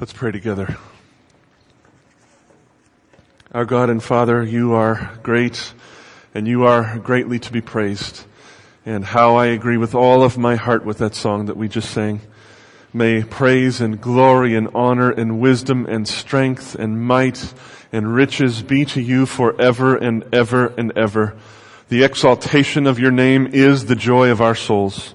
Let's 0.00 0.12
pray 0.12 0.30
together. 0.30 0.76
Our 3.50 3.64
God 3.64 3.90
and 3.90 4.00
Father, 4.00 4.44
you 4.44 4.74
are 4.74 5.18
great 5.24 5.72
and 6.32 6.46
you 6.46 6.66
are 6.66 7.00
greatly 7.00 7.40
to 7.40 7.50
be 7.50 7.60
praised. 7.60 8.22
And 8.86 9.04
how 9.04 9.34
I 9.34 9.46
agree 9.46 9.76
with 9.76 9.96
all 9.96 10.22
of 10.22 10.38
my 10.38 10.54
heart 10.54 10.84
with 10.84 10.98
that 10.98 11.16
song 11.16 11.46
that 11.46 11.56
we 11.56 11.66
just 11.66 11.90
sang. 11.90 12.20
May 12.92 13.24
praise 13.24 13.80
and 13.80 14.00
glory 14.00 14.54
and 14.54 14.68
honor 14.72 15.10
and 15.10 15.40
wisdom 15.40 15.84
and 15.86 16.06
strength 16.06 16.76
and 16.76 17.02
might 17.02 17.52
and 17.90 18.14
riches 18.14 18.62
be 18.62 18.84
to 18.84 19.00
you 19.00 19.26
forever 19.26 19.96
and 19.96 20.24
ever 20.32 20.68
and 20.78 20.96
ever. 20.96 21.36
The 21.88 22.04
exaltation 22.04 22.86
of 22.86 23.00
your 23.00 23.10
name 23.10 23.48
is 23.48 23.86
the 23.86 23.96
joy 23.96 24.30
of 24.30 24.40
our 24.40 24.54
souls. 24.54 25.14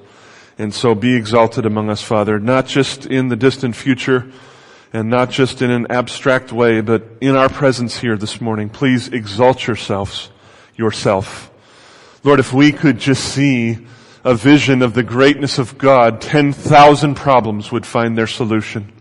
And 0.57 0.73
so 0.73 0.93
be 0.93 1.15
exalted 1.15 1.65
among 1.65 1.89
us, 1.89 2.01
Father, 2.01 2.37
not 2.37 2.67
just 2.67 3.05
in 3.05 3.29
the 3.29 3.37
distant 3.37 3.77
future, 3.77 4.29
and 4.93 5.09
not 5.09 5.31
just 5.31 5.63
in 5.63 5.71
an 5.71 5.87
abstract 5.89 6.51
way, 6.51 6.79
but 6.79 7.03
in 7.19 7.35
our 7.35 7.49
presence 7.49 7.97
here 7.97 8.15
this 8.15 8.39
morning. 8.39 8.69
Please 8.69 9.07
exalt 9.07 9.65
yourselves, 9.65 10.29
yourself. 10.75 11.51
Lord, 12.23 12.39
if 12.39 12.53
we 12.53 12.71
could 12.71 12.99
just 12.99 13.23
see 13.23 13.87
a 14.23 14.35
vision 14.35 14.83
of 14.83 14.93
the 14.93 15.03
greatness 15.03 15.57
of 15.57 15.79
God, 15.79 16.21
10,000 16.21 17.15
problems 17.15 17.71
would 17.71 17.87
find 17.87 18.15
their 18.15 18.27
solution. 18.27 18.93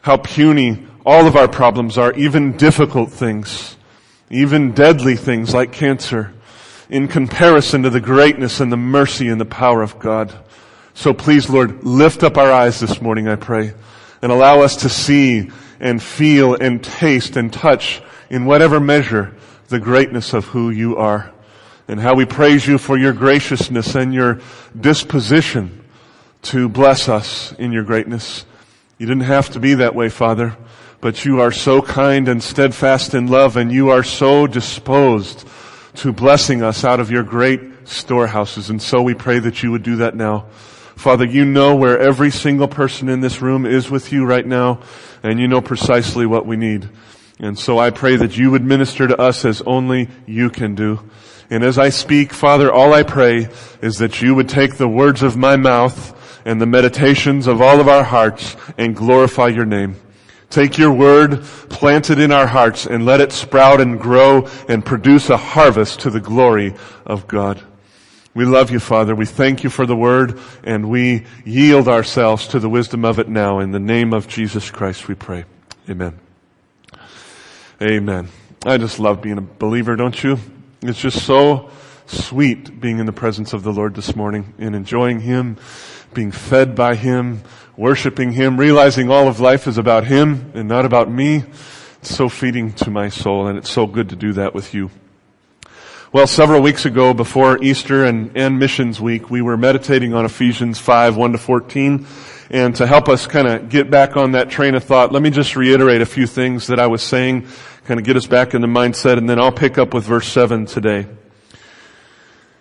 How 0.00 0.16
puny 0.16 0.86
all 1.04 1.26
of 1.26 1.36
our 1.36 1.46
problems 1.46 1.98
are, 1.98 2.12
even 2.14 2.56
difficult 2.56 3.12
things, 3.12 3.76
even 4.30 4.72
deadly 4.72 5.14
things 5.14 5.52
like 5.52 5.72
cancer, 5.72 6.32
in 6.88 7.06
comparison 7.06 7.82
to 7.82 7.90
the 7.90 8.00
greatness 8.00 8.60
and 8.60 8.72
the 8.72 8.76
mercy 8.76 9.28
and 9.28 9.40
the 9.40 9.44
power 9.44 9.82
of 9.82 9.98
God. 9.98 10.32
So 10.94 11.12
please, 11.12 11.50
Lord, 11.50 11.84
lift 11.84 12.22
up 12.22 12.38
our 12.38 12.50
eyes 12.50 12.80
this 12.80 13.02
morning, 13.02 13.28
I 13.28 13.36
pray 13.36 13.74
and 14.26 14.32
allow 14.32 14.60
us 14.60 14.74
to 14.74 14.88
see 14.88 15.48
and 15.78 16.02
feel 16.02 16.56
and 16.56 16.82
taste 16.82 17.36
and 17.36 17.52
touch 17.52 18.02
in 18.28 18.44
whatever 18.44 18.80
measure 18.80 19.32
the 19.68 19.78
greatness 19.78 20.32
of 20.32 20.46
who 20.46 20.68
you 20.68 20.96
are 20.96 21.32
and 21.86 22.00
how 22.00 22.12
we 22.12 22.24
praise 22.24 22.66
you 22.66 22.76
for 22.76 22.98
your 22.98 23.12
graciousness 23.12 23.94
and 23.94 24.12
your 24.12 24.40
disposition 24.80 25.84
to 26.42 26.68
bless 26.68 27.08
us 27.08 27.52
in 27.52 27.70
your 27.70 27.84
greatness. 27.84 28.44
You 28.98 29.06
didn't 29.06 29.22
have 29.22 29.50
to 29.50 29.60
be 29.60 29.74
that 29.74 29.94
way, 29.94 30.08
Father, 30.08 30.56
but 31.00 31.24
you 31.24 31.40
are 31.40 31.52
so 31.52 31.80
kind 31.80 32.26
and 32.26 32.42
steadfast 32.42 33.14
in 33.14 33.28
love 33.28 33.56
and 33.56 33.70
you 33.70 33.90
are 33.90 34.02
so 34.02 34.48
disposed 34.48 35.46
to 35.94 36.12
blessing 36.12 36.64
us 36.64 36.82
out 36.82 36.98
of 36.98 37.12
your 37.12 37.22
great 37.22 37.60
storehouses. 37.84 38.70
And 38.70 38.82
so 38.82 39.02
we 39.02 39.14
pray 39.14 39.38
that 39.38 39.62
you 39.62 39.70
would 39.70 39.84
do 39.84 39.94
that 39.98 40.16
now. 40.16 40.46
Father, 40.96 41.26
you 41.26 41.44
know 41.44 41.76
where 41.76 41.98
every 41.98 42.30
single 42.30 42.68
person 42.68 43.08
in 43.08 43.20
this 43.20 43.40
room 43.42 43.66
is 43.66 43.90
with 43.90 44.12
you 44.12 44.24
right 44.24 44.46
now, 44.46 44.80
and 45.22 45.38
you 45.38 45.46
know 45.46 45.60
precisely 45.60 46.26
what 46.26 46.46
we 46.46 46.56
need. 46.56 46.88
And 47.38 47.58
so 47.58 47.78
I 47.78 47.90
pray 47.90 48.16
that 48.16 48.36
you 48.36 48.50
would 48.50 48.64
minister 48.64 49.06
to 49.06 49.20
us 49.20 49.44
as 49.44 49.60
only 49.62 50.08
you 50.26 50.48
can 50.48 50.74
do. 50.74 51.00
And 51.50 51.62
as 51.62 51.78
I 51.78 51.90
speak, 51.90 52.32
Father, 52.32 52.72
all 52.72 52.94
I 52.94 53.02
pray 53.02 53.48
is 53.82 53.98
that 53.98 54.22
you 54.22 54.34
would 54.34 54.48
take 54.48 54.76
the 54.76 54.88
words 54.88 55.22
of 55.22 55.36
my 55.36 55.56
mouth 55.56 56.14
and 56.46 56.60
the 56.60 56.66
meditations 56.66 57.46
of 57.46 57.60
all 57.60 57.78
of 57.78 57.88
our 57.88 58.04
hearts 58.04 58.56
and 58.78 58.96
glorify 58.96 59.48
your 59.48 59.66
name. 59.66 59.96
Take 60.48 60.78
your 60.78 60.92
word, 60.92 61.42
plant 61.68 62.08
it 62.08 62.18
in 62.18 62.32
our 62.32 62.46
hearts, 62.46 62.86
and 62.86 63.04
let 63.04 63.20
it 63.20 63.32
sprout 63.32 63.80
and 63.80 64.00
grow 64.00 64.48
and 64.68 64.84
produce 64.84 65.28
a 65.28 65.36
harvest 65.36 66.00
to 66.00 66.10
the 66.10 66.20
glory 66.20 66.74
of 67.04 67.26
God. 67.28 67.60
We 68.36 68.44
love 68.44 68.70
you, 68.70 68.80
Father. 68.80 69.14
We 69.14 69.24
thank 69.24 69.64
you 69.64 69.70
for 69.70 69.86
the 69.86 69.96
word 69.96 70.38
and 70.62 70.90
we 70.90 71.24
yield 71.46 71.88
ourselves 71.88 72.48
to 72.48 72.58
the 72.58 72.68
wisdom 72.68 73.02
of 73.02 73.18
it 73.18 73.30
now. 73.30 73.60
In 73.60 73.70
the 73.70 73.80
name 73.80 74.12
of 74.12 74.28
Jesus 74.28 74.70
Christ 74.70 75.08
we 75.08 75.14
pray. 75.14 75.46
Amen. 75.88 76.20
Amen. 77.80 78.28
I 78.66 78.76
just 78.76 78.98
love 78.98 79.22
being 79.22 79.38
a 79.38 79.40
believer, 79.40 79.96
don't 79.96 80.22
you? 80.22 80.38
It's 80.82 81.00
just 81.00 81.24
so 81.24 81.70
sweet 82.04 82.78
being 82.78 82.98
in 82.98 83.06
the 83.06 83.12
presence 83.12 83.54
of 83.54 83.62
the 83.62 83.72
Lord 83.72 83.94
this 83.94 84.14
morning 84.14 84.52
and 84.58 84.76
enjoying 84.76 85.20
Him, 85.20 85.56
being 86.12 86.30
fed 86.30 86.74
by 86.74 86.94
Him, 86.94 87.40
worshiping 87.74 88.32
Him, 88.32 88.60
realizing 88.60 89.10
all 89.10 89.28
of 89.28 89.40
life 89.40 89.66
is 89.66 89.78
about 89.78 90.04
Him 90.04 90.52
and 90.54 90.68
not 90.68 90.84
about 90.84 91.10
me. 91.10 91.42
It's 92.02 92.14
so 92.14 92.28
feeding 92.28 92.74
to 92.74 92.90
my 92.90 93.08
soul 93.08 93.46
and 93.46 93.56
it's 93.56 93.70
so 93.70 93.86
good 93.86 94.10
to 94.10 94.16
do 94.16 94.34
that 94.34 94.52
with 94.52 94.74
you. 94.74 94.90
Well, 96.12 96.28
several 96.28 96.62
weeks 96.62 96.86
ago 96.86 97.14
before 97.14 97.60
Easter 97.60 98.04
and, 98.04 98.30
and 98.36 98.60
Missions 98.60 99.00
Week, 99.00 99.28
we 99.28 99.42
were 99.42 99.56
meditating 99.56 100.14
on 100.14 100.24
Ephesians 100.24 100.78
5, 100.78 101.16
1 101.16 101.32
to 101.32 101.38
14. 101.38 102.06
And 102.48 102.76
to 102.76 102.86
help 102.86 103.08
us 103.08 103.26
kind 103.26 103.48
of 103.48 103.68
get 103.68 103.90
back 103.90 104.16
on 104.16 104.32
that 104.32 104.48
train 104.48 104.76
of 104.76 104.84
thought, 104.84 105.10
let 105.10 105.20
me 105.20 105.30
just 105.30 105.56
reiterate 105.56 106.02
a 106.02 106.06
few 106.06 106.28
things 106.28 106.68
that 106.68 106.78
I 106.78 106.86
was 106.86 107.02
saying, 107.02 107.48
kind 107.86 107.98
of 107.98 108.06
get 108.06 108.16
us 108.16 108.24
back 108.24 108.54
in 108.54 108.60
the 108.60 108.68
mindset, 108.68 109.18
and 109.18 109.28
then 109.28 109.40
I'll 109.40 109.50
pick 109.50 109.78
up 109.78 109.94
with 109.94 110.04
verse 110.04 110.28
7 110.28 110.66
today. 110.66 111.08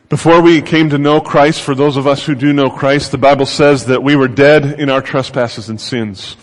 Before 0.09 0.41
we 0.41 0.63
came 0.63 0.89
to 0.89 0.97
know 0.97 1.21
Christ, 1.21 1.61
for 1.61 1.75
those 1.75 1.97
of 1.97 2.07
us 2.07 2.25
who 2.25 2.33
do 2.33 2.51
know 2.51 2.71
Christ, 2.71 3.11
the 3.11 3.19
Bible 3.19 3.45
says 3.45 3.85
that 3.85 4.01
we 4.01 4.15
were 4.15 4.27
dead 4.27 4.79
in 4.79 4.89
our 4.89 5.03
trespasses 5.03 5.69
and 5.69 5.79
sins. 5.79 6.35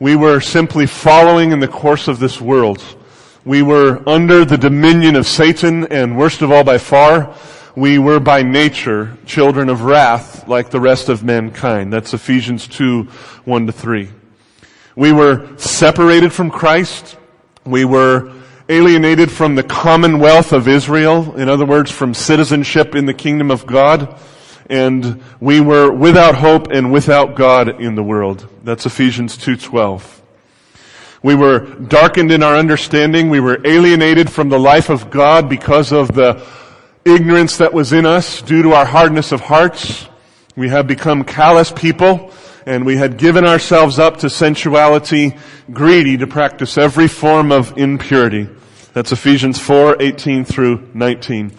We 0.00 0.16
were 0.16 0.40
simply 0.40 0.86
following 0.86 1.52
in 1.52 1.60
the 1.60 1.68
course 1.68 2.08
of 2.08 2.18
this 2.18 2.40
world. 2.40 2.82
We 3.50 3.62
were 3.62 4.00
under 4.08 4.44
the 4.44 4.56
dominion 4.56 5.16
of 5.16 5.26
Satan, 5.26 5.84
and 5.88 6.16
worst 6.16 6.40
of 6.40 6.52
all 6.52 6.62
by 6.62 6.78
far, 6.78 7.34
we 7.74 7.98
were 7.98 8.20
by 8.20 8.44
nature 8.44 9.18
children 9.26 9.68
of 9.68 9.82
wrath 9.82 10.46
like 10.46 10.70
the 10.70 10.78
rest 10.78 11.08
of 11.08 11.24
mankind. 11.24 11.92
That's 11.92 12.14
Ephesians 12.14 12.68
2, 12.68 13.02
1 13.02 13.66
to 13.66 13.72
3. 13.72 14.08
We 14.94 15.10
were 15.10 15.58
separated 15.58 16.32
from 16.32 16.52
Christ. 16.52 17.16
We 17.66 17.84
were 17.84 18.32
alienated 18.68 19.32
from 19.32 19.56
the 19.56 19.64
commonwealth 19.64 20.52
of 20.52 20.68
Israel. 20.68 21.34
In 21.34 21.48
other 21.48 21.66
words, 21.66 21.90
from 21.90 22.14
citizenship 22.14 22.94
in 22.94 23.06
the 23.06 23.14
kingdom 23.14 23.50
of 23.50 23.66
God. 23.66 24.16
And 24.68 25.24
we 25.40 25.60
were 25.60 25.90
without 25.90 26.36
hope 26.36 26.68
and 26.70 26.92
without 26.92 27.34
God 27.34 27.80
in 27.80 27.96
the 27.96 28.04
world. 28.04 28.48
That's 28.62 28.86
Ephesians 28.86 29.36
2.12. 29.36 30.19
We 31.22 31.34
were 31.34 31.60
darkened 31.60 32.32
in 32.32 32.42
our 32.42 32.56
understanding. 32.56 33.28
We 33.28 33.40
were 33.40 33.60
alienated 33.64 34.30
from 34.30 34.48
the 34.48 34.58
life 34.58 34.88
of 34.88 35.10
God 35.10 35.48
because 35.48 35.92
of 35.92 36.14
the 36.14 36.46
ignorance 37.04 37.58
that 37.58 37.74
was 37.74 37.92
in 37.92 38.06
us 38.06 38.40
due 38.42 38.62
to 38.62 38.72
our 38.72 38.86
hardness 38.86 39.32
of 39.32 39.40
hearts. 39.40 40.06
We 40.56 40.70
have 40.70 40.86
become 40.86 41.24
callous 41.24 41.72
people 41.72 42.32
and 42.66 42.86
we 42.86 42.96
had 42.96 43.16
given 43.16 43.44
ourselves 43.44 43.98
up 43.98 44.18
to 44.18 44.30
sensuality, 44.30 45.36
greedy 45.72 46.16
to 46.18 46.26
practice 46.26 46.78
every 46.78 47.08
form 47.08 47.52
of 47.52 47.76
impurity. 47.76 48.48
That's 48.92 49.12
Ephesians 49.12 49.58
4, 49.58 49.96
18 50.00 50.44
through 50.44 50.88
19. 50.94 51.52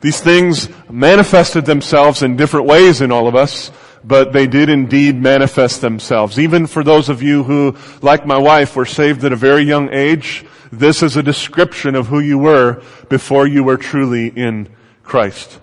These 0.00 0.20
things 0.20 0.68
manifested 0.88 1.64
themselves 1.64 2.22
in 2.22 2.36
different 2.36 2.66
ways 2.66 3.00
in 3.00 3.12
all 3.12 3.26
of 3.26 3.34
us, 3.34 3.70
but 4.04 4.32
they 4.32 4.46
did 4.46 4.68
indeed 4.68 5.16
manifest 5.16 5.80
themselves. 5.80 6.38
Even 6.38 6.66
for 6.66 6.84
those 6.84 7.08
of 7.08 7.22
you 7.22 7.44
who, 7.44 7.76
like 8.02 8.26
my 8.26 8.38
wife, 8.38 8.76
were 8.76 8.86
saved 8.86 9.24
at 9.24 9.32
a 9.32 9.36
very 9.36 9.62
young 9.62 9.92
age, 9.92 10.44
this 10.70 11.02
is 11.02 11.16
a 11.16 11.22
description 11.22 11.94
of 11.94 12.08
who 12.08 12.20
you 12.20 12.38
were 12.38 12.82
before 13.08 13.46
you 13.46 13.64
were 13.64 13.76
truly 13.76 14.28
in 14.28 14.68
Christ. 15.02 15.60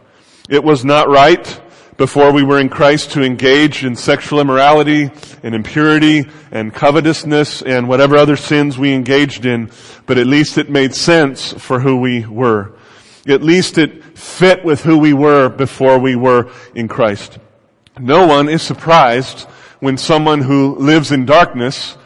It 0.50 0.64
was 0.64 0.84
not 0.84 1.10
right 1.10 1.62
before 1.98 2.34
we 2.34 2.44
were 2.44 2.60
in 2.60 2.70
Christ 2.70 3.12
to 3.12 3.24
engage 3.24 3.86
in 3.86 3.96
sexual 3.96 4.42
immorality 4.42 5.10
and 5.44 5.56
impurity 5.56 6.26
and 6.52 6.74
covetousness 6.74 7.62
and 7.62 7.88
whatever 7.88 8.18
other 8.18 8.36
sins 8.36 8.78
we 8.78 8.94
engaged 8.94 9.46
in, 9.46 9.72
but 10.06 10.18
at 10.18 10.28
least 10.28 10.58
it 10.58 10.70
made 10.70 10.94
sense 10.94 11.54
for 11.54 11.80
who 11.80 11.98
we 11.98 12.26
were. 12.26 12.74
At 13.28 13.42
least 13.42 13.78
it 13.78 14.18
fit 14.18 14.64
with 14.64 14.84
who 14.84 14.98
we 14.98 15.14
were 15.14 15.50
before 15.50 15.98
we 15.98 16.16
were 16.16 16.52
in 16.76 16.88
Christ. 16.88 17.40
No 18.00 18.28
one 18.28 18.50
is 18.50 18.62
surprised 18.62 19.44
when 19.80 19.98
someone 19.98 20.42
who 20.42 20.76
lives 20.76 21.12
in 21.12 21.26
darkness 21.26 21.98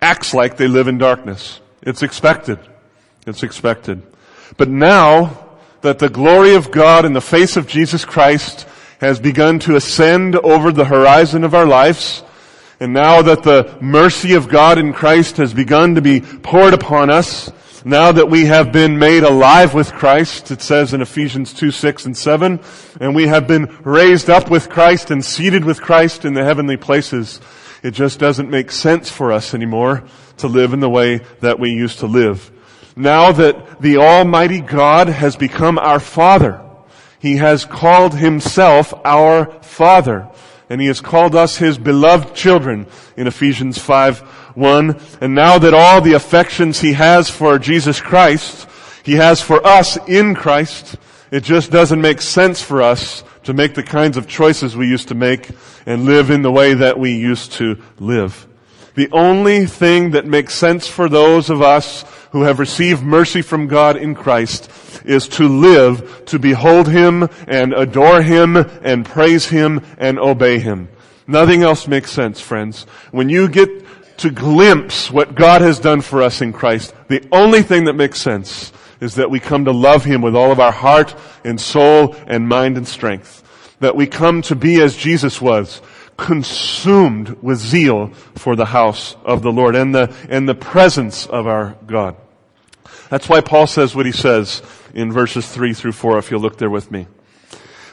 acts 0.00 0.34
like 0.34 0.56
they 0.56 0.68
live 0.68 0.88
in 0.88 0.98
darkness. 0.98 1.60
It's 1.82 2.02
expected. 2.02 2.58
It's 3.26 3.42
expected. 3.42 4.02
But 4.56 4.68
now 4.68 5.46
that 5.80 5.98
the 5.98 6.08
glory 6.08 6.54
of 6.54 6.70
God 6.70 7.04
in 7.04 7.12
the 7.12 7.20
face 7.20 7.56
of 7.56 7.66
Jesus 7.66 8.04
Christ 8.04 8.66
has 9.00 9.20
begun 9.20 9.58
to 9.60 9.76
ascend 9.76 10.36
over 10.36 10.72
the 10.72 10.84
horizon 10.84 11.44
of 11.44 11.54
our 11.54 11.66
lives, 11.66 12.22
and 12.80 12.92
now 12.92 13.22
that 13.22 13.42
the 13.42 13.76
mercy 13.80 14.34
of 14.34 14.48
God 14.48 14.78
in 14.78 14.92
Christ 14.92 15.36
has 15.36 15.54
begun 15.54 15.94
to 15.94 16.02
be 16.02 16.20
poured 16.20 16.74
upon 16.74 17.10
us, 17.10 17.50
now 17.84 18.12
that 18.12 18.28
we 18.28 18.46
have 18.46 18.72
been 18.72 18.98
made 18.98 19.22
alive 19.22 19.72
with 19.72 19.92
Christ, 19.92 20.50
it 20.50 20.60
says 20.60 20.92
in 20.92 21.00
Ephesians 21.00 21.52
2, 21.54 21.70
6 21.70 22.06
and 22.06 22.16
7, 22.16 22.60
and 23.00 23.14
we 23.14 23.28
have 23.28 23.46
been 23.46 23.76
raised 23.84 24.28
up 24.28 24.50
with 24.50 24.68
Christ 24.68 25.10
and 25.10 25.24
seated 25.24 25.64
with 25.64 25.80
Christ 25.80 26.24
in 26.24 26.34
the 26.34 26.44
heavenly 26.44 26.76
places, 26.76 27.40
it 27.82 27.92
just 27.92 28.18
doesn't 28.18 28.50
make 28.50 28.72
sense 28.72 29.10
for 29.10 29.32
us 29.32 29.54
anymore 29.54 30.02
to 30.38 30.48
live 30.48 30.72
in 30.72 30.80
the 30.80 30.90
way 30.90 31.18
that 31.40 31.60
we 31.60 31.70
used 31.70 32.00
to 32.00 32.06
live. 32.06 32.50
Now 32.96 33.30
that 33.32 33.80
the 33.80 33.98
Almighty 33.98 34.60
God 34.60 35.08
has 35.08 35.36
become 35.36 35.78
our 35.78 36.00
Father, 36.00 36.60
He 37.20 37.36
has 37.36 37.64
called 37.64 38.14
Himself 38.14 38.92
our 39.04 39.52
Father. 39.62 40.28
And 40.70 40.80
he 40.80 40.86
has 40.88 41.00
called 41.00 41.34
us 41.34 41.56
his 41.56 41.78
beloved 41.78 42.34
children 42.34 42.86
in 43.16 43.26
Ephesians 43.26 43.78
5, 43.78 44.18
1. 44.54 45.00
And 45.20 45.34
now 45.34 45.58
that 45.58 45.74
all 45.74 46.00
the 46.00 46.14
affections 46.14 46.80
he 46.80 46.94
has 46.94 47.30
for 47.30 47.58
Jesus 47.58 48.00
Christ, 48.00 48.68
he 49.04 49.14
has 49.14 49.40
for 49.40 49.64
us 49.66 49.96
in 50.08 50.34
Christ, 50.34 50.96
it 51.30 51.44
just 51.44 51.70
doesn't 51.70 52.00
make 52.00 52.20
sense 52.20 52.62
for 52.62 52.82
us 52.82 53.22
to 53.44 53.54
make 53.54 53.74
the 53.74 53.82
kinds 53.82 54.16
of 54.16 54.26
choices 54.26 54.76
we 54.76 54.88
used 54.88 55.08
to 55.08 55.14
make 55.14 55.50
and 55.86 56.04
live 56.04 56.30
in 56.30 56.42
the 56.42 56.52
way 56.52 56.74
that 56.74 56.98
we 56.98 57.16
used 57.16 57.52
to 57.52 57.80
live. 57.98 58.47
The 58.98 59.12
only 59.12 59.64
thing 59.64 60.10
that 60.10 60.26
makes 60.26 60.54
sense 60.54 60.88
for 60.88 61.08
those 61.08 61.50
of 61.50 61.62
us 61.62 62.04
who 62.32 62.42
have 62.42 62.58
received 62.58 63.00
mercy 63.00 63.42
from 63.42 63.68
God 63.68 63.96
in 63.96 64.16
Christ 64.16 64.68
is 65.04 65.28
to 65.28 65.46
live, 65.46 66.24
to 66.24 66.40
behold 66.40 66.88
Him 66.88 67.28
and 67.46 67.72
adore 67.74 68.22
Him 68.22 68.56
and 68.56 69.06
praise 69.06 69.46
Him 69.46 69.82
and 69.98 70.18
obey 70.18 70.58
Him. 70.58 70.88
Nothing 71.28 71.62
else 71.62 71.86
makes 71.86 72.10
sense, 72.10 72.40
friends. 72.40 72.86
When 73.12 73.28
you 73.28 73.48
get 73.48 73.70
to 74.18 74.30
glimpse 74.30 75.12
what 75.12 75.36
God 75.36 75.60
has 75.60 75.78
done 75.78 76.00
for 76.00 76.20
us 76.20 76.40
in 76.40 76.52
Christ, 76.52 76.92
the 77.06 77.24
only 77.30 77.62
thing 77.62 77.84
that 77.84 77.92
makes 77.92 78.20
sense 78.20 78.72
is 79.00 79.14
that 79.14 79.30
we 79.30 79.38
come 79.38 79.66
to 79.66 79.70
love 79.70 80.02
Him 80.04 80.22
with 80.22 80.34
all 80.34 80.50
of 80.50 80.58
our 80.58 80.72
heart 80.72 81.14
and 81.44 81.60
soul 81.60 82.16
and 82.26 82.48
mind 82.48 82.76
and 82.76 82.88
strength. 82.88 83.44
That 83.78 83.94
we 83.94 84.08
come 84.08 84.42
to 84.42 84.56
be 84.56 84.82
as 84.82 84.96
Jesus 84.96 85.40
was, 85.40 85.80
consumed 86.18 87.30
with 87.40 87.58
zeal 87.58 88.08
for 88.34 88.56
the 88.56 88.66
house 88.66 89.16
of 89.24 89.40
the 89.40 89.52
Lord 89.52 89.74
and 89.74 89.94
the, 89.94 90.14
and 90.28 90.46
the 90.46 90.54
presence 90.54 91.26
of 91.26 91.46
our 91.46 91.78
God. 91.86 92.16
That's 93.08 93.28
why 93.28 93.40
Paul 93.40 93.66
says 93.66 93.94
what 93.94 94.04
he 94.04 94.12
says 94.12 94.60
in 94.92 95.12
verses 95.12 95.48
3 95.48 95.72
through 95.72 95.92
4, 95.92 96.18
if 96.18 96.30
you'll 96.30 96.40
look 96.40 96.58
there 96.58 96.68
with 96.68 96.90
me. 96.90 97.06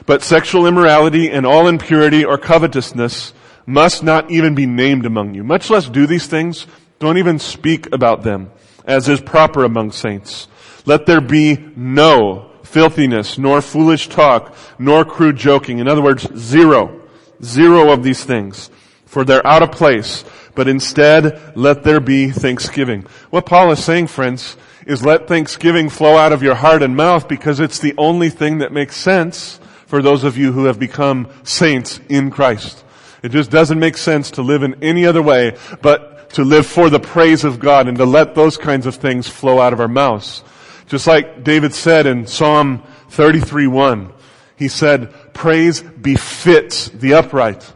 But 0.04 0.22
sexual 0.22 0.66
immorality 0.66 1.30
and 1.30 1.46
all 1.46 1.68
impurity 1.68 2.24
or 2.24 2.36
covetousness 2.36 3.32
must 3.64 4.02
not 4.02 4.30
even 4.30 4.54
be 4.54 4.66
named 4.66 5.06
among 5.06 5.34
you, 5.34 5.42
much 5.42 5.70
less 5.70 5.88
do 5.88 6.06
these 6.06 6.26
things. 6.26 6.66
Don't 6.98 7.18
even 7.18 7.38
speak 7.38 7.92
about 7.92 8.22
them, 8.22 8.50
as 8.84 9.08
is 9.08 9.20
proper 9.20 9.64
among 9.64 9.92
saints. 9.92 10.48
Let 10.84 11.06
there 11.06 11.20
be 11.20 11.56
no 11.76 12.50
filthiness, 12.62 13.38
nor 13.38 13.60
foolish 13.60 14.08
talk, 14.08 14.54
nor 14.78 15.04
crude 15.04 15.36
joking. 15.36 15.78
In 15.78 15.88
other 15.88 16.02
words, 16.02 16.26
zero. 16.36 17.02
Zero 17.42 17.90
of 17.90 18.02
these 18.02 18.24
things. 18.24 18.70
For 19.04 19.24
they're 19.24 19.46
out 19.46 19.62
of 19.62 19.72
place. 19.72 20.24
But 20.54 20.68
instead, 20.68 21.56
let 21.56 21.84
there 21.84 22.00
be 22.00 22.30
thanksgiving. 22.30 23.02
What 23.30 23.46
Paul 23.46 23.70
is 23.72 23.84
saying, 23.84 24.06
friends, 24.08 24.56
is 24.86 25.04
let 25.04 25.28
thanksgiving 25.28 25.90
flow 25.90 26.16
out 26.16 26.32
of 26.32 26.42
your 26.42 26.54
heart 26.54 26.82
and 26.82 26.96
mouth 26.96 27.28
because 27.28 27.60
it's 27.60 27.78
the 27.78 27.94
only 27.98 28.30
thing 28.30 28.58
that 28.58 28.72
makes 28.72 28.96
sense 28.96 29.60
for 29.86 30.00
those 30.00 30.24
of 30.24 30.36
you 30.38 30.52
who 30.52 30.64
have 30.64 30.78
become 30.78 31.28
saints 31.42 32.00
in 32.08 32.30
Christ. 32.30 32.84
It 33.22 33.30
just 33.30 33.50
doesn't 33.50 33.78
make 33.78 33.96
sense 33.96 34.30
to 34.32 34.42
live 34.42 34.62
in 34.62 34.82
any 34.82 35.04
other 35.04 35.22
way 35.22 35.56
but 35.82 36.30
to 36.30 36.44
live 36.44 36.66
for 36.66 36.90
the 36.90 37.00
praise 37.00 37.44
of 37.44 37.58
God 37.58 37.88
and 37.88 37.98
to 37.98 38.04
let 38.04 38.34
those 38.34 38.56
kinds 38.56 38.86
of 38.86 38.96
things 38.96 39.28
flow 39.28 39.60
out 39.60 39.72
of 39.72 39.80
our 39.80 39.88
mouths. 39.88 40.42
Just 40.86 41.06
like 41.06 41.42
David 41.42 41.74
said 41.74 42.06
in 42.06 42.26
Psalm 42.26 42.82
33:1, 43.10 44.12
he 44.56 44.68
said, 44.68 45.12
praise 45.36 45.82
befits 45.82 46.88
the 46.88 47.14
upright. 47.14 47.72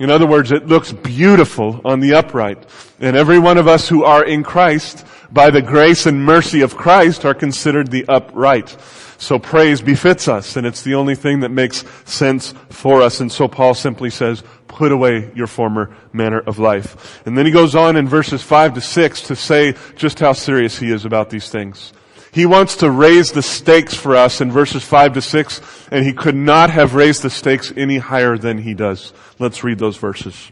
In 0.00 0.10
other 0.10 0.26
words, 0.26 0.50
it 0.50 0.66
looks 0.66 0.90
beautiful 0.92 1.80
on 1.84 2.00
the 2.00 2.14
upright. 2.14 2.66
And 2.98 3.16
every 3.16 3.38
one 3.38 3.58
of 3.58 3.68
us 3.68 3.88
who 3.88 4.02
are 4.02 4.24
in 4.24 4.42
Christ, 4.42 5.06
by 5.30 5.50
the 5.50 5.62
grace 5.62 6.06
and 6.06 6.24
mercy 6.24 6.62
of 6.62 6.76
Christ, 6.76 7.24
are 7.24 7.34
considered 7.34 7.90
the 7.90 8.04
upright. 8.08 8.76
So 9.18 9.38
praise 9.38 9.80
befits 9.80 10.26
us, 10.26 10.56
and 10.56 10.66
it's 10.66 10.82
the 10.82 10.94
only 10.94 11.14
thing 11.14 11.40
that 11.40 11.50
makes 11.50 11.84
sense 12.04 12.52
for 12.70 13.00
us. 13.00 13.20
And 13.20 13.30
so 13.30 13.46
Paul 13.46 13.74
simply 13.74 14.10
says, 14.10 14.42
put 14.66 14.90
away 14.90 15.30
your 15.34 15.46
former 15.46 15.94
manner 16.12 16.40
of 16.40 16.58
life. 16.58 17.22
And 17.24 17.38
then 17.38 17.46
he 17.46 17.52
goes 17.52 17.76
on 17.76 17.96
in 17.96 18.08
verses 18.08 18.42
5 18.42 18.74
to 18.74 18.80
6 18.80 19.22
to 19.22 19.36
say 19.36 19.74
just 19.94 20.18
how 20.18 20.32
serious 20.32 20.78
he 20.78 20.90
is 20.90 21.04
about 21.04 21.30
these 21.30 21.48
things. 21.48 21.92
He 22.34 22.46
wants 22.46 22.74
to 22.78 22.90
raise 22.90 23.30
the 23.30 23.42
stakes 23.42 23.94
for 23.94 24.16
us 24.16 24.40
in 24.40 24.50
verses 24.50 24.82
5 24.82 25.12
to 25.12 25.22
6, 25.22 25.60
and 25.92 26.04
he 26.04 26.12
could 26.12 26.34
not 26.34 26.68
have 26.68 26.96
raised 26.96 27.22
the 27.22 27.30
stakes 27.30 27.72
any 27.76 27.98
higher 27.98 28.36
than 28.36 28.58
he 28.58 28.74
does. 28.74 29.12
Let's 29.38 29.62
read 29.62 29.78
those 29.78 29.98
verses. 29.98 30.50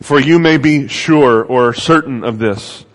For 0.00 0.18
you 0.18 0.38
may 0.38 0.56
be 0.56 0.88
sure 0.88 1.44
or 1.44 1.74
certain 1.74 2.24
of 2.24 2.38
this, 2.38 2.86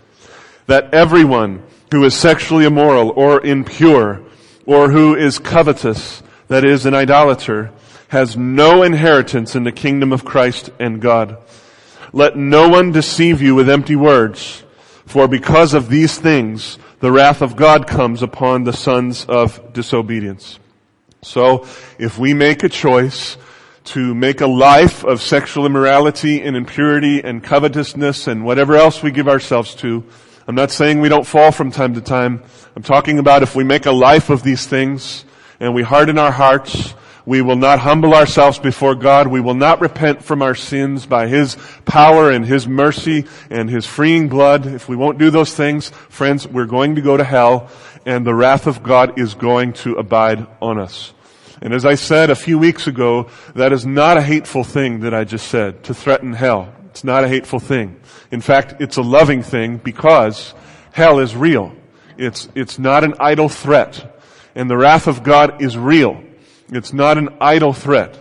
that 0.66 0.92
everyone 0.95 1.62
who 1.92 2.04
is 2.04 2.16
sexually 2.16 2.66
immoral 2.66 3.12
or 3.12 3.39
impure, 3.45 4.24
or 4.66 4.89
who 4.89 5.16
is 5.16 5.38
covetous, 5.38 6.24
that 6.48 6.66
is, 6.66 6.88
an 6.88 6.95
idolater, 6.95 7.71
has 8.07 8.36
no 8.36 8.81
inheritance 8.81 9.56
in 9.56 9.63
the 9.63 9.71
kingdom 9.71 10.12
of 10.12 10.25
Christ 10.25 10.71
and 10.80 11.00
God. 11.00 11.38
Let 12.13 12.36
no 12.36 12.68
one 12.68 12.92
deceive 12.92 13.44
you 13.44 13.54
with 13.54 13.69
empty 13.69 13.95
words, 13.95 14.63
for 15.06 15.27
because 15.27 15.75
of 15.75 15.89
these 15.89 16.18
things, 16.18 16.80
the 17.00 17.12
wrath 17.12 17.42
of 17.42 17.56
God 17.56 17.88
comes 17.88 18.22
upon 18.22 18.63
the 18.63 18.74
sons 18.74 19.25
of 19.25 19.74
disobedience. 19.74 20.60
So, 21.22 21.66
if 21.98 22.18
we 22.18 22.34
make 22.34 22.63
a 22.63 22.69
choice 22.69 23.38
to 23.86 24.13
make 24.13 24.42
a 24.42 24.48
life 24.48 25.04
of 25.04 25.22
sexual 25.22 25.66
immorality 25.66 26.42
and 26.42 26.56
impurity 26.56 27.24
and 27.24 27.44
covetousness 27.44 28.28
and 28.28 28.46
whatever 28.46 28.75
else 28.75 29.01
we 29.01 29.12
give 29.12 29.28
ourselves 29.28 29.75
to, 29.75 30.04
I'm 30.48 30.56
not 30.56 30.72
saying 30.72 31.00
we 31.00 31.10
don't 31.10 31.28
fall 31.28 31.51
from 31.51 31.72
time 31.72 31.94
to 31.94 32.01
time. 32.01 32.44
I'm 32.75 32.84
talking 32.84 33.19
about 33.19 33.44
if 33.44 33.56
we 33.56 33.63
make 33.63 33.86
a 33.86 33.92
life 33.92 34.30
of 34.30 34.44
these 34.44 34.66
things 34.66 35.25
and 35.60 35.74
we 35.74 35.84
harden 35.84 36.18
our 36.18 36.31
hearts 36.31 36.94
we 37.30 37.44
will 37.44 37.58
not 37.58 37.78
humble 37.78 38.16
ourselves 38.16 38.58
before 38.58 38.96
God. 38.96 39.28
We 39.28 39.40
will 39.40 39.54
not 39.54 39.81
repent 39.81 40.24
from 40.24 40.42
our 40.42 40.56
sins 40.56 41.06
by 41.06 41.28
His 41.28 41.58
power 41.86 42.31
and 42.31 42.44
His 42.44 42.68
mercy 42.68 43.28
and 43.52 43.70
His 43.70 43.86
freeing 43.86 44.30
blood. 44.30 44.66
If 44.66 44.90
we 44.90 44.96
won't 44.96 45.20
do 45.20 45.30
those 45.30 45.54
things, 45.54 45.90
friends, 46.10 46.48
we're 46.48 46.66
going 46.66 46.96
to 46.96 47.02
go 47.02 47.18
to 47.18 47.24
hell 47.24 47.70
and 48.04 48.26
the 48.26 48.34
wrath 48.34 48.66
of 48.66 48.81
God 48.81 49.20
is 49.20 49.36
going 49.36 49.74
to 49.74 49.94
abide 49.94 50.48
on 50.60 50.80
us. 50.80 51.14
And 51.62 51.72
as 51.72 51.86
I 51.86 51.94
said 51.94 52.31
a 52.31 52.36
few 52.36 52.58
weeks 52.58 52.88
ago, 52.88 53.30
that 53.54 53.74
is 53.74 53.86
not 53.86 54.18
a 54.18 54.24
hateful 54.24 54.64
thing 54.64 55.02
that 55.02 55.14
I 55.14 55.24
just 55.24 55.50
said, 55.50 55.84
to 55.84 55.94
threaten 55.94 56.34
hell. 56.34 56.74
It's 56.86 57.04
not 57.04 57.24
a 57.24 57.28
hateful 57.28 57.60
thing. 57.60 58.00
In 58.31 58.42
fact, 58.42 58.81
it's 58.81 58.98
a 58.98 59.04
loving 59.04 59.44
thing 59.44 59.78
because 59.78 60.56
hell 60.94 61.20
is 61.20 61.36
real. 61.36 61.76
It's, 62.18 62.50
it's 62.56 62.80
not 62.80 63.04
an 63.04 63.14
idle 63.20 63.50
threat. 63.50 64.20
And 64.56 64.68
the 64.68 64.78
wrath 64.78 65.06
of 65.06 65.22
God 65.22 65.62
is 65.62 65.78
real. 65.78 66.24
It's 66.71 66.94
not 66.94 67.18
an 67.18 67.30
idle 67.42 67.74
threat. 67.74 68.18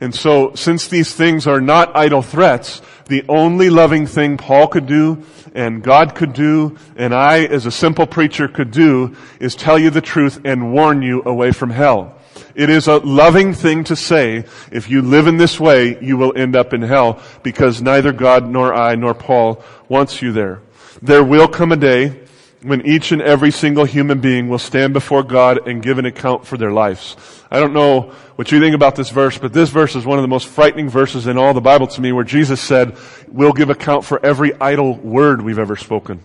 And 0.00 0.14
so, 0.14 0.54
since 0.54 0.86
these 0.86 1.12
things 1.12 1.46
are 1.48 1.60
not 1.60 1.96
idle 1.96 2.22
threats, 2.22 2.80
the 3.06 3.24
only 3.28 3.68
loving 3.68 4.06
thing 4.06 4.36
Paul 4.36 4.68
could 4.68 4.86
do, 4.86 5.24
and 5.54 5.82
God 5.82 6.14
could 6.14 6.32
do, 6.32 6.78
and 6.94 7.12
I 7.12 7.44
as 7.44 7.66
a 7.66 7.70
simple 7.72 8.06
preacher 8.06 8.46
could 8.46 8.70
do, 8.70 9.16
is 9.40 9.56
tell 9.56 9.78
you 9.78 9.90
the 9.90 10.00
truth 10.00 10.40
and 10.44 10.72
warn 10.72 11.02
you 11.02 11.22
away 11.24 11.50
from 11.50 11.70
hell. 11.70 12.14
It 12.54 12.70
is 12.70 12.86
a 12.86 12.98
loving 12.98 13.54
thing 13.54 13.82
to 13.84 13.96
say, 13.96 14.44
if 14.70 14.88
you 14.88 15.02
live 15.02 15.26
in 15.26 15.36
this 15.36 15.58
way, 15.58 15.98
you 16.00 16.16
will 16.16 16.32
end 16.36 16.54
up 16.54 16.72
in 16.72 16.82
hell, 16.82 17.20
because 17.42 17.82
neither 17.82 18.12
God 18.12 18.48
nor 18.48 18.72
I 18.72 18.94
nor 18.94 19.14
Paul 19.14 19.64
wants 19.88 20.22
you 20.22 20.32
there. 20.32 20.60
There 21.02 21.24
will 21.24 21.48
come 21.48 21.72
a 21.72 21.76
day 21.76 22.20
when 22.62 22.84
each 22.86 23.12
and 23.12 23.22
every 23.22 23.50
single 23.50 23.84
human 23.84 24.20
being 24.20 24.48
will 24.48 24.58
stand 24.58 24.92
before 24.92 25.22
God 25.22 25.68
and 25.68 25.82
give 25.82 25.98
an 25.98 26.06
account 26.06 26.46
for 26.46 26.56
their 26.56 26.72
lives. 26.72 27.16
I 27.50 27.60
don't 27.60 27.72
know 27.72 28.12
what 28.36 28.50
you 28.50 28.60
think 28.60 28.74
about 28.74 28.96
this 28.96 29.10
verse, 29.10 29.38
but 29.38 29.52
this 29.52 29.70
verse 29.70 29.94
is 29.94 30.04
one 30.04 30.18
of 30.18 30.22
the 30.22 30.28
most 30.28 30.48
frightening 30.48 30.88
verses 30.88 31.26
in 31.26 31.38
all 31.38 31.54
the 31.54 31.60
Bible 31.60 31.86
to 31.86 32.00
me 32.00 32.12
where 32.12 32.24
Jesus 32.24 32.60
said, 32.60 32.96
we'll 33.28 33.52
give 33.52 33.70
account 33.70 34.04
for 34.04 34.24
every 34.24 34.54
idle 34.60 34.96
word 34.96 35.40
we've 35.40 35.58
ever 35.58 35.76
spoken. 35.76 36.24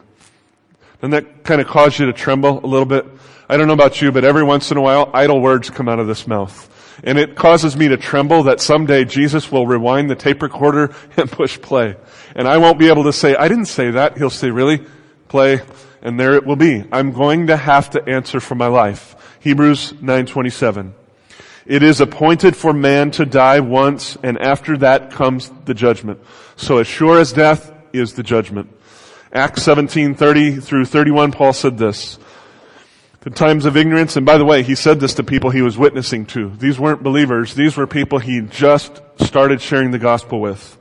Doesn't 1.00 1.12
that 1.12 1.44
kind 1.44 1.62
of 1.62 1.68
cause 1.68 2.00
you 2.00 2.08
to 2.08 2.14
tremble 2.14 2.64
a 2.64 2.68
little 2.68 2.86
bit? 2.86 3.06
I 3.48 3.58
don't 3.58 3.68
know 3.68 3.74
about 3.74 4.02
you, 4.02 4.12
but 4.12 4.24
every 4.24 4.44
once 4.44 4.72
in 4.72 4.78
a 4.78 4.82
while, 4.82 5.12
idle 5.14 5.40
words 5.40 5.70
come 5.70 5.88
out 5.88 6.00
of 6.00 6.08
this 6.08 6.26
mouth. 6.26 6.70
And 7.04 7.18
it 7.20 7.36
causes 7.36 7.76
me 7.76 7.90
to 7.90 7.98
tremble 7.98 8.44
that 8.44 8.62
someday 8.62 9.04
Jesus 9.04 9.52
will 9.52 9.68
rewind 9.68 10.10
the 10.10 10.16
tape 10.16 10.42
recorder 10.42 10.96
and 11.18 11.32
push 11.32 11.62
play. 11.62 11.96
And 12.36 12.48
I 12.48 12.58
won't 12.58 12.80
be 12.80 12.88
able 12.88 13.04
to 13.04 13.14
say, 13.14 13.36
I 13.36 13.48
didn't 13.48 13.66
say 13.66 13.92
that. 13.92 14.18
He'll 14.18 14.30
say, 14.30 14.50
really? 14.50 14.84
Play. 15.28 15.62
And 16.04 16.20
there 16.20 16.36
it 16.36 16.46
will 16.46 16.58
be. 16.58 16.84
I'm 16.92 17.14
going 17.14 17.48
to 17.48 17.58
have 17.58 17.90
to 17.92 18.08
answer 18.08 18.40
for 18.40 18.54
my 18.54 18.68
life. 18.68 19.16
Hebrews 19.40 19.94
927. 19.94 20.94
It 21.66 21.82
is 21.82 22.02
appointed 22.02 22.58
for 22.58 22.74
man 22.74 23.12
to 23.12 23.26
die 23.26 23.62
once, 23.62 24.18
and 24.22 24.38
after 24.38 24.78
that 24.78 25.12
comes 25.12 25.50
the 25.64 25.74
judgment. 25.74 26.20
So 26.58 26.80
as 26.80 26.88
sure 26.88 27.20
as 27.20 27.32
death 27.32 27.72
is 27.94 28.14
the 28.14 28.24
judgment. 28.24 28.70
Acts 29.32 29.64
17, 29.64 30.14
30 30.14 30.58
through 30.58 30.86
31, 30.86 31.32
Paul 31.32 31.54
said 31.54 31.78
this. 31.78 32.20
The 33.22 33.30
times 33.30 33.66
of 33.66 33.78
ignorance, 33.78 34.18
and 34.18 34.26
by 34.26 34.38
the 34.38 34.44
way, 34.44 34.62
he 34.62 34.76
said 34.76 35.00
this 35.00 35.14
to 35.14 35.24
people 35.24 35.50
he 35.50 35.62
was 35.62 35.78
witnessing 35.78 36.26
to. 36.28 36.50
These 36.50 36.78
weren't 36.78 37.02
believers. 37.02 37.54
These 37.54 37.78
were 37.78 37.88
people 37.88 38.20
he 38.20 38.42
just 38.42 39.02
started 39.22 39.62
sharing 39.62 39.92
the 39.92 40.00
gospel 40.00 40.42
with. 40.42 40.78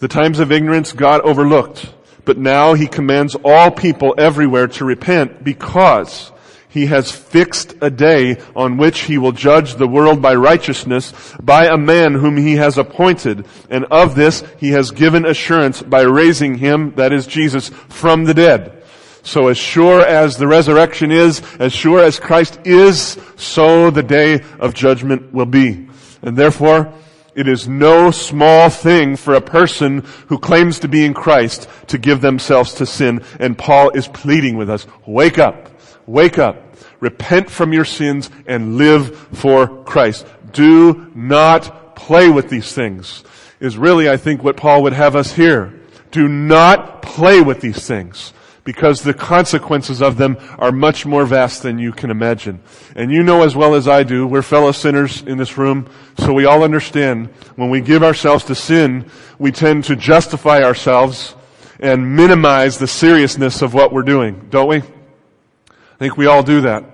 The 0.00 0.08
times 0.08 0.40
of 0.40 0.50
ignorance 0.50 0.92
God 0.92 1.20
overlooked, 1.20 1.88
but 2.26 2.36
now 2.36 2.74
he 2.74 2.86
commands 2.86 3.34
all 3.42 3.70
people 3.70 4.14
everywhere 4.18 4.68
to 4.68 4.84
repent 4.84 5.42
because 5.42 6.30
He 6.76 6.84
has 6.86 7.10
fixed 7.10 7.74
a 7.80 7.88
day 7.88 8.36
on 8.54 8.76
which 8.76 9.04
he 9.04 9.16
will 9.16 9.32
judge 9.32 9.76
the 9.76 9.88
world 9.88 10.20
by 10.20 10.34
righteousness 10.34 11.14
by 11.42 11.68
a 11.68 11.78
man 11.78 12.12
whom 12.12 12.36
he 12.36 12.56
has 12.56 12.76
appointed. 12.76 13.46
And 13.70 13.86
of 13.86 14.14
this 14.14 14.44
he 14.58 14.72
has 14.72 14.90
given 14.90 15.24
assurance 15.24 15.80
by 15.80 16.02
raising 16.02 16.58
him, 16.58 16.94
that 16.96 17.14
is 17.14 17.26
Jesus, 17.26 17.70
from 17.70 18.24
the 18.24 18.34
dead. 18.34 18.84
So 19.22 19.48
as 19.48 19.56
sure 19.56 20.02
as 20.02 20.36
the 20.36 20.46
resurrection 20.46 21.10
is, 21.10 21.40
as 21.58 21.72
sure 21.72 22.04
as 22.04 22.20
Christ 22.20 22.60
is, 22.66 23.18
so 23.36 23.90
the 23.90 24.02
day 24.02 24.44
of 24.58 24.74
judgment 24.74 25.32
will 25.32 25.46
be. 25.46 25.88
And 26.20 26.36
therefore, 26.36 26.92
it 27.36 27.46
is 27.46 27.68
no 27.68 28.10
small 28.10 28.70
thing 28.70 29.14
for 29.14 29.34
a 29.34 29.40
person 29.40 30.04
who 30.28 30.38
claims 30.38 30.80
to 30.80 30.88
be 30.88 31.04
in 31.04 31.14
Christ 31.14 31.68
to 31.88 31.98
give 31.98 32.20
themselves 32.20 32.74
to 32.74 32.86
sin. 32.86 33.22
And 33.38 33.56
Paul 33.56 33.90
is 33.90 34.08
pleading 34.08 34.56
with 34.56 34.68
us, 34.68 34.86
wake 35.06 35.38
up, 35.38 35.70
wake 36.06 36.38
up, 36.38 36.56
repent 36.98 37.50
from 37.50 37.72
your 37.72 37.84
sins 37.84 38.30
and 38.46 38.76
live 38.76 39.16
for 39.34 39.84
Christ. 39.84 40.26
Do 40.52 41.10
not 41.14 41.94
play 41.94 42.28
with 42.28 42.48
these 42.48 42.72
things 42.72 43.22
is 43.60 43.78
really, 43.78 44.08
I 44.08 44.16
think, 44.16 44.42
what 44.42 44.56
Paul 44.56 44.82
would 44.82 44.92
have 44.92 45.16
us 45.16 45.32
hear. 45.32 45.72
Do 46.10 46.28
not 46.28 47.02
play 47.02 47.40
with 47.40 47.60
these 47.60 47.86
things 47.86 48.32
because 48.66 49.02
the 49.02 49.14
consequences 49.14 50.02
of 50.02 50.18
them 50.18 50.36
are 50.58 50.72
much 50.72 51.06
more 51.06 51.24
vast 51.24 51.62
than 51.62 51.78
you 51.78 51.92
can 51.92 52.10
imagine. 52.10 52.60
And 52.96 53.10
you 53.12 53.22
know 53.22 53.42
as 53.44 53.56
well 53.56 53.74
as 53.74 53.86
I 53.86 54.02
do, 54.02 54.26
we're 54.26 54.42
fellow 54.42 54.72
sinners 54.72 55.22
in 55.22 55.38
this 55.38 55.56
room, 55.56 55.88
so 56.18 56.34
we 56.34 56.44
all 56.44 56.64
understand 56.64 57.28
when 57.54 57.70
we 57.70 57.80
give 57.80 58.02
ourselves 58.02 58.44
to 58.46 58.54
sin, 58.54 59.08
we 59.38 59.52
tend 59.52 59.84
to 59.84 59.96
justify 59.96 60.62
ourselves 60.62 61.36
and 61.78 62.16
minimize 62.16 62.78
the 62.78 62.88
seriousness 62.88 63.62
of 63.62 63.72
what 63.72 63.92
we're 63.92 64.02
doing, 64.02 64.48
don't 64.50 64.68
we? 64.68 64.78
I 64.78 65.98
think 65.98 66.16
we 66.16 66.26
all 66.26 66.42
do 66.42 66.62
that. 66.62 66.84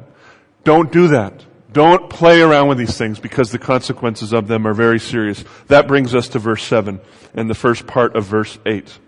Don't 0.64 0.92
do 0.92 1.08
that. 1.08 1.44
Don't 1.72 2.10
play 2.10 2.42
around 2.42 2.68
with 2.68 2.76
these 2.76 2.98
things 2.98 3.18
because 3.18 3.50
the 3.50 3.58
consequences 3.58 4.34
of 4.34 4.46
them 4.46 4.66
are 4.66 4.74
very 4.74 5.00
serious. 5.00 5.42
That 5.68 5.88
brings 5.88 6.14
us 6.14 6.28
to 6.28 6.38
verse 6.38 6.62
7 6.64 7.00
and 7.32 7.48
the 7.48 7.54
first 7.54 7.86
part 7.86 8.14
of 8.14 8.24
verse 8.24 8.58
8. 8.66 8.98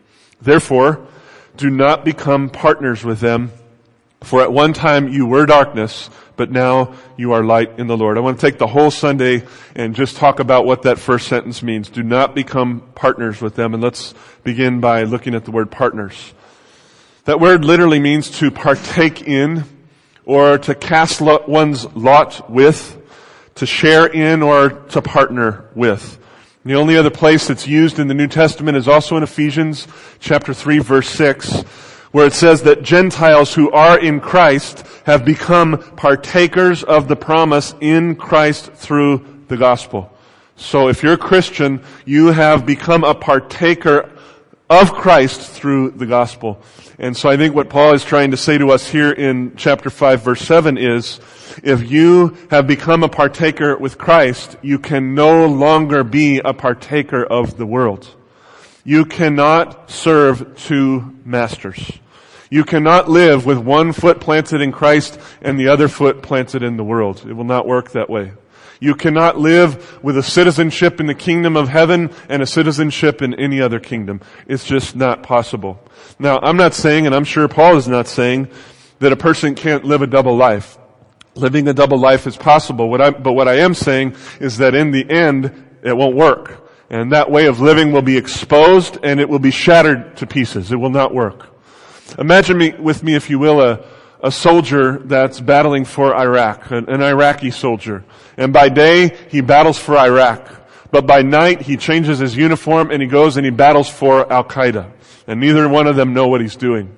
Therefore, 0.41 1.07
do 1.57 1.71
not 1.71 2.05
become 2.05 2.51
partners 2.51 3.05
with 3.05 3.21
them, 3.21 3.53
for 4.23 4.43
at 4.43 4.53
one 4.53 4.73
time 4.73 5.09
you 5.09 5.27
were 5.27 5.47
darkness, 5.47 6.11
but 6.37 6.51
now 6.51 6.95
you 7.17 7.33
are 7.33 7.45
light 7.45 7.79
in 7.79 7.87
the 7.87 7.97
Lord. 7.97 8.17
I 8.17 8.21
want 8.21 8.41
to 8.41 8.47
take 8.47 8.59
the 8.59 8.67
whole 8.67 8.91
Sunday 8.91 9.45
and 9.77 9.95
just 9.95 10.17
talk 10.17 10.41
about 10.41 10.67
what 10.67 10.83
that 10.83 10.99
first 10.99 11.29
sentence 11.29 11.63
means. 11.63 11.89
Do 11.89 12.03
not 12.03 12.35
become 12.35 12.83
partners 12.95 13.41
with 13.41 13.55
them. 13.55 13.75
And 13.75 13.83
let's 13.83 14.15
begin 14.43 14.81
by 14.81 15.05
looking 15.05 15.35
at 15.35 15.45
the 15.45 15.51
word 15.51 15.71
partners. 15.71 16.35
That 17.25 17.41
word 17.41 17.65
literally 17.65 18.01
means 18.01 18.31
to 18.39 18.51
partake 18.51 19.23
in 19.23 19.65
or 20.25 20.59
to 20.59 20.75
cast 20.75 21.21
one's 21.21 21.85
lot 21.95 22.51
with, 22.51 23.01
to 23.57 23.67
share 23.67 24.07
in 24.07 24.43
or 24.43 24.71
to 24.71 25.03
partner 25.03 25.71
with. 25.75 26.19
The 26.67 26.77
only 26.77 26.97
other 26.97 27.11
place 27.11 27.47
that's 27.47 27.67
used 27.67 27.99
in 27.99 28.09
the 28.09 28.15
New 28.15 28.27
Testament 28.27 28.79
is 28.79 28.89
also 28.89 29.19
in 29.19 29.23
Ephesians 29.23 29.87
chapter 30.19 30.55
3 30.55 30.79
verse 30.79 31.11
6, 31.11 31.61
where 32.11 32.27
it 32.27 32.33
says 32.33 32.63
that 32.63 32.83
Gentiles 32.83 33.53
who 33.53 33.71
are 33.71 33.99
in 33.99 34.19
Christ 34.19 34.83
have 35.05 35.27
become 35.27 35.77
partakers 35.97 36.83
of 36.83 37.07
the 37.07 37.17
promise 37.17 37.75
in 37.83 38.17
Christ 38.17 38.73
through 38.73 39.43
the 39.49 39.59
gospel. 39.59 40.11
So 40.57 40.89
if 40.89 41.03
you're 41.03 41.13
a 41.13 41.19
Christian, 41.19 41.83
you 42.07 42.29
have 42.29 42.65
become 42.65 43.05
a 43.05 43.15
partaker 43.15 44.11
of 44.71 44.95
Christ 44.95 45.43
through 45.43 45.91
the 45.91 46.07
gospel. 46.07 46.63
And 46.99 47.15
so 47.15 47.29
I 47.29 47.37
think 47.37 47.55
what 47.55 47.69
Paul 47.69 47.93
is 47.93 48.03
trying 48.03 48.31
to 48.31 48.39
say 48.39 48.57
to 48.57 48.71
us 48.71 48.89
here 48.89 49.13
in 49.13 49.55
chapter 49.57 49.91
5 49.91 50.23
verse 50.23 50.41
7 50.41 50.79
is, 50.79 51.21
if 51.63 51.91
you 51.91 52.37
have 52.51 52.67
become 52.67 53.03
a 53.03 53.09
partaker 53.09 53.77
with 53.77 53.99
Christ, 53.99 54.57
you 54.63 54.79
can 54.79 55.15
no 55.15 55.47
longer 55.47 56.05
be 56.05 56.39
a 56.39 56.55
partaker 56.55 57.25
of 57.25 57.57
the 57.57 57.67
world. 57.67 58.09
You 58.85 59.05
cannot 59.05 59.91
serve 59.91 60.57
two 60.57 61.15
masters. 61.25 61.99
You 62.51 62.65
cannot 62.65 63.09
live 63.09 63.47
with 63.47 63.59
one 63.59 63.93
foot 63.93 64.21
planted 64.21 64.61
in 64.61 64.71
Christ 64.71 65.19
and 65.41 65.59
the 65.59 65.69
other 65.69 65.89
foot 65.89 66.23
planted 66.23 66.63
in 66.63 66.77
the 66.77 66.85
world. 66.85 67.25
It 67.27 67.33
will 67.33 67.45
not 67.45 67.67
work 67.67 67.93
that 67.93 68.11
way. 68.11 68.33
You 68.81 68.95
cannot 68.95 69.39
live 69.39 70.03
with 70.05 70.19
a 70.19 70.23
citizenship 70.23 71.01
in 71.01 71.07
the 71.07 71.15
kingdom 71.15 71.57
of 71.57 71.69
heaven 71.69 72.11
and 72.29 72.43
a 72.43 72.47
citizenship 72.47 73.23
in 73.23 73.35
any 73.35 73.61
other 73.61 73.81
kingdom. 73.81 74.21
It's 74.47 74.67
just 74.67 74.95
not 74.95 75.23
possible. 75.23 75.81
Now, 76.19 76.39
I'm 76.43 76.59
not 76.59 76.75
saying, 76.75 77.07
and 77.07 77.15
I'm 77.15 77.25
sure 77.25 77.49
Paul 77.49 77.77
is 77.77 77.89
not 77.89 78.07
saying, 78.07 78.49
that 78.99 79.13
a 79.13 79.17
person 79.17 79.55
can't 79.55 79.85
live 79.85 80.03
a 80.03 80.07
double 80.07 80.37
life. 80.37 80.77
Living 81.37 81.67
a 81.69 81.75
double 81.75 81.99
life 81.99 82.27
is 82.27 82.37
possible. 82.37 82.89
What 82.89 83.01
I, 83.01 83.11
but 83.11 83.33
what 83.33 83.49
I 83.49 83.59
am 83.59 83.75
saying 83.75 84.17
is 84.41 84.59
that 84.59 84.75
in 84.75 84.93
the 84.93 85.09
end, 85.09 85.53
it 85.83 85.97
won't 85.97 86.15
work. 86.15 86.69
And 86.91 87.13
that 87.13 87.31
way 87.31 87.47
of 87.47 87.61
living 87.61 87.93
will 87.93 88.03
be 88.03 88.17
exposed 88.17 88.99
and 89.03 89.21
it 89.21 89.29
will 89.29 89.39
be 89.39 89.51
shattered 89.51 90.17
to 90.19 90.27
pieces. 90.27 90.71
It 90.71 90.77
will 90.77 90.91
not 90.91 91.13
work. 91.13 91.49
Imagine 92.19 92.59
me, 92.59 92.75
with 92.79 93.03
me, 93.03 93.15
if 93.15 93.31
you 93.31 93.39
will, 93.39 93.61
a, 93.61 93.85
a 94.23 94.31
soldier 94.31 94.99
that's 94.99 95.41
battling 95.41 95.85
for 95.85 96.15
Iraq, 96.15 96.71
an, 96.71 96.89
an 96.89 97.03
Iraqi 97.03 97.51
soldier. 97.51 98.05
And 98.37 98.53
by 98.53 98.69
day, 98.69 99.17
he 99.29 99.41
battles 99.41 99.79
for 99.79 99.97
Iraq. 99.97 100.49
But 100.91 101.07
by 101.07 101.23
night, 101.23 101.63
he 101.63 101.77
changes 101.77 102.21
his 102.21 102.37
uniform 102.37 102.91
and 102.93 103.03
he 103.03 103.09
goes 103.09 103.37
and 103.37 103.45
he 103.45 103.51
battles 103.51 103.89
for 103.89 104.33
Al 104.33 104.45
Qaeda. 104.45 104.93
And 105.27 105.41
neither 105.41 105.69
one 105.69 105.87
of 105.87 105.97
them 105.97 106.15
know 106.15 106.29
what 106.29 106.41
he's 106.41 106.57
doing. 106.57 106.95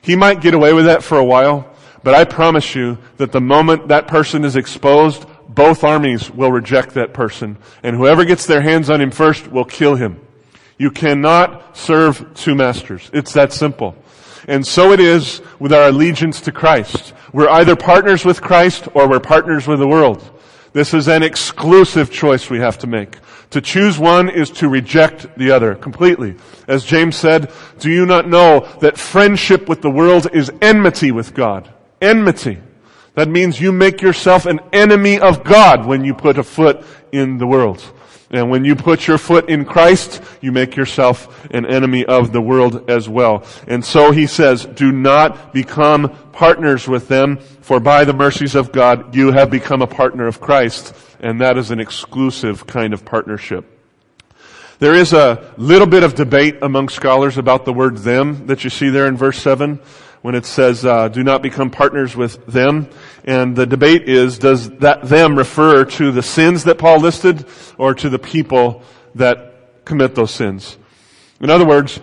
He 0.00 0.16
might 0.16 0.40
get 0.40 0.54
away 0.54 0.72
with 0.72 0.86
that 0.86 1.02
for 1.02 1.18
a 1.18 1.24
while, 1.24 1.69
but 2.02 2.14
I 2.14 2.24
promise 2.24 2.74
you 2.74 2.98
that 3.18 3.32
the 3.32 3.40
moment 3.40 3.88
that 3.88 4.06
person 4.06 4.44
is 4.44 4.56
exposed, 4.56 5.26
both 5.48 5.84
armies 5.84 6.30
will 6.30 6.52
reject 6.52 6.94
that 6.94 7.12
person. 7.12 7.58
And 7.82 7.96
whoever 7.96 8.24
gets 8.24 8.46
their 8.46 8.62
hands 8.62 8.88
on 8.88 9.00
him 9.00 9.10
first 9.10 9.48
will 9.48 9.64
kill 9.64 9.96
him. 9.96 10.20
You 10.78 10.90
cannot 10.90 11.76
serve 11.76 12.34
two 12.34 12.54
masters. 12.54 13.10
It's 13.12 13.34
that 13.34 13.52
simple. 13.52 13.94
And 14.48 14.66
so 14.66 14.92
it 14.92 15.00
is 15.00 15.42
with 15.58 15.72
our 15.72 15.88
allegiance 15.88 16.40
to 16.42 16.52
Christ. 16.52 17.12
We're 17.32 17.50
either 17.50 17.76
partners 17.76 18.24
with 18.24 18.40
Christ 18.40 18.88
or 18.94 19.08
we're 19.08 19.20
partners 19.20 19.66
with 19.66 19.78
the 19.78 19.86
world. 19.86 20.28
This 20.72 20.94
is 20.94 21.08
an 21.08 21.22
exclusive 21.22 22.10
choice 22.10 22.48
we 22.48 22.60
have 22.60 22.78
to 22.78 22.86
make. 22.86 23.18
To 23.50 23.60
choose 23.60 23.98
one 23.98 24.28
is 24.28 24.50
to 24.52 24.68
reject 24.68 25.36
the 25.36 25.50
other 25.50 25.74
completely. 25.74 26.36
As 26.68 26.84
James 26.84 27.16
said, 27.16 27.52
do 27.80 27.90
you 27.90 28.06
not 28.06 28.28
know 28.28 28.60
that 28.80 28.96
friendship 28.96 29.68
with 29.68 29.82
the 29.82 29.90
world 29.90 30.28
is 30.32 30.50
enmity 30.62 31.10
with 31.10 31.34
God? 31.34 31.68
Enmity. 32.00 32.58
That 33.14 33.28
means 33.28 33.60
you 33.60 33.72
make 33.72 34.00
yourself 34.00 34.46
an 34.46 34.60
enemy 34.72 35.18
of 35.18 35.44
God 35.44 35.84
when 35.86 36.04
you 36.04 36.14
put 36.14 36.38
a 36.38 36.42
foot 36.42 36.84
in 37.12 37.38
the 37.38 37.46
world. 37.46 37.82
And 38.30 38.48
when 38.48 38.64
you 38.64 38.76
put 38.76 39.08
your 39.08 39.18
foot 39.18 39.50
in 39.50 39.64
Christ, 39.64 40.22
you 40.40 40.52
make 40.52 40.76
yourself 40.76 41.44
an 41.50 41.66
enemy 41.66 42.04
of 42.04 42.32
the 42.32 42.40
world 42.40 42.88
as 42.88 43.08
well. 43.08 43.44
And 43.66 43.84
so 43.84 44.12
he 44.12 44.28
says, 44.28 44.64
do 44.64 44.92
not 44.92 45.52
become 45.52 46.10
partners 46.32 46.86
with 46.86 47.08
them, 47.08 47.38
for 47.38 47.80
by 47.80 48.04
the 48.04 48.12
mercies 48.12 48.54
of 48.54 48.70
God, 48.70 49.16
you 49.16 49.32
have 49.32 49.50
become 49.50 49.82
a 49.82 49.86
partner 49.88 50.28
of 50.28 50.40
Christ. 50.40 50.94
And 51.18 51.40
that 51.40 51.58
is 51.58 51.72
an 51.72 51.80
exclusive 51.80 52.68
kind 52.68 52.94
of 52.94 53.04
partnership. 53.04 53.66
There 54.78 54.94
is 54.94 55.12
a 55.12 55.52
little 55.58 55.88
bit 55.88 56.04
of 56.04 56.14
debate 56.14 56.58
among 56.62 56.88
scholars 56.88 57.36
about 57.36 57.64
the 57.64 57.72
word 57.72 57.98
them 57.98 58.46
that 58.46 58.62
you 58.62 58.70
see 58.70 58.90
there 58.90 59.06
in 59.08 59.16
verse 59.16 59.38
7 59.42 59.80
when 60.22 60.34
it 60.34 60.44
says, 60.44 60.84
uh, 60.84 61.08
do 61.08 61.22
not 61.22 61.42
become 61.42 61.70
partners 61.70 62.14
with 62.14 62.44
them. 62.46 62.88
And 63.24 63.56
the 63.56 63.66
debate 63.66 64.08
is, 64.08 64.38
does 64.38 64.70
that 64.78 65.02
them 65.02 65.36
refer 65.36 65.84
to 65.84 66.12
the 66.12 66.22
sins 66.22 66.64
that 66.64 66.78
Paul 66.78 67.00
listed 67.00 67.46
or 67.78 67.94
to 67.94 68.08
the 68.08 68.18
people 68.18 68.82
that 69.14 69.84
commit 69.84 70.14
those 70.14 70.30
sins? 70.30 70.76
In 71.40 71.48
other 71.48 71.64
words, 71.64 72.00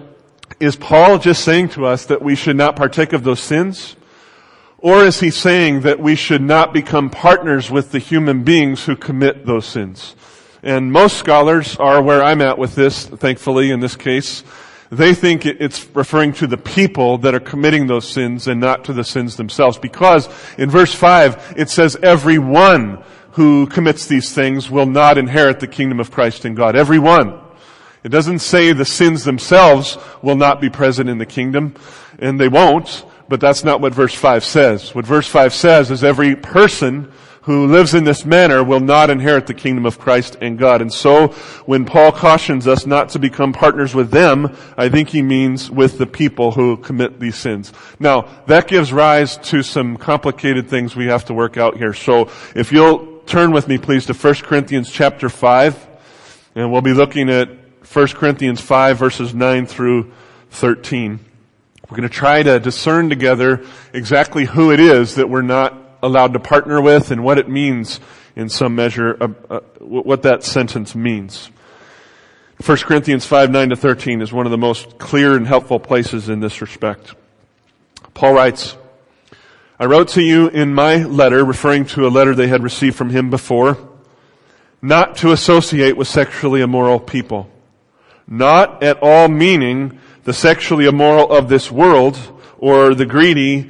is 0.59 0.75
Paul 0.75 1.19
just 1.19 1.43
saying 1.43 1.69
to 1.69 1.86
us 1.86 2.05
that 2.05 2.21
we 2.21 2.36
should 2.36 2.55
not 2.55 2.75
partake 2.75 3.13
of 3.13 3.24
those 3.24 3.39
sins? 3.39 3.95
Or 4.79 5.03
is 5.03 5.19
he 5.19 5.29
saying 5.29 5.81
that 5.81 6.00
we 6.00 6.15
should 6.15 6.41
not 6.41 6.74
become 6.74 7.09
partners 7.09 7.69
with 7.69 7.91
the 7.91 8.00
human 8.00 8.43
beings 8.43 8.86
who 8.86 8.95
commit 8.95 9.45
those 9.45 9.65
sins? 9.65 10.15
And 10.63 10.91
most 10.91 11.17
scholars 11.17 11.77
are 11.77 12.01
where 12.01 12.24
I'm 12.24 12.41
at 12.41 12.57
with 12.57 12.75
this, 12.75 13.05
thankfully, 13.05 13.69
in 13.69 13.79
this 13.79 13.95
case. 13.95 14.43
They 14.89 15.13
think 15.13 15.46
it's 15.46 15.86
referring 15.94 16.34
to 16.34 16.48
the 16.48 16.58
people 16.58 17.17
that 17.20 17.36
are 17.36 17.41
committing 17.41 17.88
those 17.88 18.08
sins 18.08 18.48
and 18.48 18.62
not 18.62 18.86
to 18.86 18.94
the 18.94 19.03
sins 19.03 19.36
themselves. 19.36 19.77
Because 19.77 20.29
in 20.58 20.70
verse 20.70 20.94
5, 20.94 21.56
it 21.58 21.70
says 21.70 21.98
everyone 22.01 23.03
who 23.32 23.67
commits 23.67 24.08
these 24.08 24.34
things 24.34 24.70
will 24.72 24.86
not 24.86 25.17
inherit 25.17 25.60
the 25.60 25.67
kingdom 25.67 26.00
of 26.00 26.10
Christ 26.10 26.46
and 26.46 26.56
God. 26.56 26.75
Everyone. 26.75 27.39
It 28.03 28.10
doesn't 28.10 28.39
say 28.39 28.72
the 28.72 28.86
sins 28.86 29.25
themselves 29.25 29.98
will 30.22 30.38
not 30.38 30.62
be 30.62 30.70
present 30.70 31.10
in 31.10 31.17
the 31.17 31.25
kingdom, 31.25 31.75
and 32.20 32.39
they 32.39 32.48
won't, 32.48 33.06
but 33.27 33.41
that's 33.41 33.65
not 33.65 33.82
what 33.82 33.94
verse 33.94 34.13
5 34.13 34.46
says. 34.46 34.96
What 34.96 35.06
verse 35.06 35.27
5 35.27 35.53
says 35.53 35.91
is 35.91 36.03
every 36.03 36.36
person 36.36 37.12
who 37.48 37.66
lives 37.66 37.94
in 37.94 38.04
this 38.04 38.25
manner 38.25 38.62
will 38.62 38.82
not 38.82 39.10
inherit 39.10 39.48
the 39.48 39.54
kingdom 39.54 39.86
of 39.86 39.98
Christ 39.98 40.36
and 40.42 40.60
God. 40.60 40.82
And 40.82 40.92
so 40.92 41.30
when 41.66 41.86
Paul 41.86 42.12
cautions 42.12 42.68
us 42.68 42.86
not 42.86 43.08
to 43.12 43.20
become 43.20 43.54
partners 43.54 43.96
with 43.96 44.12
them, 44.12 44.54
I 44.77 44.89
think 44.89 45.08
he 45.08 45.22
means 45.22 45.72
with 45.72 45.98
the 45.98 46.06
people 46.06 46.51
who 46.51 46.75
commit 46.75 47.22
these 47.22 47.38
sins. 47.38 47.72
Now, 48.01 48.27
that 48.48 48.68
gives 48.68 48.92
rise 48.92 49.38
to 49.38 49.63
some 49.63 49.96
complicated 49.96 50.70
things 50.70 50.94
we 50.94 51.06
have 51.06 51.24
to 51.25 51.34
work 51.34 51.56
out 51.56 51.77
here. 51.77 51.94
So 51.94 52.30
if 52.54 52.74
you'll 52.74 53.22
turn 53.22 53.54
with 53.54 53.70
me 53.70 53.77
please 53.77 54.06
to 54.08 54.13
1 54.13 54.34
Corinthians 54.44 54.92
chapter 54.92 55.30
5, 55.30 55.88
and 56.56 56.70
we'll 56.70 56.82
be 56.82 56.94
looking 56.94 57.30
at 57.30 57.48
1 57.94 58.08
Corinthians 58.08 58.60
5 58.60 58.98
verses 58.98 59.34
9 59.34 59.68
through 59.68 60.12
13. 60.50 61.18
We're 61.89 61.96
going 61.96 62.10
to 62.10 62.13
try 62.13 62.44
to 62.44 62.60
discern 62.60 63.08
together 63.08 63.63
exactly 63.94 64.44
who 64.44 64.72
it 64.72 64.82
is 64.82 65.16
that 65.16 65.30
we're 65.30 65.42
not 65.44 65.87
allowed 66.01 66.34
to 66.34 66.39
partner 66.39 66.82
with 66.82 67.12
and 67.12 67.24
what 67.24 67.38
it 67.38 67.50
means 67.50 68.00
in 68.36 68.50
some 68.50 68.75
measure, 68.75 69.18
uh, 69.20 69.27
uh, 69.50 69.60
what 69.80 70.24
that 70.24 70.44
sentence 70.44 70.96
means. 70.96 71.50
1 72.66 72.77
Corinthians 72.80 73.25
5, 73.25 73.51
9 73.51 73.70
to 73.70 73.75
13 73.75 74.22
is 74.22 74.34
one 74.34 74.46
of 74.46 74.51
the 74.51 74.58
most 74.58 74.98
clear 74.98 75.36
and 75.36 75.46
helpful 75.46 75.80
places 75.80 76.27
in 76.30 76.39
this 76.39 76.62
respect. 76.62 77.13
Paul 78.13 78.34
writes, 78.34 78.75
I 79.80 79.86
wrote 79.86 80.08
to 80.10 80.24
you 80.24 80.48
in 80.48 80.74
my 80.74 81.04
letter, 81.04 81.46
referring 81.46 81.86
to 81.88 82.08
a 82.08 82.10
letter 82.10 82.34
they 82.34 82.48
had 82.48 82.63
received 82.63 82.96
from 82.96 83.12
him 83.12 83.30
before, 83.30 83.77
not 84.82 85.18
to 85.18 85.32
associate 85.32 85.98
with 85.98 86.08
sexually 86.08 86.62
immoral 86.62 87.00
people. 87.00 87.50
Not 88.27 88.82
at 88.82 88.98
all 89.01 89.27
meaning 89.27 90.00
the 90.24 90.34
sexually 90.34 90.86
immoral 90.86 91.32
of 91.32 91.48
this 91.48 91.72
world 91.72 92.20
or 92.58 92.96
the 92.96 93.06
greedy 93.06 93.70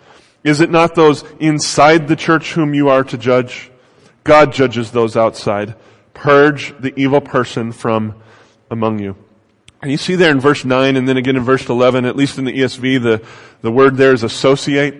Is 0.43 0.59
it 0.59 0.71
not 0.71 0.95
those 0.95 1.23
inside 1.39 2.07
the 2.07 2.15
church 2.15 2.53
whom 2.53 2.73
you 2.73 2.89
are 2.89 3.03
to 3.03 3.17
judge? 3.17 3.71
God 4.23 4.53
judges 4.53 4.91
those 4.91 5.15
outside. 5.15 5.75
Purge 6.13 6.73
the 6.79 6.93
evil 6.99 7.21
person 7.21 7.71
from 7.71 8.15
among 8.69 8.99
you. 8.99 9.15
And 9.81 9.91
you 9.91 9.97
see 9.97 10.15
there 10.15 10.31
in 10.31 10.39
verse 10.39 10.63
9 10.63 10.95
and 10.95 11.07
then 11.07 11.17
again 11.17 11.35
in 11.35 11.43
verse 11.43 11.67
11, 11.67 12.05
at 12.05 12.15
least 12.15 12.37
in 12.37 12.45
the 12.45 12.51
ESV, 12.51 13.01
the, 13.01 13.25
the 13.61 13.71
word 13.71 13.97
there 13.97 14.13
is 14.13 14.23
associate. 14.23 14.95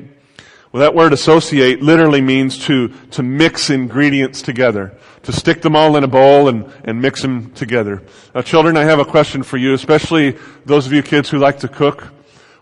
Well, 0.72 0.82
that 0.82 0.96
word 0.96 1.14
associate 1.14 1.82
literally 1.82 2.22
means 2.22 2.58
to, 2.66 2.88
to 3.12 3.22
mix 3.22 3.70
ingredients 3.70 4.42
together. 4.42 4.98
To 5.24 5.32
stick 5.32 5.62
them 5.62 5.76
all 5.76 5.98
in 5.98 6.04
a 6.04 6.08
bowl 6.08 6.48
and, 6.48 6.72
and 6.84 7.00
mix 7.00 7.22
them 7.22 7.52
together. 7.52 8.02
Now 8.34 8.42
children, 8.42 8.76
I 8.76 8.86
have 8.86 9.00
a 9.00 9.06
question 9.06 9.44
for 9.44 9.58
you, 9.58 9.74
especially 9.74 10.38
those 10.66 10.88
of 10.88 10.94
you 10.94 11.04
kids 11.04 11.30
who 11.30 11.38
like 11.38 11.60
to 11.60 11.68
cook. 11.68 12.08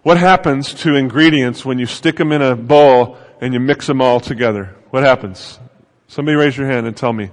What 0.01 0.17
happens 0.17 0.73
to 0.75 0.95
ingredients 0.95 1.65
when 1.65 1.77
you 1.77 1.85
stick 1.85 2.15
them 2.17 2.31
in 2.31 2.41
a 2.41 2.55
bowl 2.55 3.17
and 3.41 3.53
you 3.53 3.59
mix 3.59 3.87
them 3.87 4.01
all 4.01 4.19
together? 4.19 4.75
What 4.91 5.03
happens? 5.03 5.59
Somebody 6.07 6.35
raise 6.35 6.57
your 6.57 6.67
hand 6.67 6.87
and 6.87 6.95
tell 6.95 7.13
me. 7.13 7.29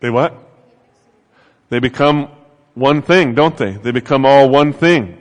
They 0.00 0.10
what? 0.10 0.34
They 1.70 1.78
become 1.78 2.28
one 2.74 3.02
thing, 3.02 3.34
don't 3.34 3.56
they? 3.56 3.72
They 3.72 3.92
become 3.92 4.26
all 4.26 4.50
one 4.50 4.72
thing. 4.72 5.18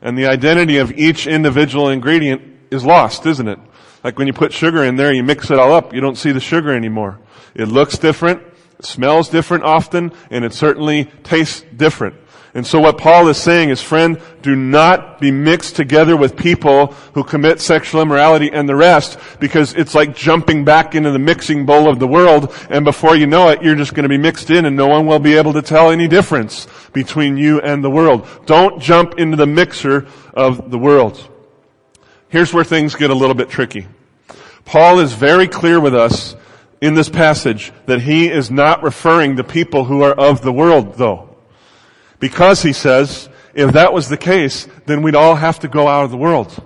And 0.00 0.16
the 0.16 0.26
identity 0.26 0.78
of 0.78 0.92
each 0.92 1.26
individual 1.26 1.88
ingredient 1.88 2.42
is 2.70 2.84
lost, 2.84 3.26
isn't 3.26 3.48
it? 3.48 3.58
Like 4.02 4.18
when 4.18 4.26
you 4.26 4.32
put 4.32 4.52
sugar 4.52 4.84
in 4.84 4.96
there, 4.96 5.12
you 5.12 5.22
mix 5.22 5.50
it 5.50 5.58
all 5.58 5.72
up, 5.72 5.92
you 5.92 6.00
don't 6.00 6.16
see 6.16 6.30
the 6.30 6.40
sugar 6.40 6.72
anymore. 6.72 7.18
It 7.54 7.68
looks 7.68 7.98
different, 7.98 8.42
it 8.84 8.88
smells 8.88 9.30
different 9.30 9.64
often, 9.64 10.12
and 10.30 10.44
it 10.44 10.52
certainly 10.52 11.06
tastes 11.22 11.64
different. 11.74 12.16
And 12.52 12.66
so 12.66 12.78
what 12.78 12.98
Paul 12.98 13.28
is 13.28 13.38
saying 13.38 13.70
is, 13.70 13.80
friend, 13.80 14.20
do 14.42 14.54
not 14.54 15.18
be 15.18 15.32
mixed 15.32 15.74
together 15.74 16.16
with 16.16 16.36
people 16.36 16.88
who 17.14 17.24
commit 17.24 17.60
sexual 17.60 18.02
immorality 18.02 18.52
and 18.52 18.68
the 18.68 18.76
rest, 18.76 19.18
because 19.40 19.72
it's 19.72 19.94
like 19.94 20.14
jumping 20.14 20.64
back 20.64 20.94
into 20.94 21.10
the 21.10 21.18
mixing 21.18 21.64
bowl 21.64 21.88
of 21.88 21.98
the 21.98 22.06
world, 22.06 22.54
and 22.68 22.84
before 22.84 23.16
you 23.16 23.26
know 23.26 23.48
it, 23.48 23.62
you're 23.62 23.74
just 23.74 23.94
going 23.94 24.04
to 24.04 24.08
be 24.08 24.18
mixed 24.18 24.50
in 24.50 24.66
and 24.66 24.76
no 24.76 24.86
one 24.86 25.06
will 25.06 25.18
be 25.18 25.34
able 25.34 25.54
to 25.54 25.62
tell 25.62 25.90
any 25.90 26.06
difference 26.06 26.68
between 26.92 27.38
you 27.38 27.60
and 27.62 27.82
the 27.82 27.90
world. 27.90 28.28
Don't 28.44 28.80
jump 28.80 29.18
into 29.18 29.36
the 29.36 29.46
mixer 29.46 30.06
of 30.34 30.70
the 30.70 30.78
world. 30.78 31.26
Here's 32.28 32.52
where 32.52 32.64
things 32.64 32.94
get 32.94 33.10
a 33.10 33.14
little 33.14 33.34
bit 33.34 33.48
tricky. 33.48 33.88
Paul 34.66 35.00
is 35.00 35.14
very 35.14 35.48
clear 35.48 35.80
with 35.80 35.94
us 35.94 36.36
in 36.84 36.94
this 36.94 37.08
passage 37.08 37.72
that 37.86 38.02
he 38.02 38.28
is 38.28 38.50
not 38.50 38.82
referring 38.82 39.36
to 39.36 39.42
people 39.42 39.84
who 39.84 40.02
are 40.02 40.12
of 40.12 40.42
the 40.42 40.52
world 40.52 40.96
though. 40.98 41.34
Because 42.20 42.62
he 42.62 42.74
says, 42.74 43.30
if 43.54 43.72
that 43.72 43.94
was 43.94 44.10
the 44.10 44.18
case, 44.18 44.68
then 44.84 45.00
we'd 45.00 45.14
all 45.14 45.34
have 45.34 45.60
to 45.60 45.68
go 45.68 45.88
out 45.88 46.04
of 46.04 46.10
the 46.10 46.18
world. 46.18 46.62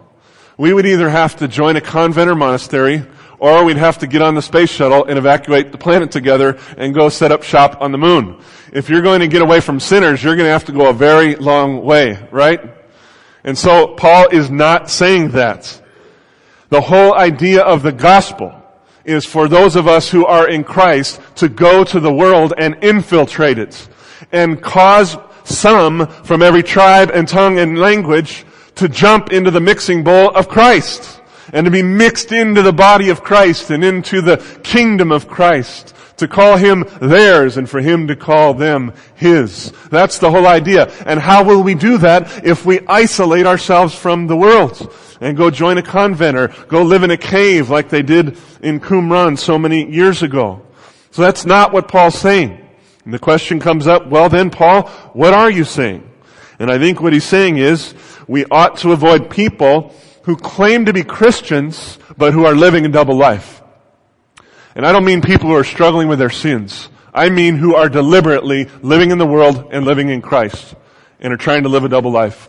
We 0.57 0.75
would 0.75 0.87
either 0.87 1.09
have 1.09 1.37
to 1.37 1.47
join 1.47 1.77
a 1.77 1.81
convent 1.81 2.29
or 2.29 2.35
monastery, 2.35 3.07
or 3.39 3.65
we'd 3.65 3.77
have 3.77 3.99
to 3.99 4.09
get 4.09 4.21
on 4.21 4.35
the 4.35 4.43
space 4.43 4.71
shuttle 4.71 5.05
and 5.05 5.19
evacuate 5.19 5.71
the 5.71 5.79
planet 5.79 6.11
together 6.11 6.59
and 6.77 6.93
go 6.93 7.09
set 7.09 7.31
up 7.31 7.45
shop 7.45 7.81
on 7.81 7.93
the 7.93 7.99
moon. 7.99 8.43
If 8.73 8.91
you're 8.91 9.03
going 9.03 9.21
to 9.21 9.29
get 9.29 9.41
away 9.41 9.61
from 9.61 9.79
sinners, 9.79 10.21
you're 10.25 10.35
going 10.35 10.47
to 10.47 10.53
have 10.53 10.65
to 10.65 10.73
go 10.73 10.89
a 10.89 10.93
very 10.93 11.37
long 11.37 11.85
way, 11.85 12.19
right? 12.33 12.61
And 13.45 13.57
so 13.57 13.95
Paul 13.95 14.31
is 14.33 14.51
not 14.51 14.91
saying 14.91 15.31
that. 15.31 15.81
The 16.71 16.81
whole 16.81 17.15
idea 17.15 17.63
of 17.63 17.85
the 17.85 17.93
gospel 17.93 18.58
is 19.05 19.25
for 19.25 19.49
those 19.49 19.77
of 19.77 19.87
us 19.87 20.11
who 20.11 20.27
are 20.27 20.49
in 20.49 20.65
Christ 20.65 21.21
to 21.37 21.49
go 21.49 21.85
to 21.85 22.01
the 22.01 22.13
world 22.13 22.53
and 22.59 22.77
infiltrate 22.83 23.59
it 23.59 23.89
and 24.33 24.61
cause 24.63 25.17
some 25.45 26.07
from 26.25 26.43
every 26.43 26.63
tribe 26.63 27.11
and 27.13 27.27
tongue 27.27 27.59
and 27.59 27.79
language 27.79 28.45
to 28.75 28.89
jump 28.89 29.33
into 29.33 29.51
the 29.51 29.61
mixing 29.61 30.05
bowl 30.05 30.31
of 30.31 30.49
Christ 30.49 31.21
and 31.53 31.65
to 31.65 31.71
be 31.71 31.83
mixed 31.83 32.33
into 32.33 32.63
the 32.63 32.73
body 32.73 33.09
of 33.09 33.23
Christ 33.23 33.71
and 33.71 33.83
into 33.83 34.21
the 34.21 34.37
kingdom 34.63 35.11
of 35.11 35.29
Christ 35.29 35.95
to 36.19 36.29
call 36.29 36.57
him 36.57 36.85
theirs 37.01 37.57
and 37.57 37.69
for 37.69 37.81
him 37.81 38.07
to 38.09 38.17
call 38.17 38.55
them 38.55 38.93
his. 39.15 39.73
That's 39.91 40.19
the 40.19 40.31
whole 40.31 40.47
idea. 40.47 40.93
And 41.07 41.19
how 41.19 41.45
will 41.45 41.63
we 41.63 41.75
do 41.75 41.99
that 41.99 42.45
if 42.45 42.67
we 42.67 42.81
isolate 42.87 43.47
ourselves 43.47 43.95
from 43.95 44.27
the 44.27 44.37
world? 44.37 44.95
and 45.21 45.37
go 45.37 45.51
join 45.51 45.79
a 45.79 45.83
convent 45.83 46.37
or 46.37 46.49
go 46.69 46.83
live 46.83 47.03
in 47.03 47.11
a 47.11 47.17
cave 47.17 47.71
like 47.71 47.89
they 47.89 48.03
did 48.03 48.39
in 48.63 48.79
Qumran 48.79 49.37
so 49.37 49.59
many 49.59 49.91
years 49.91 50.23
ago. 50.23 50.63
So 51.11 51.23
that's 51.23 51.45
not 51.45 51.73
what 51.73 51.89
Paul's 51.89 52.17
saying. 52.17 52.65
And 53.05 53.13
the 53.13 53.19
question 53.19 53.59
comes 53.59 53.87
up, 53.87 54.07
well 54.07 54.29
then 54.29 54.51
Paul, 54.51 54.83
what 55.15 55.35
are 55.35 55.51
you 55.51 55.65
saying? 55.65 56.09
And 56.59 56.71
I 56.71 56.79
think 56.79 57.01
what 57.01 57.13
he's 57.13 57.25
saying 57.25 57.59
is, 57.59 57.95
we 58.27 58.45
ought 58.47 58.77
to 58.79 58.93
avoid 58.93 59.31
people 59.31 59.95
who 60.25 60.37
claim 60.37 60.85
to 60.85 60.93
be 60.93 61.03
Christians, 61.03 61.99
but 62.17 62.33
who 62.33 62.45
are 62.45 62.55
living 62.55 62.85
a 62.85 62.89
double 62.89 63.17
life. 63.17 63.63
And 64.75 64.87
I 64.87 64.93
don't 64.93 65.05
mean 65.05 65.23
people 65.23 65.49
who 65.49 65.57
are 65.57 65.65
struggling 65.65 66.09
with 66.09 66.19
their 66.19 66.31
sins. 66.31 66.89
I 67.13 67.31
mean 67.31 67.57
who 67.57 67.75
are 67.75 67.89
deliberately 67.89 68.69
living 68.83 69.11
in 69.11 69.19
the 69.19 69.27
world 69.27 69.69
and 69.73 69.85
living 69.85 70.09
in 70.09 70.23
Christ 70.23 70.75
and 71.21 71.33
are 71.33 71.39
trying 71.39 71.65
to 71.65 71.69
live 71.69 71.85
a 71.85 71.89
double 71.89 72.11
life. 72.11 72.49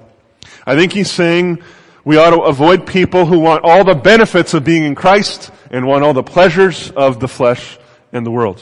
I 0.65 0.75
think 0.75 0.93
he's 0.93 1.09
saying 1.09 1.63
we 2.03 2.17
ought 2.17 2.31
to 2.31 2.41
avoid 2.41 2.85
people 2.85 3.25
who 3.25 3.39
want 3.39 3.63
all 3.63 3.83
the 3.83 3.95
benefits 3.95 4.53
of 4.53 4.63
being 4.63 4.83
in 4.83 4.95
Christ 4.95 5.51
and 5.71 5.87
want 5.87 6.03
all 6.03 6.13
the 6.13 6.23
pleasures 6.23 6.91
of 6.91 7.19
the 7.19 7.27
flesh 7.27 7.77
and 8.11 8.25
the 8.25 8.31
world. 8.31 8.61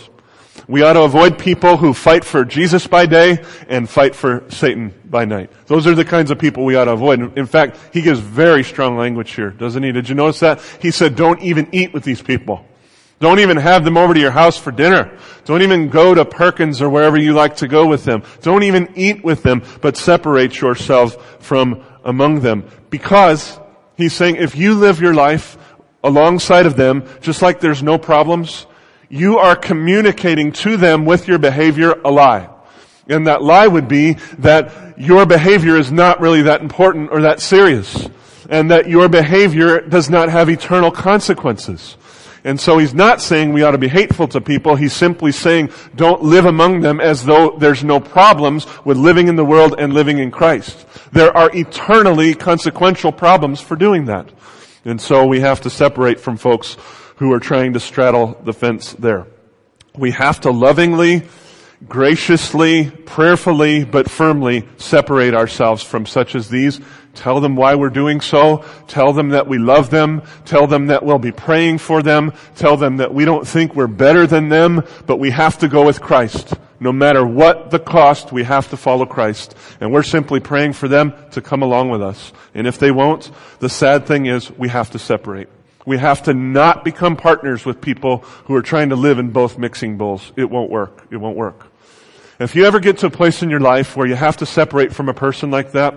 We 0.67 0.82
ought 0.82 0.93
to 0.93 1.04
avoid 1.04 1.38
people 1.38 1.78
who 1.78 1.93
fight 1.93 2.26
for 2.26 2.43
Jesus 2.43 2.88
by 2.88 3.06
day 3.06 3.43
and 3.70 3.89
fight 3.89 4.15
for 4.15 4.43
Satan 4.50 4.93
by 5.06 5.24
night. 5.26 5.52
Those 5.67 5.88
are 5.88 5.96
the 5.96 6.04
kinds 6.04 6.32
of 6.32 6.39
people 6.39 6.65
we 6.65 6.76
ought 6.76 6.86
to 6.86 6.91
avoid. 6.91 7.38
In 7.38 7.46
fact, 7.46 7.78
he 7.93 8.02
gives 8.02 8.20
very 8.20 8.63
strong 8.63 8.98
language 8.98 9.32
here, 9.32 9.52
doesn't 9.52 9.82
he? 9.82 9.91
Did 9.91 10.10
you 10.10 10.15
notice 10.15 10.41
that? 10.41 10.62
He 10.82 10.91
said, 10.91 11.15
don't 11.15 11.41
even 11.41 11.70
eat 11.72 11.93
with 11.93 12.04
these 12.04 12.22
people. 12.22 12.65
Don't 13.19 13.39
even 13.39 13.58
have 13.58 13.84
them 13.84 13.97
over 13.97 14.13
to 14.13 14.19
your 14.19 14.32
house 14.32 14.58
for 14.58 14.71
dinner. 14.71 15.17
Don't 15.45 15.63
even 15.63 15.89
go 15.89 16.13
to 16.13 16.23
Perkins 16.23 16.82
or 16.82 16.89
wherever 16.89 17.17
you 17.17 17.34
like 17.34 17.58
to 17.58 17.67
go 17.67 17.88
with 17.88 18.03
them. 18.03 18.21
Don't 18.41 18.63
even 18.63 18.89
eat 18.95 19.23
with 19.23 19.41
them, 19.41 19.63
but 19.82 19.97
separate 19.97 20.62
yourselves 20.62 21.17
from 21.39 21.84
among 22.03 22.41
them. 22.41 22.63
Because 22.91 23.60
he's 23.95 24.13
saying 24.13 24.36
if 24.36 24.56
you 24.56 24.75
live 24.75 25.01
your 25.01 25.15
life 25.15 25.58
alongside 26.03 26.67
of 26.67 26.75
them, 26.75 27.03
just 27.21 27.41
like 27.41 27.60
there's 27.60 27.82
no 27.82 27.97
problems, 27.97 28.67
you 29.10 29.39
are 29.39 29.56
communicating 29.56 30.51
to 30.51 30.77
them 30.77 31.06
with 31.06 31.27
your 31.27 31.39
behavior 31.39 31.99
a 32.06 32.12
lie. 32.12 32.49
And 33.08 33.25
that 33.25 33.41
lie 33.41 33.67
would 33.67 33.88
be 33.88 34.13
that 34.39 34.99
your 34.99 35.25
behavior 35.25 35.75
is 35.77 35.91
not 35.91 36.19
really 36.19 36.43
that 36.43 36.62
important 36.62 37.10
or 37.12 37.21
that 37.21 37.39
serious. 37.39 38.10
and 38.49 38.71
that 38.71 38.88
your 38.88 39.10
behavior 39.10 39.82
does 39.82 40.10
not 40.10 40.30
have 40.30 40.49
eternal 40.49 40.91
consequences. 40.91 41.97
And 42.48 42.62
so 42.62 42.78
he's 42.78 42.94
not 42.94 43.22
saying 43.22 43.52
we 43.52 43.64
ought 43.64 43.72
to 43.72 43.78
be 43.78 43.90
hateful 43.90 44.26
to 44.30 44.40
people. 44.40 44.78
He's 44.78 44.94
simply 44.94 45.34
saying 45.34 45.70
don't 45.98 46.24
live 46.24 46.46
among 46.46 46.80
them 46.80 47.02
as 47.02 47.26
though 47.26 47.58
there's 47.58 47.84
no 47.84 48.00
problems 48.00 48.66
with 48.86 48.96
living 48.96 49.28
in 49.28 49.36
the 49.36 49.44
world 49.44 49.76
and 49.78 49.94
living 49.94 50.20
in 50.20 50.32
Christ. 50.32 50.86
There 51.12 51.36
are 51.36 51.52
eternally 51.54 52.34
consequential 52.34 53.12
problems 53.12 53.60
for 53.60 53.76
doing 53.76 54.06
that. 54.06 54.32
And 54.86 55.02
so 55.02 55.26
we 55.26 55.42
have 55.42 55.60
to 55.62 55.70
separate 55.70 56.22
from 56.22 56.38
folks 56.38 56.78
who 57.18 57.34
are 57.34 57.42
trying 57.42 57.74
to 57.74 57.82
straddle 57.82 58.40
the 58.46 58.54
fence 58.54 58.94
there. 58.94 59.28
We 59.98 60.12
have 60.12 60.40
to 60.42 60.52
lovingly, 60.52 61.24
graciously, 61.86 62.90
prayerfully, 62.90 63.84
but 63.84 64.10
firmly 64.10 64.70
separate 64.78 65.34
ourselves 65.34 65.84
from 65.84 66.06
such 66.06 66.34
as 66.34 66.48
these 66.48 66.80
Tell 67.17 67.41
them 67.41 67.56
why 67.56 67.73
we're 67.73 67.89
doing 67.89 68.21
so. 68.21 68.63
Tell 68.88 69.12
them 69.12 69.30
that 69.30 69.47
we 69.47 69.58
love 69.58 69.89
them. 69.89 70.21
Tell 70.45 70.67
them 70.67 70.88
that 70.88 71.03
we'll 71.03 71.17
be 71.17 71.32
praying 71.32 71.80
for 71.80 72.03
them. 72.03 72.32
Tell 72.56 72.77
them 72.77 72.97
that 72.97 73.13
we 73.13 73.25
don't 73.25 73.47
think 73.47 73.75
we're 73.75 73.88
better 73.88 74.27
than 74.27 74.49
them, 74.49 74.84
but 75.08 75.17
we 75.17 75.32
have 75.32 75.58
to 75.60 75.67
go 75.67 75.84
with 75.84 75.99
Christ. 75.99 76.53
No 76.80 76.93
matter 76.93 77.25
what 77.25 77.71
the 77.71 77.80
cost, 77.80 78.32
we 78.32 78.43
have 78.43 78.69
to 78.69 78.77
follow 78.77 79.08
Christ. 79.08 79.56
And 79.82 79.91
we're 79.91 80.03
simply 80.03 80.39
praying 80.39 80.73
for 80.73 80.88
them 80.88 81.12
to 81.32 81.41
come 81.41 81.63
along 81.63 81.89
with 81.89 82.03
us. 82.03 82.32
And 82.53 82.67
if 82.67 82.77
they 82.77 82.91
won't, 82.91 83.32
the 83.60 83.69
sad 83.69 84.06
thing 84.06 84.27
is 84.27 84.51
we 84.51 84.69
have 84.69 84.91
to 84.91 84.99
separate. 84.99 85.49
We 85.88 85.97
have 85.97 86.21
to 86.23 86.36
not 86.36 86.86
become 86.86 87.15
partners 87.15 87.65
with 87.65 87.82
people 87.82 88.19
who 88.45 88.53
are 88.53 88.62
trying 88.62 88.89
to 88.89 88.95
live 88.95 89.17
in 89.17 89.32
both 89.32 89.58
mixing 89.58 89.97
bowls. 89.97 90.32
It 90.36 90.51
won't 90.51 90.69
work. 90.69 91.08
It 91.10 91.17
won't 91.17 91.38
work. 91.38 91.65
If 92.39 92.56
you 92.56 92.65
ever 92.65 92.80
get 92.80 92.99
to 92.99 93.08
a 93.08 93.10
place 93.10 93.41
in 93.41 93.49
your 93.49 93.60
life 93.60 93.97
where 93.97 94.06
you 94.06 94.13
have 94.13 94.38
to 94.38 94.45
separate 94.45 94.93
from 94.93 95.10
a 95.10 95.13
person 95.15 95.49
like 95.49 95.71
that, 95.71 95.95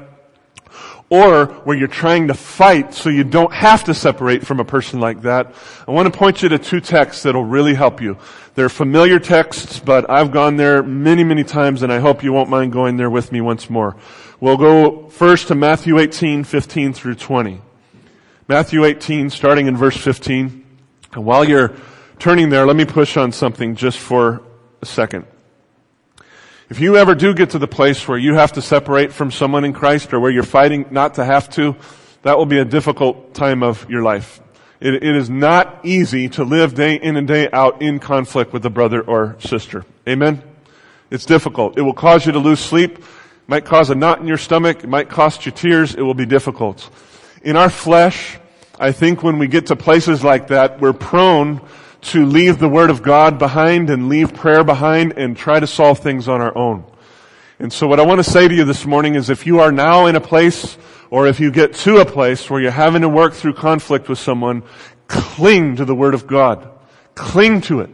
or 1.11 1.47
where 1.65 1.77
you're 1.77 1.89
trying 1.89 2.29
to 2.29 2.35
fight 2.35 2.95
so 2.95 3.11
you 3.11 3.25
don't 3.25 3.53
have 3.53 3.83
to 3.85 3.93
separate 3.93 4.47
from 4.47 4.61
a 4.61 4.65
person 4.65 5.01
like 5.01 5.23
that, 5.23 5.53
I 5.87 5.91
want 5.91 6.11
to 6.11 6.17
point 6.17 6.43
you 6.43 6.49
to 6.51 6.59
two 6.59 6.81
texts 6.81 7.25
that'll 7.25 7.45
really 7.45 7.75
help 7.75 8.01
you. 8.01 8.17
They're 8.55 8.69
familiar 8.69 9.19
texts, 9.19 9.81
but 9.81 10.09
I've 10.09 10.31
gone 10.31 10.57
there 10.57 10.85
many, 10.85 11.25
many 11.25 11.43
times 11.43 11.83
and 11.83 11.93
I 11.93 11.99
hope 11.99 12.23
you 12.23 12.33
won't 12.33 12.49
mind 12.49 12.73
going 12.73 12.97
there 12.97 13.11
with 13.11 13.33
me 13.33 13.41
once 13.41 13.69
more. 13.69 13.97
We'll 14.39 14.57
go 14.57 15.09
first 15.09 15.49
to 15.49 15.57
Matthew 15.57 15.99
18, 15.99 16.45
15 16.45 16.93
through 16.93 17.17
20. 17.17 17.61
Matthew 18.47 18.85
18, 18.85 19.31
starting 19.31 19.67
in 19.67 19.77
verse 19.77 19.97
15. 19.97 20.65
And 21.13 21.25
while 21.25 21.45
you're 21.45 21.75
turning 22.21 22.51
there, 22.51 22.67
let 22.67 22.77
me 22.77 22.85
push 22.85 23.17
on 23.17 23.33
something 23.33 23.75
just 23.75 23.99
for 23.99 24.43
a 24.81 24.87
second. 24.87 25.27
If 26.71 26.79
you 26.79 26.97
ever 26.97 27.17
do 27.17 27.35
get 27.35 27.51
to 27.51 27.59
the 27.59 27.67
place 27.67 28.07
where 28.07 28.17
you 28.17 28.35
have 28.35 28.53
to 28.53 28.63
separate 28.63 29.13
from 29.13 29.33
someone 29.33 29.65
in 29.65 29.73
Christ 29.73 30.13
or 30.13 30.21
where 30.21 30.31
you're 30.31 30.45
fighting 30.45 30.87
not 30.93 31.15
to 31.15 31.25
have 31.25 31.51
to, 31.51 31.75
that 32.23 32.39
will 32.39 32.47
be 32.47 32.61
a 32.61 32.65
difficult 32.65 33.35
time 33.35 33.65
of 33.65 33.91
your 33.91 34.05
life. 34.05 34.41
It, 34.79 34.95
it 34.95 35.17
is 35.17 35.29
not 35.29 35.81
easy 35.83 36.29
to 36.29 36.45
live 36.45 36.77
day 36.77 36.95
in 36.95 37.17
and 37.17 37.27
day 37.27 37.51
out 37.53 37.83
in 37.83 37.99
conflict 37.99 38.53
with 38.53 38.65
a 38.67 38.71
brother 38.71 39.01
or 39.01 39.35
sister. 39.41 39.85
Amen? 40.09 40.45
It's 41.11 41.25
difficult. 41.25 41.77
It 41.77 41.83
will 41.83 41.93
cause 41.93 42.25
you 42.25 42.31
to 42.31 42.39
lose 42.39 42.61
sleep. 42.61 42.99
It 42.99 43.05
might 43.49 43.65
cause 43.65 43.91
a 43.91 43.97
knot 43.97 44.21
in 44.21 44.29
your 44.29 44.39
stomach. 44.39 44.85
It 44.85 44.89
might 44.89 45.09
cost 45.09 45.47
you 45.47 45.51
tears. 45.51 45.97
It 45.97 46.03
will 46.03 46.15
be 46.15 46.25
difficult. 46.25 46.89
In 47.43 47.57
our 47.57 47.69
flesh, 47.69 48.39
I 48.79 48.93
think 48.93 49.25
when 49.25 49.41
we 49.41 49.49
get 49.49 49.67
to 49.67 49.77
places 49.77 50.23
like 50.23 50.47
that, 50.47 50.81
we're 50.81 50.93
prone 50.93 51.63
to 52.03 52.25
leave 52.25 52.59
the 52.59 52.69
Word 52.69 52.91
of 52.91 53.03
God 53.03 53.39
behind 53.39 53.91
and 53.91 54.09
leave 54.09 54.35
prayer 54.35 54.65
behind 54.65 55.15
and 55.17 55.37
try 55.37 55.61
to 55.61 55.67
solve 55.67 55.99
things 55.99 56.29
on 56.29 56.41
our 56.41 56.57
own. 56.57 56.85
And 57.59 57.73
so 57.73 57.87
what 57.87 58.01
I 58.01 58.07
want 58.07 58.25
to 58.25 58.31
say 58.31 58.49
to 58.49 58.55
you 58.55 58.65
this 58.65 58.87
morning 58.87 59.15
is 59.17 59.29
if 59.29 59.47
you 59.47 59.61
are 59.61 59.71
now 59.71 60.07
in 60.07 60.17
a 60.17 60.21
place 60.21 60.79
or 61.11 61.27
if 61.27 61.41
you 61.41 61.51
get 61.51 61.75
to 61.75 61.99
a 61.99 62.07
place 62.07 62.49
where 62.49 62.61
you're 62.61 62.71
having 62.71 63.03
to 63.03 63.09
work 63.09 63.35
through 63.35 63.55
conflict 63.55 64.09
with 64.09 64.19
someone, 64.19 64.63
cling 65.09 65.77
to 65.77 65.85
the 65.85 65.95
Word 65.95 66.15
of 66.15 66.27
God. 66.27 66.71
Cling 67.15 67.61
to 67.63 67.81
it. 67.81 67.91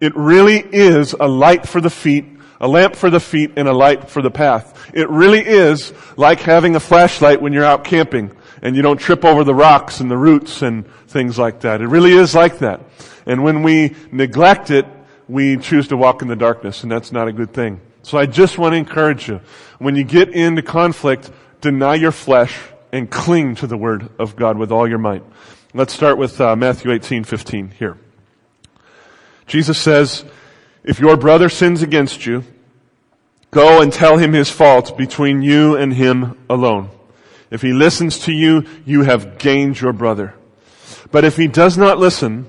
It 0.00 0.16
really 0.16 0.58
is 0.58 1.12
a 1.12 1.28
light 1.28 1.68
for 1.68 1.80
the 1.80 1.90
feet, 1.90 2.24
a 2.60 2.66
lamp 2.66 2.96
for 2.96 3.10
the 3.10 3.20
feet, 3.20 3.52
and 3.56 3.68
a 3.68 3.72
light 3.72 4.10
for 4.10 4.22
the 4.22 4.30
path. 4.30 4.90
It 4.92 5.08
really 5.08 5.46
is 5.46 5.92
like 6.16 6.40
having 6.40 6.74
a 6.74 6.80
flashlight 6.80 7.40
when 7.40 7.52
you're 7.52 7.64
out 7.64 7.84
camping 7.84 8.36
and 8.62 8.74
you 8.74 8.82
don't 8.82 8.98
trip 8.98 9.24
over 9.24 9.44
the 9.44 9.54
rocks 9.54 10.00
and 10.00 10.10
the 10.10 10.16
roots 10.16 10.62
and 10.62 10.86
things 11.08 11.38
like 11.38 11.60
that. 11.60 11.80
It 11.80 11.86
really 11.86 12.12
is 12.12 12.34
like 12.34 12.58
that. 12.58 12.80
And 13.26 13.42
when 13.42 13.62
we 13.62 13.94
neglect 14.12 14.70
it, 14.70 14.86
we 15.28 15.56
choose 15.56 15.88
to 15.88 15.96
walk 15.96 16.22
in 16.22 16.28
the 16.28 16.36
darkness, 16.36 16.82
and 16.82 16.92
that's 16.92 17.10
not 17.10 17.26
a 17.26 17.32
good 17.32 17.52
thing. 17.52 17.80
So 18.02 18.16
I 18.16 18.26
just 18.26 18.56
want 18.56 18.72
to 18.72 18.76
encourage 18.76 19.28
you. 19.28 19.40
When 19.78 19.96
you 19.96 20.04
get 20.04 20.28
into 20.30 20.62
conflict, 20.62 21.30
deny 21.60 21.96
your 21.96 22.12
flesh 22.12 22.56
and 22.92 23.10
cling 23.10 23.56
to 23.56 23.66
the 23.66 23.76
Word 23.76 24.08
of 24.18 24.36
God 24.36 24.56
with 24.56 24.70
all 24.70 24.88
your 24.88 24.98
might. 24.98 25.24
Let's 25.74 25.92
start 25.92 26.16
with 26.16 26.40
uh, 26.40 26.54
Matthew 26.54 26.92
18, 26.92 27.24
15 27.24 27.70
here. 27.70 27.98
Jesus 29.46 29.80
says, 29.80 30.24
if 30.84 31.00
your 31.00 31.16
brother 31.16 31.48
sins 31.48 31.82
against 31.82 32.26
you, 32.26 32.44
go 33.50 33.82
and 33.82 33.92
tell 33.92 34.16
him 34.18 34.32
his 34.32 34.48
fault 34.48 34.96
between 34.96 35.42
you 35.42 35.76
and 35.76 35.92
him 35.92 36.38
alone. 36.48 36.90
If 37.50 37.62
he 37.62 37.72
listens 37.72 38.20
to 38.20 38.32
you, 38.32 38.64
you 38.84 39.02
have 39.02 39.38
gained 39.38 39.80
your 39.80 39.92
brother. 39.92 40.34
But 41.10 41.24
if 41.24 41.36
he 41.36 41.48
does 41.48 41.76
not 41.76 41.98
listen, 41.98 42.48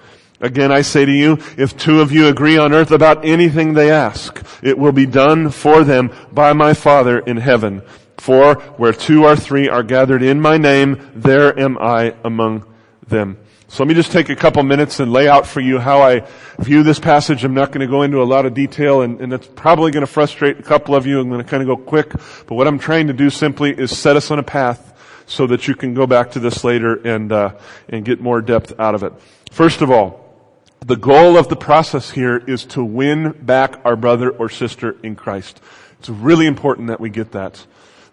Again, 0.41 0.71
I 0.71 0.81
say 0.81 1.05
to 1.05 1.11
you, 1.11 1.37
if 1.55 1.77
two 1.77 2.01
of 2.01 2.11
you 2.11 2.27
agree 2.27 2.57
on 2.57 2.73
earth 2.73 2.91
about 2.91 3.23
anything 3.23 3.73
they 3.73 3.91
ask, 3.91 4.43
it 4.63 4.77
will 4.77 4.91
be 4.91 5.05
done 5.05 5.51
for 5.51 5.83
them 5.83 6.11
by 6.31 6.53
my 6.53 6.73
Father 6.73 7.19
in 7.19 7.37
heaven. 7.37 7.83
For 8.17 8.55
where 8.55 8.93
two 8.93 9.25
or 9.25 9.35
three 9.35 9.69
are 9.69 9.83
gathered 9.83 10.23
in 10.23 10.41
my 10.41 10.57
name, 10.57 11.11
there 11.15 11.57
am 11.59 11.77
I 11.79 12.15
among 12.23 12.65
them. 13.07 13.37
So 13.67 13.83
let 13.83 13.87
me 13.87 13.93
just 13.93 14.11
take 14.11 14.29
a 14.29 14.35
couple 14.35 14.61
minutes 14.63 14.99
and 14.99 15.13
lay 15.13 15.29
out 15.29 15.47
for 15.47 15.61
you 15.61 15.79
how 15.79 16.01
I 16.01 16.27
view 16.59 16.83
this 16.83 16.99
passage. 16.99 17.43
I'm 17.43 17.53
not 17.53 17.71
going 17.71 17.79
to 17.79 17.87
go 17.87 18.01
into 18.01 18.21
a 18.21 18.25
lot 18.25 18.45
of 18.45 18.53
detail 18.53 19.01
and, 19.01 19.21
and 19.21 19.31
it's 19.31 19.47
probably 19.47 19.91
going 19.91 20.05
to 20.05 20.11
frustrate 20.11 20.59
a 20.59 20.63
couple 20.63 20.93
of 20.93 21.05
you. 21.05 21.21
I'm 21.21 21.29
going 21.29 21.41
to 21.41 21.49
kind 21.49 21.63
of 21.63 21.67
go 21.67 21.77
quick. 21.77 22.11
But 22.11 22.55
what 22.55 22.67
I'm 22.67 22.79
trying 22.79 23.07
to 23.07 23.13
do 23.13 23.29
simply 23.29 23.71
is 23.71 23.97
set 23.97 24.15
us 24.15 24.29
on 24.29 24.39
a 24.39 24.43
path 24.43 25.23
so 25.25 25.47
that 25.47 25.67
you 25.67 25.75
can 25.75 25.93
go 25.93 26.05
back 26.05 26.31
to 26.31 26.39
this 26.39 26.63
later 26.63 26.95
and, 26.95 27.31
uh, 27.31 27.53
and 27.87 28.03
get 28.03 28.19
more 28.19 28.41
depth 28.41 28.77
out 28.77 28.93
of 28.93 29.03
it. 29.03 29.13
First 29.51 29.81
of 29.81 29.89
all, 29.89 30.20
the 30.85 30.95
goal 30.95 31.37
of 31.37 31.47
the 31.47 31.55
process 31.55 32.09
here 32.09 32.37
is 32.37 32.65
to 32.65 32.83
win 32.83 33.33
back 33.33 33.79
our 33.85 33.95
brother 33.95 34.31
or 34.31 34.49
sister 34.49 34.97
in 35.03 35.15
Christ. 35.15 35.61
It's 35.99 36.09
really 36.09 36.47
important 36.47 36.87
that 36.87 36.99
we 36.99 37.11
get 37.11 37.33
that. 37.33 37.65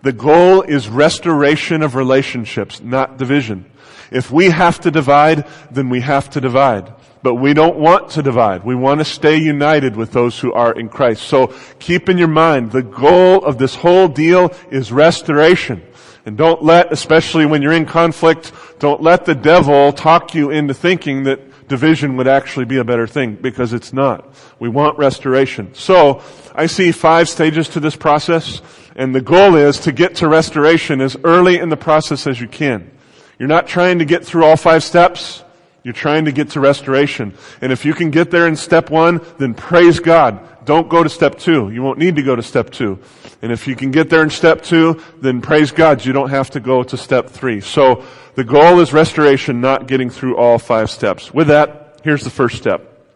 The 0.02 0.12
goal 0.12 0.60
is 0.60 0.86
restoration 0.88 1.82
of 1.82 1.94
relationships, 1.94 2.82
not 2.82 3.16
division. 3.16 3.64
If 4.10 4.30
we 4.30 4.50
have 4.50 4.80
to 4.80 4.90
divide, 4.90 5.46
then 5.70 5.88
we 5.88 6.00
have 6.00 6.28
to 6.30 6.42
divide. 6.42 6.92
But 7.22 7.36
we 7.36 7.54
don't 7.54 7.78
want 7.78 8.10
to 8.10 8.22
divide. 8.22 8.64
We 8.64 8.74
want 8.74 9.00
to 9.00 9.04
stay 9.04 9.38
united 9.38 9.96
with 9.96 10.12
those 10.12 10.38
who 10.38 10.52
are 10.52 10.78
in 10.78 10.90
Christ. 10.90 11.22
So 11.22 11.54
keep 11.78 12.10
in 12.10 12.18
your 12.18 12.28
mind, 12.28 12.70
the 12.70 12.82
goal 12.82 13.42
of 13.44 13.56
this 13.56 13.74
whole 13.74 14.08
deal 14.08 14.54
is 14.70 14.92
restoration. 14.92 15.82
And 16.26 16.36
don't 16.36 16.62
let, 16.62 16.92
especially 16.92 17.46
when 17.46 17.62
you're 17.62 17.72
in 17.72 17.86
conflict, 17.86 18.52
don't 18.78 19.02
let 19.02 19.24
the 19.24 19.34
devil 19.34 19.90
talk 19.94 20.34
you 20.34 20.50
into 20.50 20.74
thinking 20.74 21.24
that 21.24 21.40
division 21.68 22.16
would 22.16 22.28
actually 22.28 22.64
be 22.64 22.78
a 22.78 22.84
better 22.84 23.06
thing 23.06 23.34
because 23.34 23.72
it's 23.72 23.92
not. 23.92 24.34
We 24.58 24.68
want 24.68 24.98
restoration. 24.98 25.74
So 25.74 26.22
I 26.54 26.66
see 26.66 26.92
five 26.92 27.28
stages 27.28 27.68
to 27.70 27.80
this 27.80 27.96
process 27.96 28.62
and 28.98 29.14
the 29.14 29.20
goal 29.20 29.54
is 29.54 29.78
to 29.80 29.92
get 29.92 30.16
to 30.16 30.28
restoration 30.28 31.00
as 31.00 31.16
early 31.22 31.58
in 31.58 31.68
the 31.68 31.76
process 31.76 32.26
as 32.26 32.40
you 32.40 32.48
can. 32.48 32.90
You're 33.38 33.48
not 33.48 33.68
trying 33.68 34.00
to 34.00 34.04
get 34.04 34.24
through 34.24 34.44
all 34.44 34.56
five 34.56 34.82
steps. 34.82 35.44
You're 35.82 35.94
trying 35.94 36.24
to 36.26 36.32
get 36.32 36.50
to 36.50 36.60
restoration. 36.60 37.34
And 37.60 37.72
if 37.72 37.84
you 37.84 37.94
can 37.94 38.10
get 38.10 38.30
there 38.30 38.46
in 38.46 38.56
step 38.56 38.90
one, 38.90 39.20
then 39.38 39.54
praise 39.54 40.00
God. 40.00 40.64
Don't 40.64 40.88
go 40.88 41.02
to 41.02 41.08
step 41.08 41.38
two. 41.38 41.70
You 41.70 41.82
won't 41.82 41.98
need 41.98 42.16
to 42.16 42.22
go 42.22 42.36
to 42.36 42.42
step 42.42 42.70
two. 42.70 42.98
And 43.40 43.52
if 43.52 43.66
you 43.66 43.76
can 43.76 43.90
get 43.90 44.10
there 44.10 44.22
in 44.22 44.30
step 44.30 44.62
two, 44.62 45.00
then 45.20 45.40
praise 45.40 45.70
God. 45.70 46.04
You 46.04 46.12
don't 46.12 46.30
have 46.30 46.50
to 46.50 46.60
go 46.60 46.82
to 46.82 46.96
step 46.96 47.30
three. 47.30 47.60
So 47.60 48.04
the 48.34 48.44
goal 48.44 48.80
is 48.80 48.92
restoration, 48.92 49.60
not 49.60 49.86
getting 49.86 50.10
through 50.10 50.36
all 50.36 50.58
five 50.58 50.90
steps. 50.90 51.32
With 51.32 51.46
that, 51.46 52.00
here's 52.04 52.24
the 52.24 52.30
first 52.30 52.58
step. 52.58 53.06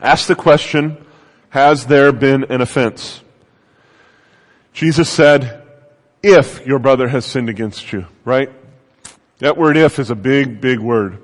Ask 0.00 0.26
the 0.26 0.34
question, 0.34 1.02
has 1.50 1.86
there 1.86 2.12
been 2.12 2.44
an 2.44 2.60
offense? 2.60 3.22
Jesus 4.72 5.08
said, 5.08 5.62
if 6.22 6.66
your 6.66 6.78
brother 6.78 7.08
has 7.08 7.24
sinned 7.24 7.48
against 7.48 7.92
you, 7.92 8.06
right? 8.24 8.50
That 9.38 9.56
word 9.56 9.76
if 9.76 9.98
is 9.98 10.10
a 10.10 10.14
big, 10.14 10.60
big 10.60 10.78
word. 10.78 11.18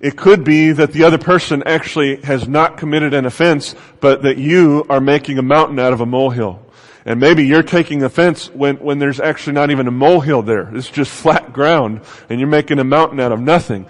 It 0.00 0.16
could 0.16 0.44
be 0.44 0.72
that 0.72 0.92
the 0.92 1.04
other 1.04 1.18
person 1.18 1.62
actually 1.66 2.22
has 2.22 2.48
not 2.48 2.78
committed 2.78 3.12
an 3.12 3.26
offense, 3.26 3.74
but 4.00 4.22
that 4.22 4.38
you 4.38 4.86
are 4.88 5.00
making 5.00 5.38
a 5.38 5.42
mountain 5.42 5.78
out 5.78 5.92
of 5.92 6.00
a 6.00 6.06
molehill. 6.06 6.64
And 7.04 7.20
maybe 7.20 7.46
you're 7.46 7.62
taking 7.62 8.02
offense 8.02 8.48
when, 8.50 8.76
when 8.76 8.98
there's 8.98 9.20
actually 9.20 9.54
not 9.54 9.70
even 9.70 9.86
a 9.86 9.90
molehill 9.90 10.42
there. 10.42 10.74
It's 10.74 10.90
just 10.90 11.10
flat 11.10 11.52
ground 11.52 12.02
and 12.28 12.40
you're 12.40 12.48
making 12.48 12.78
a 12.78 12.84
mountain 12.84 13.20
out 13.20 13.32
of 13.32 13.40
nothing. 13.40 13.86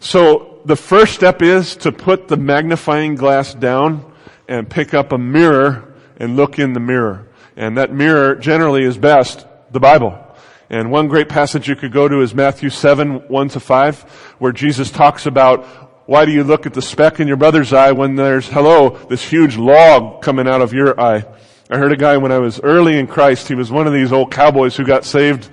So 0.00 0.60
the 0.64 0.76
first 0.76 1.14
step 1.14 1.42
is 1.42 1.76
to 1.76 1.92
put 1.92 2.28
the 2.28 2.36
magnifying 2.36 3.14
glass 3.14 3.54
down 3.54 4.12
and 4.48 4.68
pick 4.68 4.94
up 4.94 5.12
a 5.12 5.18
mirror 5.18 5.94
and 6.16 6.36
look 6.36 6.58
in 6.58 6.72
the 6.72 6.80
mirror. 6.80 7.28
And 7.56 7.76
that 7.78 7.92
mirror 7.92 8.34
generally 8.34 8.84
is 8.84 8.96
best 8.96 9.46
the 9.70 9.80
Bible. 9.80 10.21
And 10.72 10.90
one 10.90 11.06
great 11.06 11.28
passage 11.28 11.68
you 11.68 11.76
could 11.76 11.92
go 11.92 12.08
to 12.08 12.22
is 12.22 12.34
Matthew 12.34 12.70
7, 12.70 13.28
1 13.28 13.48
to 13.50 13.60
5, 13.60 14.02
where 14.38 14.52
Jesus 14.52 14.90
talks 14.90 15.26
about 15.26 15.66
why 16.08 16.24
do 16.24 16.32
you 16.32 16.44
look 16.44 16.64
at 16.64 16.72
the 16.72 16.80
speck 16.80 17.20
in 17.20 17.28
your 17.28 17.36
brother's 17.36 17.74
eye 17.74 17.92
when 17.92 18.16
there's, 18.16 18.48
hello, 18.48 18.96
this 19.10 19.22
huge 19.22 19.58
log 19.58 20.22
coming 20.22 20.48
out 20.48 20.62
of 20.62 20.72
your 20.72 20.98
eye? 20.98 21.26
I 21.68 21.76
heard 21.76 21.92
a 21.92 21.96
guy 21.96 22.16
when 22.16 22.32
I 22.32 22.38
was 22.38 22.58
early 22.58 22.98
in 22.98 23.06
Christ, 23.06 23.48
he 23.48 23.54
was 23.54 23.70
one 23.70 23.86
of 23.86 23.92
these 23.92 24.12
old 24.12 24.32
cowboys 24.32 24.74
who 24.74 24.86
got 24.86 25.04
saved 25.04 25.50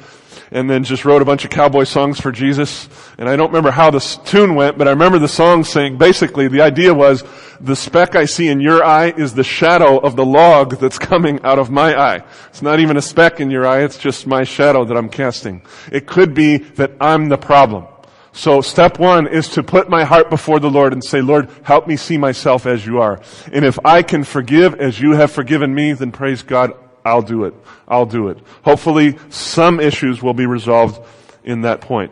and 0.52 0.70
then 0.70 0.84
just 0.84 1.06
wrote 1.06 1.22
a 1.22 1.26
bunch 1.26 1.46
of 1.46 1.52
cowboy 1.52 1.84
songs 1.84 2.20
for 2.20 2.32
Jesus. 2.32 2.90
And 3.18 3.30
I 3.30 3.36
don't 3.36 3.50
remember 3.50 3.72
how 3.72 3.92
the 3.92 4.00
tune 4.00 4.56
went, 4.56 4.78
but 4.78 4.88
I 4.88 4.92
remember 4.92 5.20
the 5.20 5.28
song 5.28 5.64
saying 5.64 5.98
basically 5.98 6.48
the 6.48 6.62
idea 6.62 6.94
was 6.94 7.24
the 7.60 7.76
speck 7.76 8.16
I 8.16 8.26
see 8.26 8.48
in 8.48 8.60
your 8.60 8.84
eye 8.84 9.14
is 9.16 9.34
the 9.34 9.44
shadow 9.44 9.98
of 10.00 10.16
the 10.16 10.26
log 10.26 10.80
that's 10.80 11.00
coming 11.00 11.40
out 11.44 11.60
of 11.60 11.70
my 11.70 12.00
eye. 12.00 12.24
It's 12.50 12.62
not 12.62 12.80
even 12.80 12.98
a 12.98 13.02
speck 13.02 13.40
in 13.40 13.52
your 13.52 13.68
eye, 13.68 13.84
it's 13.84 13.98
just 13.98 14.28
my 14.28 14.44
shadow 14.44 14.86
that 14.86 14.98
I'm 14.98 15.10
casting. 15.10 15.62
It 15.92 16.08
could 16.08 16.34
be 16.34 16.58
that 16.58 16.92
I'm 17.00 17.30
the 17.30 17.38
problem. 17.38 17.86
So 18.32 18.62
step 18.62 19.00
one 19.00 19.28
is 19.28 19.50
to 19.50 19.64
put 19.64 19.90
my 19.90 20.04
heart 20.04 20.30
before 20.30 20.60
the 20.60 20.70
Lord 20.70 20.94
and 20.94 21.04
say, 21.04 21.22
Lord, 21.22 21.50
help 21.64 21.88
me 21.88 21.98
see 21.98 22.18
myself 22.18 22.66
as 22.66 22.86
you 22.86 23.02
are. 23.02 23.20
And 23.52 23.66
if 23.66 23.80
I 23.84 24.04
can 24.04 24.24
forgive 24.24 24.76
as 24.76 25.00
you 25.00 25.12
have 25.12 25.32
forgiven 25.32 25.74
me, 25.74 25.94
then 25.94 26.12
praise 26.12 26.44
God, 26.44 26.74
I'll 27.06 27.22
do 27.22 27.46
it. 27.46 27.54
I'll 27.88 28.06
do 28.06 28.30
it. 28.30 28.38
Hopefully 28.64 29.18
some 29.30 29.80
issues 29.80 30.22
will 30.22 30.34
be 30.34 30.46
resolved 30.46 31.06
in 31.44 31.62
that 31.62 31.82
point. 31.82 32.12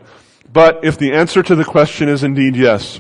But 0.51 0.83
if 0.83 0.97
the 0.97 1.13
answer 1.13 1.43
to 1.43 1.55
the 1.55 1.65
question 1.65 2.09
is 2.09 2.23
indeed 2.23 2.55
yes, 2.55 2.99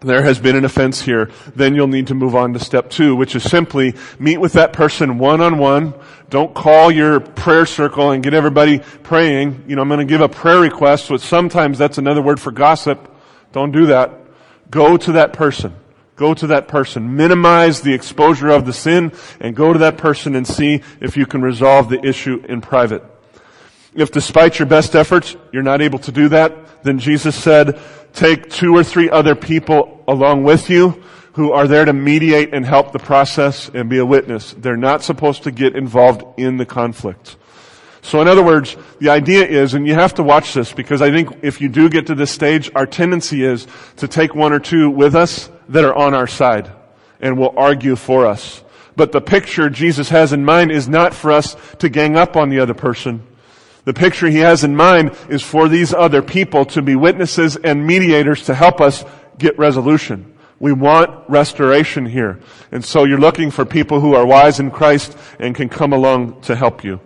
there 0.00 0.22
has 0.22 0.38
been 0.38 0.54
an 0.54 0.64
offense 0.64 1.02
here, 1.02 1.30
then 1.56 1.74
you'll 1.74 1.88
need 1.88 2.06
to 2.06 2.14
move 2.14 2.36
on 2.36 2.52
to 2.52 2.60
step 2.60 2.88
two, 2.88 3.16
which 3.16 3.34
is 3.34 3.42
simply 3.42 3.94
meet 4.18 4.38
with 4.38 4.52
that 4.52 4.72
person 4.72 5.18
one 5.18 5.40
on 5.40 5.58
one. 5.58 5.92
Don't 6.30 6.54
call 6.54 6.90
your 6.90 7.20
prayer 7.20 7.66
circle 7.66 8.12
and 8.12 8.22
get 8.22 8.32
everybody 8.32 8.78
praying. 9.02 9.64
You 9.66 9.76
know, 9.76 9.82
I'm 9.82 9.88
going 9.88 9.98
to 9.98 10.04
give 10.04 10.20
a 10.20 10.28
prayer 10.28 10.60
request, 10.60 11.08
but 11.08 11.20
sometimes 11.20 11.78
that's 11.78 11.98
another 11.98 12.22
word 12.22 12.40
for 12.40 12.52
gossip. 12.52 13.12
Don't 13.52 13.72
do 13.72 13.86
that. 13.86 14.12
Go 14.70 14.96
to 14.96 15.12
that 15.12 15.32
person. 15.32 15.74
Go 16.18 16.34
to 16.34 16.48
that 16.48 16.66
person. 16.66 17.14
Minimize 17.14 17.80
the 17.80 17.94
exposure 17.94 18.48
of 18.48 18.66
the 18.66 18.72
sin 18.72 19.12
and 19.40 19.54
go 19.54 19.72
to 19.72 19.78
that 19.78 19.96
person 19.96 20.34
and 20.34 20.44
see 20.44 20.82
if 21.00 21.16
you 21.16 21.26
can 21.26 21.42
resolve 21.42 21.88
the 21.88 22.04
issue 22.04 22.44
in 22.48 22.60
private. 22.60 23.04
If 23.94 24.10
despite 24.10 24.58
your 24.58 24.66
best 24.66 24.96
efforts, 24.96 25.36
you're 25.52 25.62
not 25.62 25.80
able 25.80 26.00
to 26.00 26.10
do 26.10 26.28
that, 26.30 26.82
then 26.82 26.98
Jesus 26.98 27.36
said, 27.36 27.80
take 28.12 28.50
two 28.50 28.76
or 28.76 28.82
three 28.82 29.08
other 29.08 29.36
people 29.36 30.02
along 30.08 30.42
with 30.42 30.68
you 30.68 31.00
who 31.34 31.52
are 31.52 31.68
there 31.68 31.84
to 31.84 31.92
mediate 31.92 32.52
and 32.52 32.66
help 32.66 32.90
the 32.90 32.98
process 32.98 33.70
and 33.72 33.88
be 33.88 33.98
a 33.98 34.06
witness. 34.06 34.56
They're 34.58 34.76
not 34.76 35.04
supposed 35.04 35.44
to 35.44 35.52
get 35.52 35.76
involved 35.76 36.24
in 36.36 36.56
the 36.56 36.66
conflict. 36.66 37.36
So 38.02 38.20
in 38.20 38.26
other 38.26 38.42
words, 38.42 38.76
the 38.98 39.10
idea 39.10 39.46
is, 39.46 39.74
and 39.74 39.86
you 39.86 39.94
have 39.94 40.14
to 40.14 40.24
watch 40.24 40.52
this 40.52 40.72
because 40.72 41.00
I 41.00 41.12
think 41.12 41.30
if 41.42 41.60
you 41.60 41.68
do 41.68 41.88
get 41.88 42.08
to 42.08 42.16
this 42.16 42.32
stage, 42.32 42.72
our 42.74 42.86
tendency 42.86 43.44
is 43.44 43.68
to 43.98 44.08
take 44.08 44.34
one 44.34 44.52
or 44.52 44.58
two 44.58 44.90
with 44.90 45.14
us 45.14 45.48
that 45.68 45.84
are 45.84 45.94
on 45.94 46.14
our 46.14 46.26
side 46.26 46.70
and 47.20 47.36
will 47.36 47.54
argue 47.56 47.96
for 47.96 48.26
us. 48.26 48.62
But 48.96 49.12
the 49.12 49.20
picture 49.20 49.70
Jesus 49.70 50.08
has 50.08 50.32
in 50.32 50.44
mind 50.44 50.72
is 50.72 50.88
not 50.88 51.14
for 51.14 51.30
us 51.30 51.56
to 51.78 51.88
gang 51.88 52.16
up 52.16 52.36
on 52.36 52.48
the 52.48 52.60
other 52.60 52.74
person. 52.74 53.24
The 53.84 53.94
picture 53.94 54.28
he 54.28 54.38
has 54.38 54.64
in 54.64 54.76
mind 54.76 55.16
is 55.28 55.42
for 55.42 55.68
these 55.68 55.94
other 55.94 56.20
people 56.20 56.64
to 56.66 56.82
be 56.82 56.96
witnesses 56.96 57.56
and 57.56 57.86
mediators 57.86 58.44
to 58.46 58.54
help 58.54 58.80
us 58.80 59.04
get 59.38 59.58
resolution. 59.58 60.34
We 60.58 60.72
want 60.72 61.30
restoration 61.30 62.04
here. 62.04 62.40
And 62.72 62.84
so 62.84 63.04
you're 63.04 63.20
looking 63.20 63.50
for 63.50 63.64
people 63.64 64.00
who 64.00 64.14
are 64.14 64.26
wise 64.26 64.58
in 64.58 64.70
Christ 64.70 65.16
and 65.38 65.54
can 65.54 65.68
come 65.68 65.92
along 65.92 66.40
to 66.42 66.56
help 66.56 66.82
you. 66.82 67.00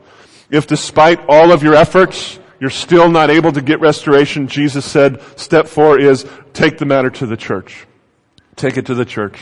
If 0.51 0.67
despite 0.67 1.21
all 1.29 1.53
of 1.53 1.63
your 1.63 1.75
efforts, 1.75 2.39
you're 2.59 2.71
still 2.71 3.11
not 3.11 3.31
able 3.31 3.53
to 3.53 3.61
get 3.61 3.81
restoration, 3.81 4.49
Jesus 4.49 4.85
said, 4.85 5.21
step 5.37 5.69
four 5.69 5.99
is 5.99 6.27
take 6.55 6.79
the 6.79 6.87
matter 6.87 7.11
to 7.11 7.27
the 7.27 7.37
church. 7.37 7.87
Take 8.57 8.77
it 8.77 8.87
to 8.87 8.95
the 8.95 9.05
church. 9.05 9.39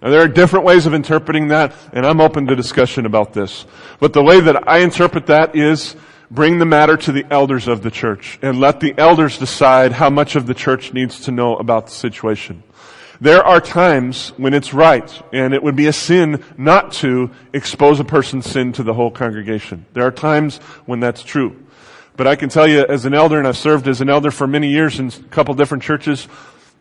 Now 0.00 0.10
there 0.10 0.22
are 0.22 0.28
different 0.28 0.64
ways 0.64 0.86
of 0.86 0.94
interpreting 0.94 1.48
that, 1.48 1.74
and 1.92 2.04
I'm 2.04 2.20
open 2.20 2.46
to 2.48 2.56
discussion 2.56 3.06
about 3.06 3.32
this. 3.32 3.66
But 4.00 4.12
the 4.12 4.22
way 4.22 4.40
that 4.40 4.68
I 4.68 4.78
interpret 4.78 5.26
that 5.26 5.54
is 5.54 5.96
bring 6.30 6.58
the 6.58 6.64
matter 6.64 6.96
to 6.96 7.12
the 7.12 7.26
elders 7.30 7.68
of 7.68 7.82
the 7.82 7.90
church 7.90 8.38
and 8.42 8.58
let 8.58 8.80
the 8.80 8.94
elders 8.96 9.38
decide 9.38 9.92
how 9.92 10.10
much 10.10 10.34
of 10.34 10.46
the 10.46 10.54
church 10.54 10.92
needs 10.92 11.20
to 11.20 11.30
know 11.30 11.56
about 11.56 11.86
the 11.86 11.92
situation. 11.92 12.62
There 13.20 13.44
are 13.44 13.60
times 13.60 14.30
when 14.30 14.52
it's 14.52 14.74
right, 14.74 15.22
and 15.32 15.54
it 15.54 15.62
would 15.62 15.76
be 15.76 15.86
a 15.86 15.92
sin 15.92 16.42
not 16.58 16.90
to 16.94 17.30
expose 17.52 18.00
a 18.00 18.04
person's 18.04 18.50
sin 18.50 18.72
to 18.72 18.82
the 18.82 18.94
whole 18.94 19.12
congregation. 19.12 19.86
There 19.92 20.04
are 20.04 20.10
times 20.10 20.56
when 20.86 20.98
that's 20.98 21.22
true. 21.22 21.64
But 22.16 22.26
I 22.26 22.34
can 22.34 22.48
tell 22.48 22.66
you 22.66 22.84
as 22.84 23.04
an 23.04 23.14
elder, 23.14 23.38
and 23.38 23.46
I've 23.46 23.56
served 23.56 23.86
as 23.86 24.00
an 24.00 24.10
elder 24.10 24.32
for 24.32 24.48
many 24.48 24.68
years 24.68 24.98
in 24.98 25.06
a 25.06 25.28
couple 25.30 25.54
different 25.54 25.84
churches, 25.84 26.26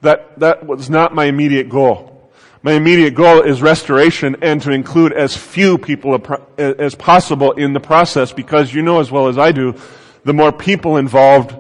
that, 0.02 0.40
that 0.40 0.66
was 0.66 0.90
not 0.90 1.14
my 1.14 1.26
immediate 1.26 1.70
goal. 1.70 2.32
My 2.64 2.74
immediate 2.74 3.16
goal 3.16 3.42
is 3.42 3.62
restoration 3.62 4.38
and 4.42 4.62
to 4.62 4.72
include 4.72 5.14
as 5.14 5.36
few 5.36 5.80
people 5.80 6.20
as 6.58 6.94
possible 6.94 7.54
in 7.54 7.74
the 7.74 7.80
process 7.80 8.32
because 8.32 8.72
you 8.72 8.84
know 8.84 9.00
as 9.00 9.10
well 9.10 9.28
as 9.28 9.38
I 9.38 9.52
do, 9.52 9.76
the 10.26 10.34
more 10.34 10.52
people 10.52 10.98
involved, 10.98 11.56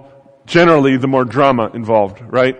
generally 0.45 0.97
the 0.97 1.07
more 1.07 1.25
drama 1.25 1.71
involved, 1.73 2.21
right? 2.21 2.59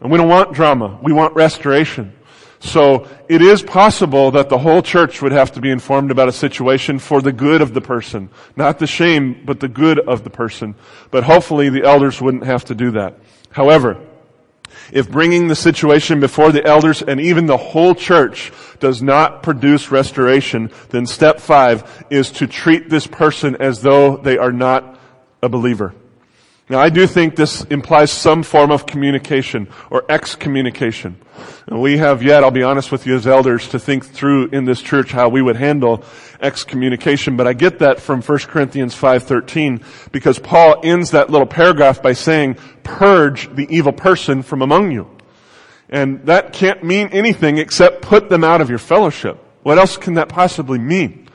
And 0.00 0.12
we 0.12 0.18
don't 0.18 0.28
want 0.28 0.52
drama. 0.52 0.98
We 1.02 1.12
want 1.12 1.34
restoration. 1.34 2.12
So 2.60 3.08
it 3.28 3.42
is 3.42 3.60
possible 3.62 4.30
that 4.32 4.48
the 4.48 4.58
whole 4.58 4.82
church 4.82 5.20
would 5.20 5.32
have 5.32 5.50
to 5.52 5.60
be 5.60 5.70
informed 5.70 6.12
about 6.12 6.28
a 6.28 6.32
situation 6.32 7.00
for 7.00 7.20
the 7.20 7.32
good 7.32 7.60
of 7.60 7.74
the 7.74 7.80
person. 7.80 8.30
Not 8.54 8.78
the 8.78 8.86
shame, 8.86 9.42
but 9.44 9.58
the 9.58 9.66
good 9.66 9.98
of 9.98 10.22
the 10.22 10.30
person. 10.30 10.76
But 11.10 11.24
hopefully 11.24 11.68
the 11.68 11.82
elders 11.82 12.20
wouldn't 12.20 12.44
have 12.44 12.64
to 12.66 12.76
do 12.76 12.92
that. 12.92 13.18
However, 13.50 13.98
if 14.92 15.10
bringing 15.10 15.48
the 15.48 15.56
situation 15.56 16.20
before 16.20 16.52
the 16.52 16.64
elders 16.64 17.02
and 17.02 17.20
even 17.20 17.46
the 17.46 17.56
whole 17.56 17.94
church 17.94 18.52
does 18.80 19.02
not 19.02 19.42
produce 19.42 19.90
restoration, 19.90 20.70
then 20.90 21.06
step 21.06 21.40
five 21.40 22.04
is 22.10 22.30
to 22.32 22.46
treat 22.46 22.88
this 22.88 23.06
person 23.06 23.56
as 23.60 23.82
though 23.82 24.16
they 24.16 24.38
are 24.38 24.52
not 24.52 24.98
a 25.42 25.48
believer. 25.48 25.94
Now 26.72 26.80
I 26.80 26.88
do 26.88 27.06
think 27.06 27.36
this 27.36 27.64
implies 27.64 28.10
some 28.10 28.42
form 28.42 28.70
of 28.70 28.86
communication 28.86 29.68
or 29.90 30.06
excommunication. 30.08 31.18
And 31.66 31.82
we 31.82 31.98
have 31.98 32.22
yet, 32.22 32.42
I'll 32.42 32.50
be 32.50 32.62
honest 32.62 32.90
with 32.90 33.06
you 33.06 33.14
as 33.14 33.26
elders, 33.26 33.68
to 33.68 33.78
think 33.78 34.06
through 34.06 34.48
in 34.52 34.64
this 34.64 34.80
church 34.80 35.12
how 35.12 35.28
we 35.28 35.42
would 35.42 35.56
handle 35.56 36.02
excommunication, 36.40 37.36
but 37.36 37.46
I 37.46 37.52
get 37.52 37.80
that 37.80 38.00
from 38.00 38.22
1 38.22 38.38
Corinthians 38.38 38.94
5.13 38.94 40.12
because 40.12 40.38
Paul 40.38 40.80
ends 40.82 41.10
that 41.10 41.28
little 41.28 41.46
paragraph 41.46 42.02
by 42.02 42.14
saying, 42.14 42.56
purge 42.84 43.54
the 43.54 43.66
evil 43.68 43.92
person 43.92 44.42
from 44.42 44.62
among 44.62 44.92
you. 44.92 45.10
And 45.90 46.24
that 46.24 46.54
can't 46.54 46.82
mean 46.82 47.08
anything 47.08 47.58
except 47.58 48.00
put 48.00 48.30
them 48.30 48.44
out 48.44 48.62
of 48.62 48.70
your 48.70 48.78
fellowship. 48.78 49.36
What 49.62 49.76
else 49.76 49.98
can 49.98 50.14
that 50.14 50.30
possibly 50.30 50.78
mean? 50.78 51.28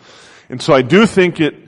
And 0.49 0.59
so 0.59 0.73
I 0.73 0.81
do 0.81 1.05
think 1.05 1.39
it 1.39 1.66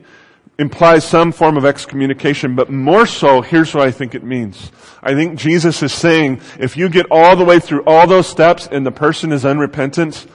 implies 0.59 1.05
some 1.05 1.31
form 1.31 1.55
of 1.57 1.65
excommunication, 1.65 2.53
but 2.53 2.69
more 2.69 3.05
so, 3.05 3.41
here's 3.41 3.73
what 3.73 3.87
I 3.87 3.91
think 3.91 4.13
it 4.13 4.23
means. 4.23 4.71
I 5.01 5.15
think 5.15 5.39
Jesus 5.39 5.81
is 5.81 5.93
saying, 5.93 6.41
if 6.59 6.75
you 6.75 6.89
get 6.89 7.07
all 7.09 7.37
the 7.37 7.45
way 7.45 7.59
through 7.59 7.83
all 7.87 8.05
those 8.05 8.27
steps 8.27 8.67
and 8.69 8.85
the 8.85 8.91
person 8.91 9.31
is 9.31 9.45
unrepentant, 9.45 10.27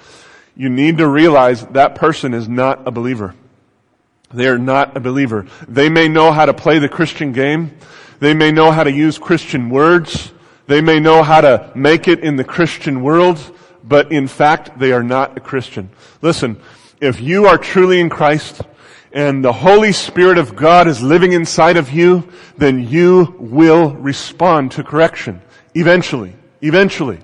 you 0.56 0.70
need 0.70 0.98
to 0.98 1.06
realize 1.06 1.66
that 1.66 1.94
person 1.94 2.32
is 2.32 2.48
not 2.48 2.88
a 2.88 2.90
believer. 2.90 3.34
They 4.32 4.48
are 4.48 4.58
not 4.58 4.96
a 4.96 5.00
believer. 5.00 5.46
They 5.68 5.90
may 5.90 6.08
know 6.08 6.32
how 6.32 6.46
to 6.46 6.54
play 6.54 6.78
the 6.78 6.88
Christian 6.88 7.32
game. 7.32 7.76
They 8.18 8.32
may 8.32 8.50
know 8.50 8.70
how 8.70 8.82
to 8.82 8.90
use 8.90 9.18
Christian 9.18 9.68
words. 9.68 10.32
They 10.66 10.80
may 10.80 11.00
know 11.00 11.22
how 11.22 11.42
to 11.42 11.70
make 11.74 12.08
it 12.08 12.20
in 12.20 12.36
the 12.36 12.44
Christian 12.44 13.02
world, 13.02 13.38
but 13.84 14.10
in 14.10 14.26
fact, 14.26 14.78
they 14.78 14.92
are 14.92 15.02
not 15.02 15.36
a 15.36 15.40
Christian. 15.40 15.90
Listen, 16.22 16.58
if 17.00 17.20
you 17.20 17.46
are 17.46 17.58
truly 17.58 18.00
in 18.00 18.08
Christ, 18.08 18.62
and 19.14 19.44
the 19.44 19.52
Holy 19.52 19.92
Spirit 19.92 20.38
of 20.38 20.56
God 20.56 20.88
is 20.88 21.00
living 21.00 21.32
inside 21.32 21.76
of 21.76 21.92
you, 21.92 22.28
then 22.58 22.86
you 22.86 23.36
will 23.38 23.92
respond 23.92 24.72
to 24.72 24.82
correction. 24.82 25.40
Eventually. 25.74 26.34
Eventually. 26.60 27.20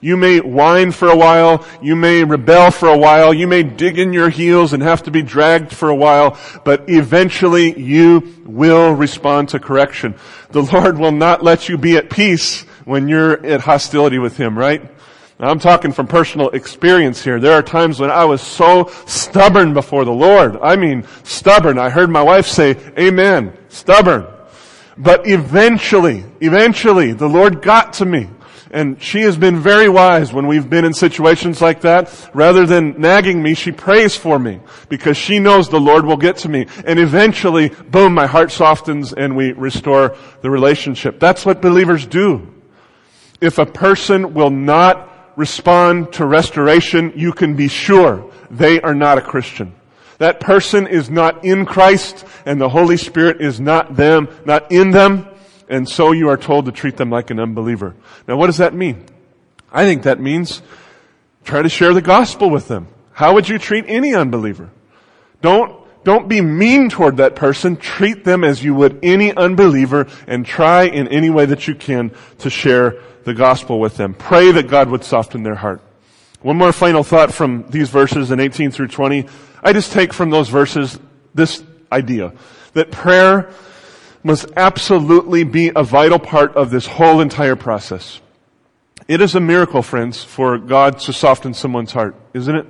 You 0.00 0.16
may 0.16 0.40
whine 0.40 0.90
for 0.92 1.08
a 1.08 1.16
while, 1.16 1.64
you 1.80 1.94
may 1.94 2.24
rebel 2.24 2.70
for 2.70 2.88
a 2.88 2.98
while, 2.98 3.34
you 3.34 3.46
may 3.46 3.62
dig 3.62 3.98
in 3.98 4.12
your 4.12 4.30
heels 4.30 4.72
and 4.72 4.82
have 4.82 5.04
to 5.04 5.12
be 5.12 5.22
dragged 5.22 5.72
for 5.72 5.88
a 5.88 5.94
while, 5.94 6.38
but 6.64 6.88
eventually 6.88 7.78
you 7.78 8.42
will 8.44 8.92
respond 8.92 9.50
to 9.50 9.60
correction. 9.60 10.16
The 10.50 10.62
Lord 10.62 10.98
will 10.98 11.12
not 11.12 11.44
let 11.44 11.68
you 11.68 11.78
be 11.78 11.96
at 11.96 12.10
peace 12.10 12.62
when 12.84 13.08
you're 13.08 13.44
at 13.46 13.60
hostility 13.60 14.18
with 14.18 14.36
him, 14.36 14.58
right? 14.58 14.90
Now, 15.42 15.48
I'm 15.48 15.58
talking 15.58 15.90
from 15.90 16.06
personal 16.06 16.50
experience 16.50 17.24
here. 17.24 17.40
There 17.40 17.54
are 17.54 17.64
times 17.64 17.98
when 17.98 18.12
I 18.12 18.24
was 18.26 18.40
so 18.40 18.92
stubborn 19.06 19.74
before 19.74 20.04
the 20.04 20.12
Lord. 20.12 20.56
I 20.62 20.76
mean, 20.76 21.04
stubborn. 21.24 21.80
I 21.80 21.90
heard 21.90 22.10
my 22.10 22.22
wife 22.22 22.46
say, 22.46 22.76
amen, 22.96 23.52
stubborn. 23.68 24.24
But 24.96 25.26
eventually, 25.26 26.24
eventually, 26.40 27.12
the 27.12 27.28
Lord 27.28 27.60
got 27.60 27.94
to 27.94 28.04
me. 28.04 28.28
And 28.70 29.02
she 29.02 29.22
has 29.22 29.36
been 29.36 29.58
very 29.58 29.88
wise 29.88 30.32
when 30.32 30.46
we've 30.46 30.70
been 30.70 30.84
in 30.84 30.94
situations 30.94 31.60
like 31.60 31.80
that. 31.80 32.30
Rather 32.32 32.64
than 32.64 33.00
nagging 33.00 33.42
me, 33.42 33.54
she 33.54 33.72
prays 33.72 34.16
for 34.16 34.38
me 34.38 34.60
because 34.88 35.16
she 35.16 35.40
knows 35.40 35.68
the 35.68 35.80
Lord 35.80 36.06
will 36.06 36.16
get 36.16 36.36
to 36.38 36.48
me. 36.48 36.68
And 36.86 37.00
eventually, 37.00 37.70
boom, 37.70 38.14
my 38.14 38.26
heart 38.28 38.52
softens 38.52 39.12
and 39.12 39.36
we 39.36 39.50
restore 39.50 40.16
the 40.40 40.50
relationship. 40.50 41.18
That's 41.18 41.44
what 41.44 41.60
believers 41.60 42.06
do. 42.06 42.46
If 43.40 43.58
a 43.58 43.66
person 43.66 44.34
will 44.34 44.50
not 44.50 45.11
respond 45.36 46.12
to 46.14 46.26
restoration, 46.26 47.12
you 47.16 47.32
can 47.32 47.56
be 47.56 47.68
sure 47.68 48.30
they 48.50 48.80
are 48.80 48.94
not 48.94 49.18
a 49.18 49.22
Christian. 49.22 49.74
That 50.18 50.40
person 50.40 50.86
is 50.86 51.10
not 51.10 51.44
in 51.44 51.66
Christ 51.66 52.24
and 52.46 52.60
the 52.60 52.68
Holy 52.68 52.96
Spirit 52.96 53.40
is 53.40 53.58
not 53.58 53.96
them, 53.96 54.28
not 54.44 54.70
in 54.70 54.90
them. 54.90 55.26
And 55.68 55.88
so 55.88 56.12
you 56.12 56.28
are 56.28 56.36
told 56.36 56.66
to 56.66 56.72
treat 56.72 56.96
them 56.96 57.10
like 57.10 57.30
an 57.30 57.40
unbeliever. 57.40 57.94
Now 58.28 58.36
what 58.36 58.46
does 58.46 58.58
that 58.58 58.74
mean? 58.74 59.06
I 59.72 59.84
think 59.84 60.02
that 60.02 60.20
means 60.20 60.62
try 61.44 61.62
to 61.62 61.68
share 61.68 61.94
the 61.94 62.02
gospel 62.02 62.50
with 62.50 62.68
them. 62.68 62.88
How 63.12 63.34
would 63.34 63.48
you 63.48 63.58
treat 63.58 63.84
any 63.88 64.14
unbeliever? 64.14 64.70
Don't, 65.40 65.74
don't 66.04 66.28
be 66.28 66.40
mean 66.40 66.88
toward 66.88 67.16
that 67.16 67.34
person. 67.34 67.76
Treat 67.76 68.24
them 68.24 68.44
as 68.44 68.62
you 68.62 68.74
would 68.74 69.00
any 69.02 69.34
unbeliever 69.34 70.06
and 70.26 70.44
try 70.44 70.84
in 70.84 71.08
any 71.08 71.30
way 71.30 71.46
that 71.46 71.66
you 71.66 71.74
can 71.74 72.12
to 72.38 72.50
share 72.50 72.96
the 73.24 73.34
gospel 73.34 73.80
with 73.80 73.96
them. 73.96 74.14
Pray 74.14 74.52
that 74.52 74.68
God 74.68 74.88
would 74.88 75.04
soften 75.04 75.42
their 75.42 75.54
heart. 75.54 75.80
One 76.40 76.56
more 76.56 76.72
final 76.72 77.04
thought 77.04 77.32
from 77.32 77.66
these 77.70 77.88
verses 77.88 78.30
in 78.30 78.40
18 78.40 78.70
through 78.72 78.88
20. 78.88 79.26
I 79.62 79.72
just 79.72 79.92
take 79.92 80.12
from 80.12 80.30
those 80.30 80.48
verses 80.48 80.98
this 81.34 81.62
idea 81.92 82.32
that 82.74 82.90
prayer 82.90 83.52
must 84.24 84.46
absolutely 84.56 85.44
be 85.44 85.70
a 85.74 85.82
vital 85.82 86.18
part 86.18 86.54
of 86.56 86.70
this 86.70 86.86
whole 86.86 87.20
entire 87.20 87.56
process. 87.56 88.20
It 89.08 89.20
is 89.20 89.34
a 89.34 89.40
miracle, 89.40 89.82
friends, 89.82 90.22
for 90.22 90.58
God 90.58 90.98
to 91.00 91.12
soften 91.12 91.54
someone's 91.54 91.92
heart, 91.92 92.16
isn't 92.34 92.54
it? 92.54 92.66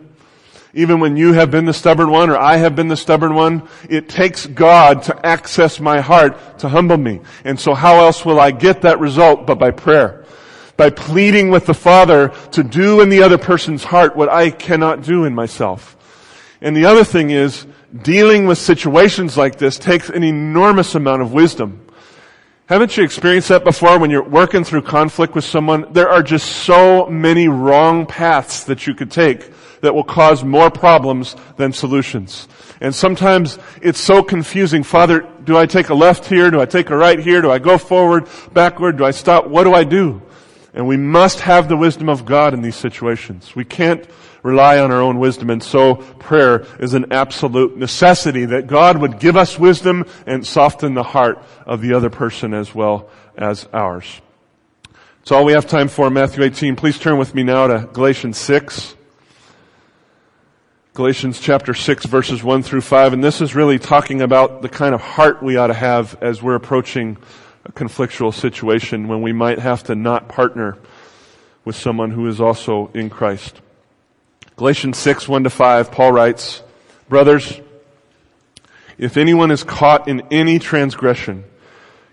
Even 0.74 1.00
when 1.00 1.18
you 1.18 1.34
have 1.34 1.50
been 1.50 1.66
the 1.66 1.74
stubborn 1.74 2.10
one 2.10 2.30
or 2.30 2.38
I 2.38 2.56
have 2.56 2.74
been 2.74 2.88
the 2.88 2.96
stubborn 2.96 3.34
one, 3.34 3.68
it 3.90 4.08
takes 4.08 4.46
God 4.46 5.02
to 5.04 5.26
access 5.26 5.78
my 5.78 6.00
heart 6.00 6.58
to 6.60 6.68
humble 6.68 6.96
me. 6.96 7.20
And 7.44 7.60
so 7.60 7.74
how 7.74 7.96
else 7.96 8.24
will 8.24 8.40
I 8.40 8.50
get 8.52 8.82
that 8.82 8.98
result 8.98 9.46
but 9.46 9.58
by 9.58 9.70
prayer? 9.70 10.21
By 10.76 10.90
pleading 10.90 11.50
with 11.50 11.66
the 11.66 11.74
Father 11.74 12.32
to 12.52 12.62
do 12.62 13.00
in 13.00 13.08
the 13.08 13.22
other 13.22 13.38
person's 13.38 13.84
heart 13.84 14.16
what 14.16 14.28
I 14.28 14.50
cannot 14.50 15.02
do 15.02 15.24
in 15.24 15.34
myself. 15.34 15.96
And 16.60 16.76
the 16.76 16.86
other 16.86 17.04
thing 17.04 17.30
is, 17.30 17.66
dealing 18.02 18.46
with 18.46 18.58
situations 18.58 19.36
like 19.36 19.58
this 19.58 19.78
takes 19.78 20.08
an 20.08 20.22
enormous 20.22 20.94
amount 20.94 21.22
of 21.22 21.32
wisdom. 21.32 21.86
Haven't 22.66 22.96
you 22.96 23.04
experienced 23.04 23.48
that 23.48 23.64
before 23.64 23.98
when 23.98 24.10
you're 24.10 24.22
working 24.22 24.64
through 24.64 24.82
conflict 24.82 25.34
with 25.34 25.44
someone? 25.44 25.92
There 25.92 26.08
are 26.08 26.22
just 26.22 26.46
so 26.46 27.06
many 27.06 27.48
wrong 27.48 28.06
paths 28.06 28.64
that 28.64 28.86
you 28.86 28.94
could 28.94 29.10
take 29.10 29.50
that 29.82 29.94
will 29.94 30.04
cause 30.04 30.42
more 30.42 30.70
problems 30.70 31.36
than 31.56 31.72
solutions. 31.72 32.48
And 32.80 32.94
sometimes 32.94 33.58
it's 33.82 34.00
so 34.00 34.22
confusing. 34.22 34.84
Father, 34.84 35.28
do 35.44 35.56
I 35.58 35.66
take 35.66 35.88
a 35.88 35.94
left 35.94 36.24
here? 36.26 36.50
Do 36.50 36.60
I 36.60 36.64
take 36.64 36.90
a 36.90 36.96
right 36.96 37.18
here? 37.18 37.42
Do 37.42 37.50
I 37.50 37.58
go 37.58 37.76
forward, 37.76 38.28
backward? 38.52 38.96
Do 38.96 39.04
I 39.04 39.10
stop? 39.10 39.48
What 39.48 39.64
do 39.64 39.74
I 39.74 39.84
do? 39.84 40.22
And 40.74 40.86
we 40.86 40.96
must 40.96 41.40
have 41.40 41.68
the 41.68 41.76
wisdom 41.76 42.08
of 42.08 42.24
God 42.24 42.54
in 42.54 42.62
these 42.62 42.76
situations. 42.76 43.54
We 43.54 43.64
can't 43.64 44.06
rely 44.42 44.78
on 44.78 44.90
our 44.90 45.02
own 45.02 45.18
wisdom. 45.18 45.50
And 45.50 45.62
so 45.62 45.96
prayer 45.96 46.66
is 46.80 46.94
an 46.94 47.12
absolute 47.12 47.76
necessity 47.76 48.46
that 48.46 48.66
God 48.66 48.98
would 48.98 49.20
give 49.20 49.36
us 49.36 49.58
wisdom 49.58 50.04
and 50.26 50.46
soften 50.46 50.94
the 50.94 51.02
heart 51.02 51.42
of 51.66 51.80
the 51.80 51.92
other 51.92 52.10
person 52.10 52.54
as 52.54 52.74
well 52.74 53.10
as 53.36 53.68
ours. 53.72 54.20
That's 55.20 55.32
all 55.32 55.44
we 55.44 55.52
have 55.52 55.66
time 55.66 55.88
for 55.88 56.10
Matthew 56.10 56.42
18. 56.42 56.74
Please 56.74 56.98
turn 56.98 57.18
with 57.18 57.34
me 57.34 57.42
now 57.42 57.66
to 57.68 57.88
Galatians 57.92 58.38
6. 58.38 58.96
Galatians 60.94 61.40
chapter 61.40 61.74
6 61.74 62.06
verses 62.06 62.42
1 62.42 62.62
through 62.62 62.80
5. 62.80 63.12
And 63.12 63.22
this 63.22 63.40
is 63.40 63.54
really 63.54 63.78
talking 63.78 64.20
about 64.20 64.62
the 64.62 64.68
kind 64.68 64.94
of 64.94 65.00
heart 65.00 65.42
we 65.42 65.56
ought 65.56 65.68
to 65.68 65.74
have 65.74 66.20
as 66.20 66.42
we're 66.42 66.54
approaching 66.54 67.16
conflictual 67.70 68.34
situation 68.34 69.08
when 69.08 69.22
we 69.22 69.32
might 69.32 69.58
have 69.58 69.84
to 69.84 69.94
not 69.94 70.28
partner 70.28 70.76
with 71.64 71.76
someone 71.76 72.10
who 72.10 72.26
is 72.26 72.40
also 72.40 72.90
in 72.94 73.08
Christ. 73.08 73.60
Galatians 74.56 74.98
6, 74.98 75.28
1 75.28 75.44
to 75.44 75.50
5, 75.50 75.92
Paul 75.92 76.12
writes, 76.12 76.62
Brothers, 77.08 77.60
if 78.98 79.16
anyone 79.16 79.50
is 79.50 79.64
caught 79.64 80.08
in 80.08 80.22
any 80.30 80.58
transgression, 80.58 81.44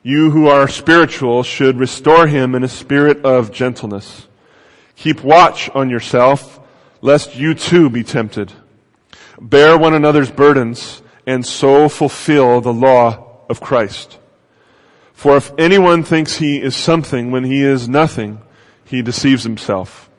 you 0.04 0.32
who 0.32 0.48
are 0.48 0.68
spiritual 0.68 1.44
should 1.44 1.78
restore 1.78 2.28
him 2.28 2.56
in 2.56 2.64
a 2.64 2.70
spirit 2.70 3.26
of 3.26 3.52
gentleness. 3.52 4.28
Keep 4.96 5.24
watch 5.24 5.70
on 5.72 5.90
yourself, 5.90 6.60
lest 7.02 7.36
you 7.36 7.54
too 7.54 7.90
be 7.90 8.04
tempted. 8.04 8.54
Bear 9.40 9.78
one 9.78 9.94
another's 9.94 10.32
burdens, 10.32 11.02
and 11.26 11.46
so 11.46 11.90
fulfill 11.90 12.62
the 12.62 12.74
law 12.74 13.46
of 13.50 13.62
Christ. 13.62 14.18
For 15.20 15.36
if 15.36 15.52
anyone 15.58 16.04
thinks 16.04 16.38
he 16.38 16.62
is 16.62 16.78
something 16.78 17.30
when 17.30 17.44
he 17.44 17.62
is 17.62 17.90
nothing, 17.90 18.40
he 18.86 19.02
deceives 19.02 19.44
himself. 19.44 20.10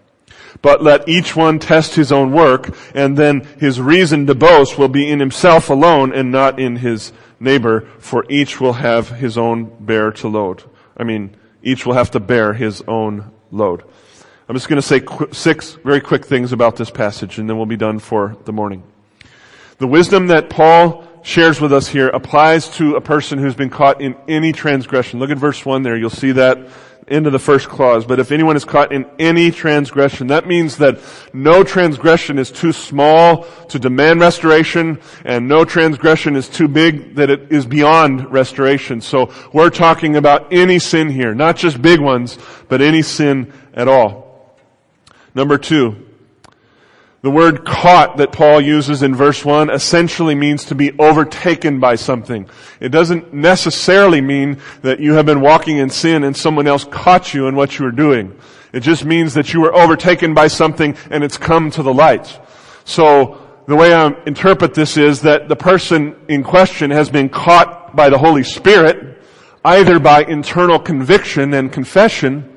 But 0.61 0.83
let 0.83 1.09
each 1.09 1.35
one 1.35 1.59
test 1.59 1.95
his 1.95 2.13
own 2.13 2.33
work, 2.33 2.77
and 2.95 3.17
then 3.17 3.41
his 3.59 3.81
reason 3.81 4.27
to 4.27 4.35
boast 4.35 4.77
will 4.77 4.91
be 4.91 5.09
in 5.09 5.19
himself 5.19 5.71
alone 5.71 6.13
and 6.13 6.31
not 6.31 6.61
in 6.61 6.77
his 6.77 7.15
neighbor, 7.41 7.89
for 7.99 8.27
each 8.29 8.61
will 8.61 8.75
have 8.75 9.09
his 9.09 9.39
own 9.39 9.75
bear 9.81 10.11
to 10.11 10.29
load. 10.29 10.65
I 10.99 11.05
mean, 11.05 11.35
each 11.63 11.87
will 11.87 11.95
have 11.95 12.11
to 12.11 12.21
bear 12.21 12.53
his 12.53 12.83
own 12.87 13.31
load. 13.51 13.85
I'm 14.51 14.55
just 14.55 14.69
going 14.69 14.83
to 14.83 14.87
say 14.87 15.01
qu- 15.01 15.33
six 15.33 15.79
very 15.83 16.03
quick 16.03 16.27
things 16.27 16.53
about 16.53 16.77
this 16.77 16.91
passage, 16.91 17.39
and 17.39 17.49
then 17.49 17.57
we'll 17.57 17.65
be 17.65 17.79
done 17.79 18.01
for 18.01 18.37
the 18.45 18.53
morning. 18.53 18.83
The 19.79 19.87
wisdom 19.87 20.27
that 20.27 20.51
Paul 20.51 21.07
shares 21.23 21.61
with 21.61 21.73
us 21.73 21.89
here 21.89 22.09
applies 22.09 22.69
to 22.77 22.97
a 22.97 23.01
person 23.01 23.39
who's 23.39 23.55
been 23.55 23.71
caught 23.71 24.01
in 24.01 24.17
any 24.29 24.53
transgression. 24.53 25.21
Look 25.21 25.31
at 25.31 25.39
verse 25.39 25.65
1 25.65 25.83
there. 25.83 25.97
You'll 25.97 26.11
see 26.11 26.33
that 26.33 26.59
into 27.07 27.29
the 27.29 27.39
first 27.41 27.69
clause, 27.69 28.05
but 28.05 28.21
if 28.21 28.31
anyone 28.31 28.57
is 28.57 28.65
caught 28.65 28.93
in 28.93 29.05
any 29.19 29.51
transgression, 29.51 30.29
that 30.29 30.47
means 30.47 30.77
that 30.77 31.01
no 31.33 31.65
transgression 31.65 32.39
is 32.39 32.53
too 32.53 32.73
small 32.73 33.43
to 33.69 33.81
demand 33.81 34.21
restoration, 34.21 34.97
and 35.25 35.49
no 35.49 35.65
transgression 35.65 36.37
is 36.37 36.49
too 36.49 36.69
big 36.69 37.17
that 37.17 37.29
it 37.29 37.51
is 37.51 37.67
beyond 37.67 38.31
restoration. 38.31 39.01
So 39.01 39.33
we're 39.53 39.71
talking 39.71 40.15
about 40.15 40.53
any 40.53 40.79
sin 40.79 41.09
here, 41.09 41.35
not 41.35 41.57
just 41.57 41.83
big 41.83 41.99
ones, 41.99 42.39
but 42.69 42.81
any 42.81 43.03
sin 43.03 43.53
at 43.75 43.89
all. 43.89 44.57
Number 45.35 45.59
two, 45.59 46.10
the 47.23 47.31
word 47.31 47.67
caught 47.67 48.17
that 48.17 48.33
Paul 48.33 48.63
uses 48.63 49.03
in 49.03 49.15
verse 49.15 49.45
1 49.45 49.69
essentially 49.69 50.35
means 50.35 50.65
to 50.67 50.75
be 50.75 50.99
overtaken 50.99 51.79
by 51.79 51.97
something. 51.97 52.49
It 52.81 52.89
doesn't 52.89 53.35
necessarily 53.35 54.23
mean 54.23 54.59
that 54.81 55.01
you 55.01 55.13
have 55.15 55.27
been 55.27 55.43
walking 55.43 55.77
in 55.77 55.91
sin 55.91 56.25
and 56.25 56.35
someone 56.35 56.67
else 56.67 56.85
caught 56.85 57.35
you 57.35 57.47
in 57.47 57.57
what 57.57 57.79
you 57.79 57.85
were 57.85 57.91
doing. 57.91 58.39
It 58.73 58.81
just 58.81 59.05
means 59.05 59.35
that 59.35 59.53
you 59.53 59.61
were 59.61 59.75
overtaken 59.75 60.33
by 60.33 60.49
something 60.49 60.97
and 61.11 61.23
it's 61.23 61.37
come 61.37 61.71
to 61.73 61.83
the 61.83 61.93
light. 61.93 62.41
So 62.85 63.39
the 63.67 63.77
way 63.77 63.93
I 63.93 64.07
interpret 64.25 64.73
this 64.73 64.97
is 64.97 65.21
that 65.23 65.49
the 65.49 65.57
person 65.57 66.17
in 66.29 66.43
question 66.43 66.91
has 66.91 67.11
been 67.11 67.29
caught 67.29 67.95
by 67.95 68.09
the 68.09 68.19
Holy 68.19 68.45
Spirit, 68.45 69.23
either 69.63 69.99
by 69.99 70.23
internal 70.23 70.79
conviction 70.79 71.53
and 71.53 71.71
confession, 71.71 72.50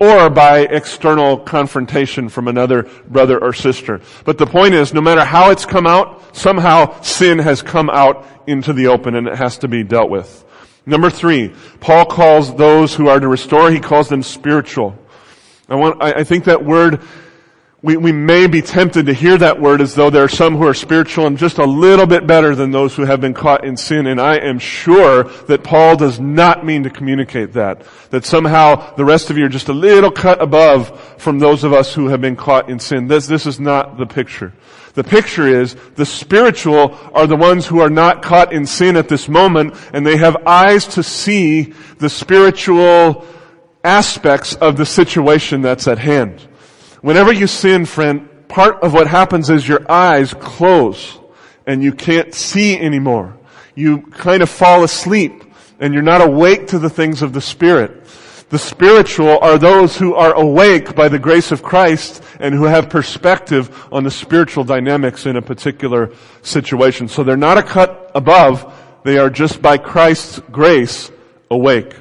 or 0.00 0.30
by 0.30 0.60
external 0.60 1.38
confrontation 1.38 2.30
from 2.30 2.48
another 2.48 2.84
brother 3.06 3.38
or 3.38 3.52
sister. 3.52 4.00
But 4.24 4.38
the 4.38 4.46
point 4.46 4.74
is, 4.74 4.94
no 4.94 5.02
matter 5.02 5.24
how 5.24 5.50
it's 5.50 5.66
come 5.66 5.86
out, 5.86 6.34
somehow 6.34 7.00
sin 7.02 7.38
has 7.38 7.60
come 7.60 7.90
out 7.90 8.26
into 8.46 8.72
the 8.72 8.86
open 8.88 9.14
and 9.14 9.28
it 9.28 9.36
has 9.36 9.58
to 9.58 9.68
be 9.68 9.84
dealt 9.84 10.10
with. 10.10 10.44
Number 10.86 11.10
three, 11.10 11.54
Paul 11.80 12.06
calls 12.06 12.54
those 12.56 12.94
who 12.94 13.08
are 13.08 13.20
to 13.20 13.28
restore, 13.28 13.70
he 13.70 13.78
calls 13.78 14.08
them 14.08 14.22
spiritual. 14.22 14.98
I 15.68 15.76
want, 15.76 16.02
I, 16.02 16.12
I 16.12 16.24
think 16.24 16.44
that 16.44 16.64
word 16.64 17.02
we, 17.82 17.96
we 17.96 18.12
may 18.12 18.46
be 18.46 18.60
tempted 18.60 19.06
to 19.06 19.14
hear 19.14 19.38
that 19.38 19.58
word 19.58 19.80
as 19.80 19.94
though 19.94 20.10
there 20.10 20.22
are 20.22 20.28
some 20.28 20.54
who 20.54 20.66
are 20.66 20.74
spiritual 20.74 21.26
and 21.26 21.38
just 21.38 21.56
a 21.56 21.64
little 21.64 22.06
bit 22.06 22.26
better 22.26 22.54
than 22.54 22.72
those 22.72 22.94
who 22.94 23.06
have 23.06 23.22
been 23.22 23.32
caught 23.32 23.64
in 23.64 23.74
sin. 23.74 24.06
And 24.06 24.20
I 24.20 24.36
am 24.36 24.58
sure 24.58 25.24
that 25.24 25.64
Paul 25.64 25.96
does 25.96 26.20
not 26.20 26.66
mean 26.66 26.82
to 26.82 26.90
communicate 26.90 27.54
that. 27.54 27.82
That 28.10 28.26
somehow 28.26 28.94
the 28.96 29.04
rest 29.04 29.30
of 29.30 29.38
you 29.38 29.46
are 29.46 29.50
just 29.50 29.68
a 29.68 29.72
little 29.72 30.10
cut 30.10 30.42
above 30.42 31.00
from 31.16 31.38
those 31.38 31.64
of 31.64 31.72
us 31.72 31.94
who 31.94 32.08
have 32.08 32.20
been 32.20 32.36
caught 32.36 32.68
in 32.68 32.78
sin. 32.78 33.08
This, 33.08 33.26
this 33.26 33.46
is 33.46 33.58
not 33.58 33.96
the 33.96 34.06
picture. 34.06 34.52
The 34.92 35.04
picture 35.04 35.46
is 35.46 35.74
the 35.94 36.04
spiritual 36.04 36.98
are 37.14 37.26
the 37.26 37.36
ones 37.36 37.66
who 37.66 37.80
are 37.80 37.88
not 37.88 38.20
caught 38.22 38.52
in 38.52 38.66
sin 38.66 38.96
at 38.96 39.08
this 39.08 39.26
moment 39.26 39.74
and 39.94 40.06
they 40.06 40.18
have 40.18 40.36
eyes 40.46 40.86
to 40.88 41.02
see 41.02 41.72
the 41.96 42.10
spiritual 42.10 43.24
aspects 43.82 44.54
of 44.56 44.76
the 44.76 44.84
situation 44.84 45.62
that's 45.62 45.88
at 45.88 45.98
hand. 45.98 46.46
Whenever 47.02 47.32
you 47.32 47.46
sin, 47.46 47.86
friend, 47.86 48.28
part 48.48 48.82
of 48.82 48.92
what 48.92 49.06
happens 49.06 49.48
is 49.48 49.66
your 49.66 49.90
eyes 49.90 50.34
close 50.34 51.18
and 51.66 51.82
you 51.82 51.92
can't 51.92 52.34
see 52.34 52.78
anymore. 52.78 53.38
You 53.74 54.02
kind 54.02 54.42
of 54.42 54.50
fall 54.50 54.84
asleep 54.84 55.44
and 55.78 55.94
you're 55.94 56.02
not 56.02 56.20
awake 56.20 56.66
to 56.68 56.78
the 56.78 56.90
things 56.90 57.22
of 57.22 57.32
the 57.32 57.40
Spirit. 57.40 58.04
The 58.50 58.58
spiritual 58.58 59.38
are 59.38 59.58
those 59.58 59.96
who 59.96 60.14
are 60.14 60.34
awake 60.34 60.96
by 60.96 61.08
the 61.08 61.20
grace 61.20 61.52
of 61.52 61.62
Christ 61.62 62.22
and 62.40 62.52
who 62.52 62.64
have 62.64 62.90
perspective 62.90 63.88
on 63.92 64.02
the 64.02 64.10
spiritual 64.10 64.64
dynamics 64.64 65.24
in 65.24 65.36
a 65.36 65.42
particular 65.42 66.12
situation. 66.42 67.06
So 67.06 67.22
they're 67.22 67.36
not 67.36 67.58
a 67.58 67.62
cut 67.62 68.10
above, 68.14 68.74
they 69.04 69.18
are 69.18 69.30
just 69.30 69.62
by 69.62 69.78
Christ's 69.78 70.40
grace 70.50 71.12
awake. 71.50 71.94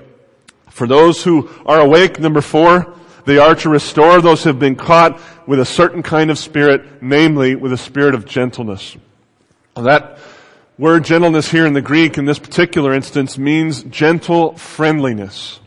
For 0.69 0.87
those 0.87 1.23
who 1.23 1.49
are 1.65 1.79
awake, 1.79 2.19
number 2.19 2.41
four, 2.41 2.95
they 3.26 3.38
are 3.38 3.55
to 3.55 3.70
restore 3.70 4.22
those 4.22 4.43
who 4.43 4.49
have 4.49 4.59
been 4.59 4.76
caught 4.76 5.20
with 5.47 5.59
a 5.59 5.65
certain 5.65 6.03
kind 6.03 6.30
of 6.32 6.38
spirit, 6.38 7.01
namely 7.01 7.55
with 7.55 7.74
a 7.74 7.78
spirit 7.78 8.15
of 8.15 8.26
gentleness. 8.26 8.95
That 9.76 10.20
word 10.78 11.03
gentleness 11.05 11.49
here 11.49 11.65
in 11.65 11.74
the 11.74 11.82
Greek 11.82 12.17
in 12.17 12.26
this 12.26 12.39
particular 12.39 12.93
instance 12.93 13.38
means 13.38 13.84
gentle 13.84 14.55
friendliness. 14.55 15.59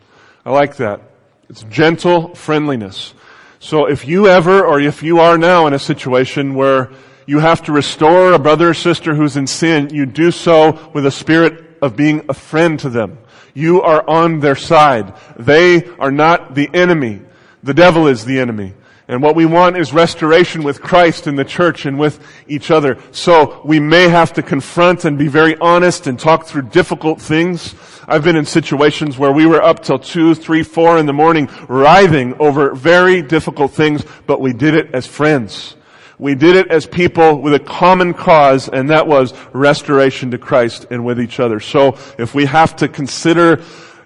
I 0.44 0.50
like 0.50 0.76
that. 0.76 1.00
It's 1.48 1.64
gentle 1.64 2.34
friendliness. 2.34 3.14
So 3.60 3.86
if 3.86 4.08
you 4.08 4.26
ever, 4.26 4.64
or 4.64 4.80
if 4.80 5.02
you 5.02 5.20
are 5.20 5.38
now 5.38 5.66
in 5.66 5.72
a 5.72 5.78
situation 5.78 6.54
where 6.54 6.90
you 7.26 7.38
have 7.38 7.62
to 7.64 7.72
restore 7.72 8.32
a 8.32 8.38
brother 8.38 8.70
or 8.70 8.74
sister 8.74 9.14
who's 9.14 9.36
in 9.36 9.46
sin, 9.46 9.90
you 9.94 10.06
do 10.06 10.30
so 10.30 10.90
with 10.92 11.06
a 11.06 11.10
spirit 11.10 11.78
of 11.80 11.94
being 11.94 12.24
a 12.28 12.34
friend 12.34 12.78
to 12.80 12.90
them. 12.90 13.18
You 13.54 13.82
are 13.82 14.08
on 14.08 14.40
their 14.40 14.56
side. 14.56 15.14
They 15.38 15.84
are 15.98 16.10
not 16.10 16.54
the 16.54 16.70
enemy. 16.72 17.20
The 17.62 17.74
devil 17.74 18.08
is 18.08 18.24
the 18.24 18.40
enemy. 18.40 18.74
And 19.08 19.22
what 19.22 19.36
we 19.36 19.46
want 19.46 19.76
is 19.76 19.92
restoration 19.92 20.62
with 20.62 20.80
Christ 20.80 21.26
in 21.26 21.36
the 21.36 21.44
church 21.44 21.86
and 21.86 21.98
with 21.98 22.24
each 22.48 22.70
other. 22.70 22.98
So 23.10 23.60
we 23.64 23.80
may 23.80 24.08
have 24.08 24.32
to 24.34 24.42
confront 24.42 25.04
and 25.04 25.18
be 25.18 25.28
very 25.28 25.56
honest 25.58 26.06
and 26.06 26.18
talk 26.18 26.46
through 26.46 26.62
difficult 26.70 27.20
things. 27.20 27.74
I've 28.06 28.24
been 28.24 28.36
in 28.36 28.46
situations 28.46 29.18
where 29.18 29.32
we 29.32 29.46
were 29.46 29.62
up 29.62 29.82
till 29.82 29.98
two, 29.98 30.34
three, 30.34 30.62
four 30.62 30.98
in 30.98 31.06
the 31.06 31.12
morning 31.12 31.48
writhing 31.68 32.34
over 32.40 32.74
very 32.74 33.22
difficult 33.22 33.72
things, 33.72 34.04
but 34.26 34.40
we 34.40 34.52
did 34.52 34.74
it 34.74 34.94
as 34.94 35.06
friends. 35.06 35.76
We 36.18 36.36
did 36.36 36.54
it 36.54 36.68
as 36.68 36.86
people 36.86 37.42
with 37.42 37.54
a 37.54 37.58
common 37.58 38.14
cause, 38.14 38.68
and 38.68 38.90
that 38.90 39.08
was 39.08 39.34
restoration 39.52 40.30
to 40.30 40.38
Christ 40.38 40.86
and 40.90 41.04
with 41.04 41.20
each 41.20 41.40
other. 41.40 41.58
So 41.58 41.98
if 42.18 42.34
we 42.34 42.44
have 42.44 42.76
to 42.76 42.88
consider 42.88 43.62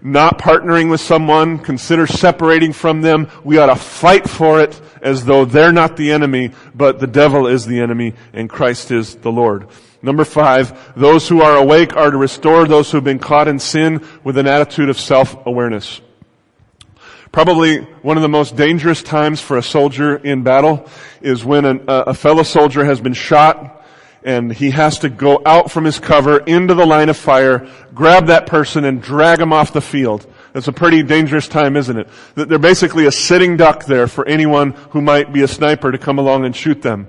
not 0.07 0.38
partnering 0.38 0.88
with 0.88 1.00
someone, 1.00 1.59
consider 1.59 2.07
separating 2.07 2.72
from 2.72 3.02
them. 3.02 3.28
We 3.42 3.59
ought 3.59 3.66
to 3.66 3.76
fight 3.76 4.30
for 4.30 4.61
it 4.61 4.80
as 5.02 5.24
though 5.24 5.44
they're 5.44 5.72
not 5.72 5.96
the 5.96 6.12
enemy, 6.12 6.52
but 6.74 7.00
the 7.00 7.09
devil 7.09 7.48
is 7.48 7.66
the 7.66 7.80
enemy 7.80 8.14
and 8.32 8.48
Christ 8.48 8.92
is 8.92 9.16
the 9.16 9.32
Lord. 9.32 9.66
Number 10.02 10.24
five, 10.24 10.94
those 10.94 11.28
who 11.28 11.42
are 11.42 11.57
awake 11.57 11.96
are 11.96 12.12
to 12.12 12.16
restore 12.16 12.66
those 12.66 12.90
who 12.90 12.98
have 12.98 13.04
been 13.04 13.18
caught 13.18 13.48
in 13.48 13.59
sin 13.59 14.07
with 14.22 14.38
an 14.38 14.46
attitude 14.46 14.88
of 14.88 15.00
self-awareness. 15.00 16.00
Probably 17.32 17.80
one 17.80 18.16
of 18.16 18.22
the 18.22 18.28
most 18.28 18.54
dangerous 18.54 19.02
times 19.02 19.40
for 19.40 19.59
a 19.59 19.62
soldier 19.62 20.16
in 20.16 20.44
battle 20.44 20.88
is 21.20 21.44
when 21.44 21.64
an, 21.64 21.84
a 21.88 22.14
fellow 22.14 22.44
soldier 22.44 22.84
has 22.84 23.00
been 23.00 23.12
shot 23.12 23.75
and 24.26 24.52
he 24.52 24.70
has 24.72 24.98
to 24.98 25.08
go 25.08 25.40
out 25.46 25.70
from 25.70 25.84
his 25.84 26.00
cover 26.00 26.38
into 26.38 26.74
the 26.74 26.84
line 26.84 27.08
of 27.08 27.16
fire, 27.16 27.66
grab 27.94 28.26
that 28.26 28.46
person 28.46 28.84
and 28.84 29.00
drag 29.00 29.40
him 29.40 29.52
off 29.52 29.72
the 29.72 29.80
field. 29.80 30.26
It's 30.57 30.68
a 30.68 30.72
pretty 30.72 31.02
dangerous 31.02 31.48
time, 31.48 31.76
isn't 31.76 31.98
it? 31.98 32.09
They're 32.34 32.59
basically 32.59 33.04
a 33.04 33.12
sitting 33.12 33.59
duck 33.59 33.84
there 33.84 34.09
for 34.09 34.26
anyone 34.26 34.72
who 34.90 35.02
might 35.02 35.30
be 35.30 35.42
a 35.42 35.48
sniper 35.48 35.92
to 35.92 35.98
come 35.98 36.18
along 36.18 36.46
and 36.46 36.57
shoot 36.57 36.80
them. 36.80 37.09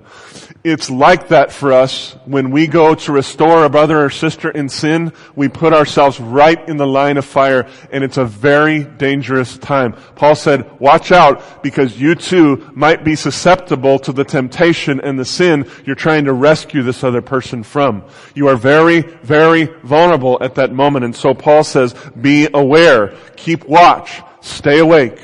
It's 0.63 0.89
like 0.89 1.29
that 1.29 1.53
for 1.53 1.71
us 1.71 2.17
when 2.25 2.51
we 2.51 2.67
go 2.67 2.93
to 2.93 3.11
restore 3.13 3.63
a 3.63 3.69
brother 3.69 4.03
or 4.03 4.09
sister 4.09 4.49
in 4.49 4.67
sin. 4.67 5.13
We 5.33 5.47
put 5.47 5.71
ourselves 5.71 6.19
right 6.19 6.67
in 6.67 6.75
the 6.75 6.85
line 6.85 7.15
of 7.15 7.23
fire 7.23 7.69
and 7.89 8.03
it's 8.03 8.17
a 8.17 8.25
very 8.25 8.83
dangerous 8.83 9.57
time. 9.57 9.93
Paul 10.15 10.35
said, 10.35 10.79
watch 10.79 11.13
out 11.13 11.63
because 11.63 11.97
you 11.97 12.15
too 12.15 12.69
might 12.73 13.05
be 13.05 13.15
susceptible 13.15 13.97
to 13.99 14.11
the 14.11 14.25
temptation 14.25 14.99
and 14.99 15.17
the 15.17 15.23
sin 15.23 15.69
you're 15.85 15.95
trying 15.95 16.25
to 16.25 16.33
rescue 16.33 16.83
this 16.83 17.01
other 17.01 17.21
person 17.21 17.63
from. 17.63 18.03
You 18.33 18.49
are 18.49 18.57
very, 18.57 19.01
very 19.01 19.65
vulnerable 19.83 20.37
at 20.41 20.55
that 20.55 20.73
moment. 20.73 21.05
And 21.05 21.15
so 21.15 21.33
Paul 21.33 21.63
says, 21.63 21.93
be 22.19 22.49
aware, 22.53 23.15
keep 23.37 23.65
watch, 23.65 24.21
stay 24.41 24.79
awake, 24.79 25.19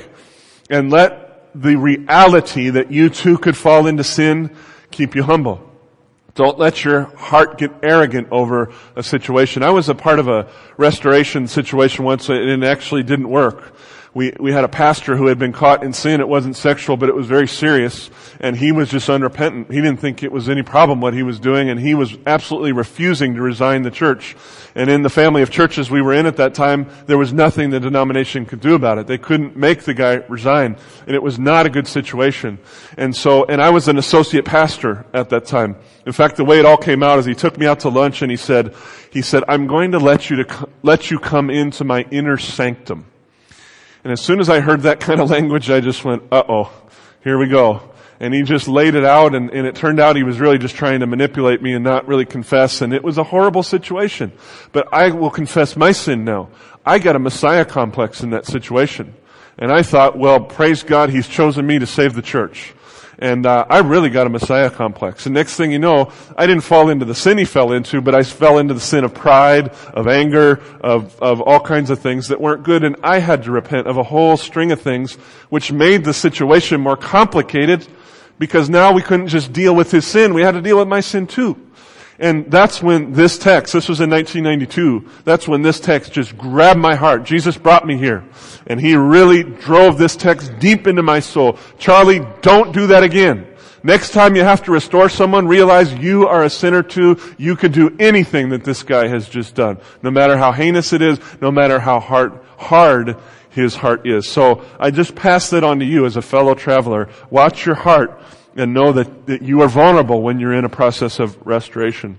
and 0.70 0.90
let 0.90 1.50
the 1.54 1.76
reality 1.76 2.70
that 2.70 2.90
you 2.90 3.10
too 3.10 3.36
could 3.38 3.56
fall 3.56 3.86
into 3.86 4.04
sin 4.04 4.54
keep 4.90 5.14
you 5.14 5.22
humble. 5.22 5.70
Don't 6.34 6.58
let 6.58 6.84
your 6.84 7.02
heart 7.16 7.58
get 7.58 7.70
arrogant 7.82 8.28
over 8.32 8.72
a 8.96 9.02
situation. 9.04 9.62
I 9.62 9.70
was 9.70 9.88
a 9.88 9.94
part 9.94 10.18
of 10.18 10.26
a 10.26 10.48
restoration 10.76 11.46
situation 11.46 12.04
once 12.04 12.28
and 12.28 12.38
it 12.38 12.66
actually 12.66 13.04
didn't 13.04 13.28
work 13.28 13.72
we, 14.14 14.32
we 14.38 14.52
had 14.52 14.62
a 14.62 14.68
pastor 14.68 15.16
who 15.16 15.26
had 15.26 15.40
been 15.40 15.52
caught 15.52 15.82
in 15.82 15.92
sin. 15.92 16.20
It 16.20 16.28
wasn't 16.28 16.54
sexual, 16.54 16.96
but 16.96 17.08
it 17.08 17.16
was 17.16 17.26
very 17.26 17.48
serious. 17.48 18.10
And 18.38 18.56
he 18.56 18.70
was 18.70 18.88
just 18.88 19.10
unrepentant. 19.10 19.72
He 19.72 19.80
didn't 19.80 19.98
think 19.98 20.22
it 20.22 20.30
was 20.30 20.48
any 20.48 20.62
problem 20.62 21.00
what 21.00 21.14
he 21.14 21.24
was 21.24 21.40
doing. 21.40 21.68
And 21.68 21.80
he 21.80 21.94
was 21.94 22.16
absolutely 22.24 22.70
refusing 22.70 23.34
to 23.34 23.42
resign 23.42 23.82
the 23.82 23.90
church. 23.90 24.36
And 24.76 24.88
in 24.88 25.02
the 25.02 25.10
family 25.10 25.42
of 25.42 25.50
churches 25.50 25.90
we 25.90 26.00
were 26.00 26.12
in 26.12 26.26
at 26.26 26.36
that 26.36 26.54
time, 26.54 26.88
there 27.06 27.18
was 27.18 27.32
nothing 27.32 27.70
the 27.70 27.80
denomination 27.80 28.46
could 28.46 28.60
do 28.60 28.74
about 28.74 28.98
it. 28.98 29.08
They 29.08 29.18
couldn't 29.18 29.56
make 29.56 29.82
the 29.82 29.94
guy 29.94 30.14
resign. 30.28 30.76
And 31.08 31.16
it 31.16 31.22
was 31.22 31.36
not 31.36 31.66
a 31.66 31.70
good 31.70 31.88
situation. 31.88 32.60
And 32.96 33.16
so, 33.16 33.44
and 33.46 33.60
I 33.60 33.70
was 33.70 33.88
an 33.88 33.98
associate 33.98 34.44
pastor 34.44 35.04
at 35.12 35.30
that 35.30 35.46
time. 35.46 35.76
In 36.06 36.12
fact, 36.12 36.36
the 36.36 36.44
way 36.44 36.60
it 36.60 36.66
all 36.66 36.76
came 36.76 37.02
out 37.02 37.18
is 37.18 37.24
he 37.24 37.34
took 37.34 37.58
me 37.58 37.66
out 37.66 37.80
to 37.80 37.88
lunch 37.88 38.22
and 38.22 38.30
he 38.30 38.36
said, 38.36 38.76
he 39.10 39.22
said, 39.22 39.42
I'm 39.48 39.66
going 39.66 39.90
to 39.92 39.98
let 39.98 40.30
you 40.30 40.44
to, 40.44 40.68
let 40.84 41.10
you 41.10 41.18
come 41.18 41.50
into 41.50 41.82
my 41.82 42.06
inner 42.12 42.38
sanctum. 42.38 43.06
And 44.04 44.12
as 44.12 44.20
soon 44.20 44.38
as 44.38 44.50
I 44.50 44.60
heard 44.60 44.82
that 44.82 45.00
kind 45.00 45.20
of 45.20 45.30
language, 45.36 45.70
I 45.70 45.80
just 45.80 46.04
went, 46.04 46.22
uh-oh, 46.30 46.70
here 47.22 47.38
we 47.38 47.48
go. 47.48 47.90
And 48.20 48.32
he 48.32 48.42
just 48.42 48.68
laid 48.68 48.94
it 48.94 49.04
out 49.04 49.34
and, 49.34 49.50
and, 49.50 49.66
it 49.66 49.74
turned 49.74 49.98
out 49.98 50.14
he 50.14 50.22
was 50.22 50.38
really 50.38 50.56
just 50.56 50.76
trying 50.76 51.00
to 51.00 51.06
manipulate 51.06 51.60
me 51.60 51.72
and 51.72 51.82
not 51.82 52.06
really 52.06 52.24
confess 52.24 52.80
and 52.80 52.94
it 52.94 53.02
was 53.02 53.18
a 53.18 53.24
horrible 53.24 53.62
situation. 53.62 54.32
But 54.72 54.92
I 54.92 55.10
will 55.10 55.30
confess 55.30 55.74
my 55.74 55.90
sin 55.90 56.24
now. 56.24 56.48
I 56.86 57.00
got 57.00 57.16
a 57.16 57.18
Messiah 57.18 57.64
complex 57.64 58.22
in 58.22 58.30
that 58.30 58.46
situation. 58.46 59.14
And 59.58 59.72
I 59.72 59.82
thought, 59.82 60.18
well, 60.18 60.40
praise 60.40 60.82
God, 60.82 61.10
he's 61.10 61.28
chosen 61.28 61.66
me 61.66 61.78
to 61.78 61.86
save 61.86 62.14
the 62.14 62.22
church. 62.22 62.74
And 63.18 63.46
uh, 63.46 63.66
I 63.68 63.78
really 63.78 64.10
got 64.10 64.26
a 64.26 64.30
Messiah 64.30 64.70
complex. 64.70 65.26
And 65.26 65.34
next 65.34 65.56
thing 65.56 65.72
you 65.72 65.78
know, 65.78 66.12
I 66.36 66.46
didn't 66.46 66.62
fall 66.62 66.88
into 66.88 67.04
the 67.04 67.14
sin 67.14 67.38
he 67.38 67.44
fell 67.44 67.72
into, 67.72 68.00
but 68.00 68.14
I 68.14 68.22
fell 68.22 68.58
into 68.58 68.74
the 68.74 68.80
sin 68.80 69.04
of 69.04 69.14
pride, 69.14 69.68
of 69.92 70.08
anger, 70.08 70.60
of, 70.80 71.20
of 71.22 71.40
all 71.40 71.60
kinds 71.60 71.90
of 71.90 72.00
things 72.00 72.28
that 72.28 72.40
weren't 72.40 72.64
good. 72.64 72.84
And 72.84 72.96
I 73.02 73.18
had 73.18 73.44
to 73.44 73.50
repent 73.50 73.86
of 73.86 73.96
a 73.96 74.02
whole 74.02 74.36
string 74.36 74.72
of 74.72 74.80
things, 74.80 75.14
which 75.48 75.72
made 75.72 76.04
the 76.04 76.14
situation 76.14 76.80
more 76.80 76.96
complicated 76.96 77.86
because 78.38 78.68
now 78.68 78.92
we 78.92 79.02
couldn't 79.02 79.28
just 79.28 79.52
deal 79.52 79.74
with 79.74 79.90
his 79.90 80.06
sin. 80.06 80.34
We 80.34 80.42
had 80.42 80.54
to 80.54 80.62
deal 80.62 80.78
with 80.78 80.88
my 80.88 81.00
sin 81.00 81.26
too. 81.26 81.56
And 82.18 82.50
that's 82.50 82.82
when 82.82 83.12
this 83.12 83.38
text, 83.38 83.72
this 83.72 83.88
was 83.88 84.00
in 84.00 84.10
1992, 84.10 85.22
that's 85.24 85.48
when 85.48 85.62
this 85.62 85.80
text 85.80 86.12
just 86.12 86.36
grabbed 86.38 86.78
my 86.78 86.94
heart. 86.94 87.24
Jesus 87.24 87.56
brought 87.56 87.86
me 87.86 87.96
here. 87.96 88.24
And 88.66 88.80
he 88.80 88.94
really 88.94 89.42
drove 89.42 89.98
this 89.98 90.14
text 90.14 90.58
deep 90.58 90.86
into 90.86 91.02
my 91.02 91.20
soul. 91.20 91.58
Charlie, 91.78 92.20
don't 92.40 92.72
do 92.72 92.86
that 92.88 93.02
again. 93.02 93.46
Next 93.82 94.12
time 94.12 94.34
you 94.34 94.42
have 94.42 94.62
to 94.62 94.72
restore 94.72 95.10
someone, 95.10 95.46
realize 95.46 95.92
you 95.92 96.26
are 96.26 96.44
a 96.44 96.50
sinner 96.50 96.82
too. 96.82 97.20
You 97.36 97.54
could 97.54 97.72
do 97.72 97.94
anything 97.98 98.48
that 98.50 98.64
this 98.64 98.82
guy 98.82 99.08
has 99.08 99.28
just 99.28 99.54
done. 99.54 99.78
No 100.02 100.10
matter 100.10 100.38
how 100.38 100.52
heinous 100.52 100.94
it 100.94 101.02
is, 101.02 101.20
no 101.42 101.50
matter 101.50 101.78
how 101.78 102.00
hard, 102.00 102.40
hard 102.56 103.16
his 103.50 103.74
heart 103.74 104.06
is. 104.06 104.26
So 104.26 104.64
I 104.80 104.90
just 104.90 105.14
pass 105.14 105.50
that 105.50 105.64
on 105.64 105.80
to 105.80 105.84
you 105.84 106.06
as 106.06 106.16
a 106.16 106.22
fellow 106.22 106.54
traveler. 106.54 107.10
Watch 107.28 107.66
your 107.66 107.74
heart 107.74 108.18
and 108.56 108.72
know 108.72 108.92
that, 108.92 109.26
that 109.26 109.42
you 109.42 109.62
are 109.62 109.68
vulnerable 109.68 110.22
when 110.22 110.38
you're 110.38 110.54
in 110.54 110.64
a 110.64 110.68
process 110.68 111.18
of 111.18 111.44
restoration 111.46 112.18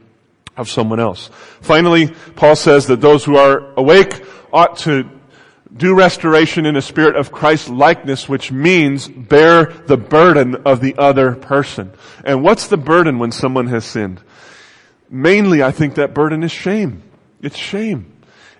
of 0.58 0.70
someone 0.70 1.00
else. 1.00 1.30
Finally, 1.62 2.08
Paul 2.36 2.56
says 2.56 2.88
that 2.88 3.02
those 3.02 3.24
who 3.24 3.38
are 3.38 3.74
awake 3.76 4.24
ought 4.52 4.78
to 4.80 5.10
do 5.76 5.94
restoration 5.94 6.66
in 6.66 6.76
a 6.76 6.82
spirit 6.82 7.16
of 7.16 7.32
Christ 7.32 7.70
likeness, 7.70 8.30
which 8.30 8.52
means 8.52 9.08
bear 9.08 9.66
the 9.66 9.98
burden 9.98 10.56
of 10.66 10.80
the 10.80 10.96
other 10.98 11.36
person. 11.36 11.92
And 12.24 12.44
what's 12.44 12.68
the 12.68 12.78
burden 12.78 13.20
when 13.20 13.32
someone 13.32 13.68
has 13.68 13.84
sinned? 13.84 14.22
Mainly, 15.10 15.62
I 15.62 15.72
think 15.72 15.96
that 15.96 16.14
burden 16.14 16.44
is 16.44 16.52
shame. 16.52 17.04
It's 17.42 17.58
shame. 17.58 18.12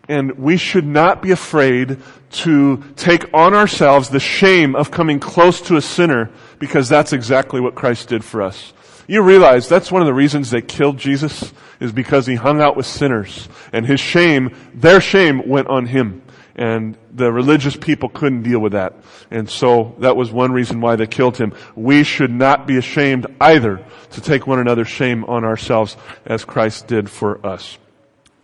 And 0.08 0.38
we 0.38 0.58
should 0.58 0.86
not 0.86 1.22
be 1.22 1.32
afraid 1.32 1.98
to 2.32 2.84
take 2.96 3.34
on 3.34 3.54
ourselves 3.54 4.10
the 4.10 4.20
shame 4.20 4.76
of 4.76 4.92
coming 4.92 5.20
close 5.20 5.62
to 5.62 5.78
a 5.78 5.82
sinner 5.82 6.30
because 6.60 6.90
that's 6.90 7.14
exactly 7.14 7.60
what 7.62 7.76
Christ 7.76 8.10
did 8.10 8.24
for 8.24 8.42
us. 8.42 8.74
You 9.08 9.22
realize 9.22 9.70
that's 9.70 9.92
one 9.92 10.02
of 10.02 10.08
the 10.08 10.14
reasons 10.14 10.50
they 10.50 10.62
killed 10.62 10.98
Jesus 10.98 11.54
is 11.80 11.92
because 11.92 12.26
he 12.26 12.36
hung 12.36 12.60
out 12.60 12.76
with 12.76 12.86
sinners 12.86 13.48
and 13.72 13.86
his 13.86 14.00
shame, 14.00 14.56
their 14.74 15.00
shame 15.00 15.48
went 15.48 15.68
on 15.68 15.86
him. 15.86 16.24
And 16.58 16.98
the 17.14 17.32
religious 17.32 17.76
people 17.76 18.08
couldn't 18.08 18.44
deal 18.44 18.60
with 18.60 18.72
that. 18.72 18.94
And 19.30 19.50
so 19.50 19.96
that 20.00 20.16
was 20.16 20.32
one 20.32 20.54
reason 20.54 20.80
why 20.80 20.96
they 20.96 21.06
killed 21.06 21.38
him. 21.38 21.54
We 21.76 22.04
should 22.04 22.32
not 22.32 22.66
be 22.66 22.78
ashamed 22.78 23.28
either 23.42 23.86
to 24.12 24.22
take 24.22 24.48
one 24.48 24.60
another's 24.60 24.88
shame 24.88 25.26
on 25.26 25.44
ourselves 25.44 25.98
as 26.26 26.46
Christ 26.46 26.88
did 26.88 27.10
for 27.10 27.46
us. 27.46 27.78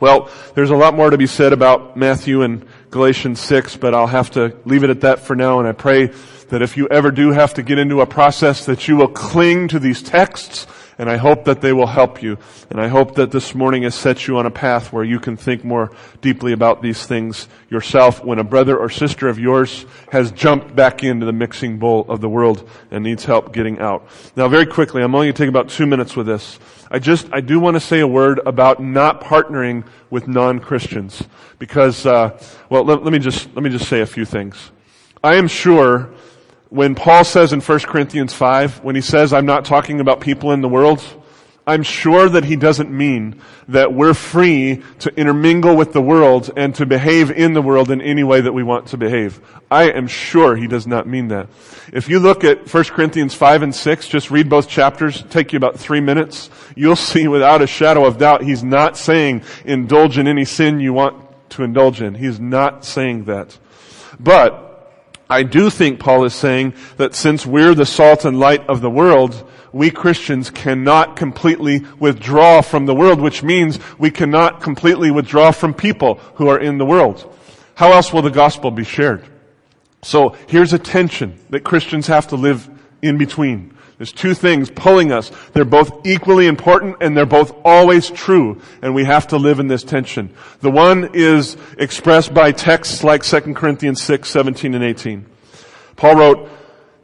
Well, 0.02 0.30
there's 0.56 0.72
a 0.72 0.76
lot 0.76 0.96
more 0.96 1.12
to 1.12 1.18
be 1.18 1.28
said 1.28 1.54
about 1.54 1.96
Matthew 1.96 2.42
and 2.42 2.68
Galatians 2.90 3.40
6, 3.40 3.78
but 3.78 3.94
I'll 3.94 4.08
have 4.08 4.32
to 4.32 4.58
leave 4.66 4.84
it 4.84 4.90
at 4.90 5.02
that 5.02 5.20
for 5.20 5.36
now. 5.36 5.60
And 5.60 5.68
I 5.68 5.74
pray 5.74 6.12
that 6.52 6.62
if 6.62 6.76
you 6.76 6.86
ever 6.90 7.12
do 7.12 7.32
have 7.32 7.54
to 7.54 7.64
get 7.64 7.80
into 7.80 8.02
a 8.02 8.06
process 8.06 8.66
that 8.66 8.86
you 8.88 8.98
will 8.98 9.08
cling 9.08 9.70
to 9.70 9.80
these 9.80 10.04
texts 10.04 10.68
and 10.98 11.10
I 11.10 11.16
hope 11.16 11.46
that 11.46 11.62
they 11.62 11.72
will 11.72 11.88
help 11.88 12.22
you. 12.22 12.38
And 12.70 12.80
I 12.80 12.90
hope 12.90 13.16
that 13.16 13.32
this 13.32 13.56
morning 13.56 13.84
has 13.84 13.96
set 13.96 14.28
you 14.28 14.38
on 14.38 14.46
a 14.46 14.52
path 14.52 14.92
where 14.92 15.04
you 15.04 15.20
can 15.20 15.38
think 15.38 15.64
more 15.64 15.92
deeply 16.20 16.52
about 16.52 16.82
these 16.82 17.08
things 17.08 17.48
yourself 17.70 18.24
when 18.24 18.38
a 18.38 18.44
brother 18.44 18.78
or 18.78 18.90
sister 18.90 19.30
of 19.30 19.40
yours 19.40 19.86
has 20.12 20.32
jumped 20.32 20.76
back 20.76 21.04
into 21.04 21.26
the 21.26 21.34
mixing 21.34 21.80
bowl 21.80 22.06
of 22.08 22.20
the 22.20 22.30
world 22.30 22.70
and 22.92 23.04
needs 23.04 23.24
help 23.24 23.54
getting 23.54 23.80
out. 23.80 24.08
Now 24.36 24.48
very 24.50 24.66
quickly, 24.66 25.02
I'm 25.02 25.16
only 25.16 25.28
going 25.28 25.34
to 25.34 25.44
take 25.44 25.50
about 25.50 25.70
two 25.70 25.88
minutes 25.88 26.16
with 26.16 26.28
this. 26.28 26.60
I 26.92 27.00
just, 27.00 27.30
I 27.32 27.40
do 27.40 27.60
want 27.62 27.76
to 27.76 27.82
say 27.82 28.02
a 28.02 28.08
word 28.08 28.42
about 28.46 28.80
not 28.80 29.22
partnering 29.22 29.88
with 30.10 30.28
non-Christians. 30.28 31.24
Because, 31.58 32.06
uh, 32.06 32.38
well, 32.70 32.84
let, 32.84 33.04
let 33.04 33.14
me 33.14 33.20
just, 33.20 33.48
let 33.56 33.64
me 33.64 33.70
just 33.70 33.88
say 33.88 34.02
a 34.02 34.06
few 34.06 34.26
things. 34.26 34.72
I 35.24 35.36
am 35.36 35.48
sure 35.48 36.12
when 36.72 36.96
Paul 36.96 37.26
says 37.26 37.52
in 37.52 37.60
1 37.60 37.80
Corinthians 37.80 38.34
5, 38.34 38.82
when 38.82 38.96
he 38.96 39.02
says, 39.02 39.34
I'm 39.34 39.46
not 39.46 39.66
talking 39.66 40.00
about 40.00 40.22
people 40.22 40.54
in 40.54 40.62
the 40.62 40.70
world, 40.70 41.04
I'm 41.68 41.84
sure 41.84 42.30
that 42.30 42.46
he 42.46 42.56
doesn't 42.56 42.90
mean 42.90 43.42
that 43.68 43.94
we're 43.94 44.14
free 44.14 44.82
to 45.00 45.14
intermingle 45.20 45.76
with 45.76 45.92
the 45.92 46.02
world 46.02 46.50
and 46.56 46.74
to 46.76 46.86
behave 46.86 47.30
in 47.30 47.52
the 47.52 47.62
world 47.62 47.92
in 47.92 48.02
any 48.02 48.24
way 48.24 48.40
that 48.40 48.54
we 48.54 48.64
want 48.64 48.88
to 48.88 48.98
behave. 48.98 49.42
I 49.70 49.92
am 49.92 50.08
sure 50.08 50.56
he 50.56 50.66
does 50.66 50.88
not 50.88 51.10
mean 51.10 51.28
that. 51.28 51.50
If 51.92 52.08
you 52.08 52.20
look 52.20 52.46
at 52.46 52.74
1 52.74 52.84
Corinthians 52.86 53.34
5 53.34 53.64
and 53.64 53.76
6, 53.76 54.08
just 54.08 54.32
read 54.32 54.48
both 54.48 54.70
chapters, 54.70 55.24
take 55.30 55.52
you 55.52 55.58
about 55.58 55.78
three 55.78 56.00
minutes, 56.00 56.50
you'll 56.78 56.96
see 56.96 57.28
without 57.28 57.62
a 57.62 57.68
shadow 57.68 58.06
of 58.06 58.18
doubt 58.18 58.44
he's 58.44 58.64
not 58.64 58.96
saying 58.96 59.44
indulge 59.66 60.18
in 60.18 60.26
any 60.26 60.46
sin 60.46 60.80
you 60.80 60.94
want 60.94 61.22
to 61.50 61.64
indulge 61.64 62.02
in. 62.02 62.16
He's 62.16 62.40
not 62.40 62.86
saying 62.86 63.26
that. 63.26 63.58
But 64.22 64.71
I 65.32 65.44
do 65.44 65.70
think 65.70 66.02
Paul 66.02 66.26
is 66.26 66.36
saying 66.36 66.74
that 66.98 67.16
since 67.16 67.46
we're 67.46 67.74
the 67.74 67.86
salt 67.86 68.26
and 68.26 68.38
light 68.38 68.68
of 68.68 68.82
the 68.82 68.90
world, 68.90 69.50
we 69.72 69.90
Christians 69.90 70.50
cannot 70.50 71.16
completely 71.16 71.86
withdraw 72.00 72.62
from 72.62 72.86
the 72.86 72.94
world, 72.94 73.22
which 73.22 73.42
means 73.42 73.80
we 73.98 74.12
cannot 74.12 74.62
completely 74.62 75.10
withdraw 75.10 75.52
from 75.52 75.74
people 75.74 76.16
who 76.36 76.50
are 76.50 76.60
in 76.60 76.78
the 76.78 76.86
world. 76.86 77.34
How 77.76 77.94
else 77.94 78.12
will 78.12 78.22
the 78.22 78.30
gospel 78.30 78.72
be 78.72 78.84
shared? 78.84 79.26
So 80.02 80.36
here's 80.48 80.74
a 80.74 80.80
tension 80.80 81.40
that 81.50 81.64
Christians 81.64 82.08
have 82.08 82.28
to 82.28 82.36
live 82.36 82.70
in 83.02 83.18
between. 83.18 83.74
There's 84.02 84.12
two 84.12 84.34
things 84.34 84.72
pulling 84.72 85.12
us. 85.12 85.32
They're 85.54 85.64
both 85.64 86.08
equally 86.08 86.48
important 86.48 86.96
and 87.02 87.16
they're 87.16 87.28
both 87.28 87.56
always 87.64 88.10
true. 88.10 88.60
And 88.82 88.96
we 88.96 89.04
have 89.04 89.28
to 89.28 89.38
live 89.38 89.60
in 89.60 89.68
this 89.68 89.84
tension. 89.84 90.34
The 90.62 90.72
one 90.72 91.12
is 91.14 91.56
expressed 91.78 92.34
by 92.34 92.52
texts 92.52 93.04
like 93.04 93.22
2 93.22 93.54
Corinthians 93.54 94.02
6, 94.02 94.28
17 94.28 94.74
and 94.74 94.84
18. 94.84 95.28
Paul 95.98 96.16
wrote, 96.16 96.50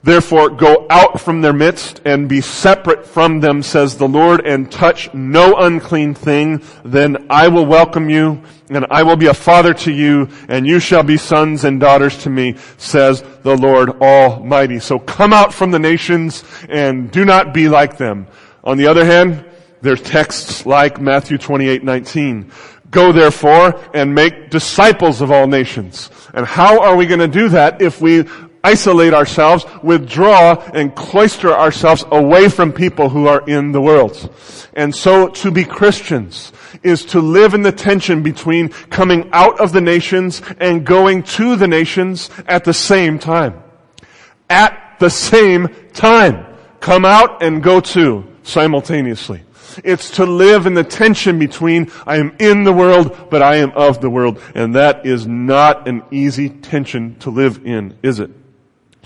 Therefore 0.08 0.50
go 0.50 0.88
out 0.90 1.20
from 1.20 1.42
their 1.42 1.52
midst 1.52 2.00
and 2.06 2.30
be 2.30 2.40
separate 2.40 3.06
from 3.06 3.42
them, 3.42 3.62
says 3.62 3.98
the 3.98 4.08
Lord, 4.08 4.48
and 4.48 4.72
touch 4.72 5.14
no 5.14 5.58
unclean 5.58 6.14
thing. 6.14 6.64
Then 6.86 7.28
I 7.30 7.50
will 7.50 7.66
welcome 7.66 8.10
you, 8.10 8.42
and 8.70 8.86
I 8.90 9.04
will 9.04 9.18
be 9.18 9.26
a 9.26 9.34
father 9.34 9.74
to 9.74 9.92
you, 9.92 10.30
and 10.48 10.66
you 10.66 10.80
shall 10.80 11.04
be 11.04 11.18
sons 11.18 11.66
and 11.66 11.78
daughters 11.82 12.20
to 12.20 12.30
me, 12.30 12.56
says 12.78 13.22
the 13.44 13.58
Lord 13.58 14.02
Almighty. 14.02 14.80
So 14.80 14.98
come 14.98 15.34
out 15.34 15.54
from 15.54 15.72
the 15.72 15.80
nations 15.80 16.46
and 16.70 17.12
do 17.12 17.26
not 17.26 17.54
be 17.54 17.68
like 17.68 17.98
them. 17.98 18.28
On 18.64 18.78
the 18.78 18.88
other 18.88 19.04
hand, 19.04 19.44
there's 19.82 20.02
texts 20.02 20.66
like 20.66 21.02
Matthew 21.02 21.38
28, 21.38 21.84
19. 21.84 22.50
Go 22.90 23.12
therefore 23.12 23.78
and 23.94 24.16
make 24.16 24.50
disciples 24.52 25.20
of 25.20 25.32
all 25.32 25.48
nations. 25.48 26.10
And 26.34 26.46
how 26.46 26.82
are 26.82 26.96
we 26.96 27.06
going 27.06 27.20
to 27.20 27.28
do 27.28 27.50
that 27.50 27.82
if 27.82 28.00
we 28.00 28.24
isolate 28.68 29.14
ourselves, 29.14 29.66
withdraw, 29.82 30.56
and 30.74 30.94
cloister 30.94 31.54
ourselves 31.54 32.04
away 32.12 32.50
from 32.50 32.74
people 32.74 33.08
who 33.08 33.26
are 33.28 33.44
in 33.48 33.72
the 33.72 33.82
world. 33.82 34.30
And 34.74 34.94
so 34.94 35.30
to 35.42 35.52
be 35.52 35.64
Christians 35.64 36.52
is 36.84 37.06
to 37.06 37.20
live 37.22 37.54
in 37.54 37.62
the 37.62 37.72
tension 37.72 38.24
between 38.24 38.70
coming 39.00 39.30
out 39.32 39.60
of 39.62 39.72
the 39.72 39.82
nations 39.82 40.42
and 40.60 40.86
going 40.86 41.24
to 41.24 41.56
the 41.56 41.68
nations 41.68 42.30
at 42.46 42.66
the 42.66 42.74
same 42.74 43.20
time. 43.20 43.64
At 44.50 45.00
the 45.00 45.10
same 45.10 45.70
time. 45.94 46.46
Come 46.82 47.06
out 47.06 47.42
and 47.42 47.64
go 47.64 47.80
to 47.96 48.26
simultaneously. 48.44 49.44
It's 49.84 50.12
to 50.12 50.26
live 50.26 50.66
in 50.66 50.74
the 50.74 50.84
tension 50.84 51.40
between 51.40 51.92
I 52.06 52.18
am 52.18 52.36
in 52.40 52.64
the 52.64 52.74
world, 52.74 53.30
but 53.30 53.42
I 53.42 53.58
am 53.58 53.72
of 53.72 54.02
the 54.02 54.10
world. 54.10 54.42
And 54.56 54.76
that 54.76 55.06
is 55.06 55.26
not 55.26 55.88
an 55.88 56.04
easy 56.12 56.50
tension 56.50 57.16
to 57.20 57.30
live 57.30 57.66
in, 57.66 57.98
is 58.04 58.20
it? 58.20 58.32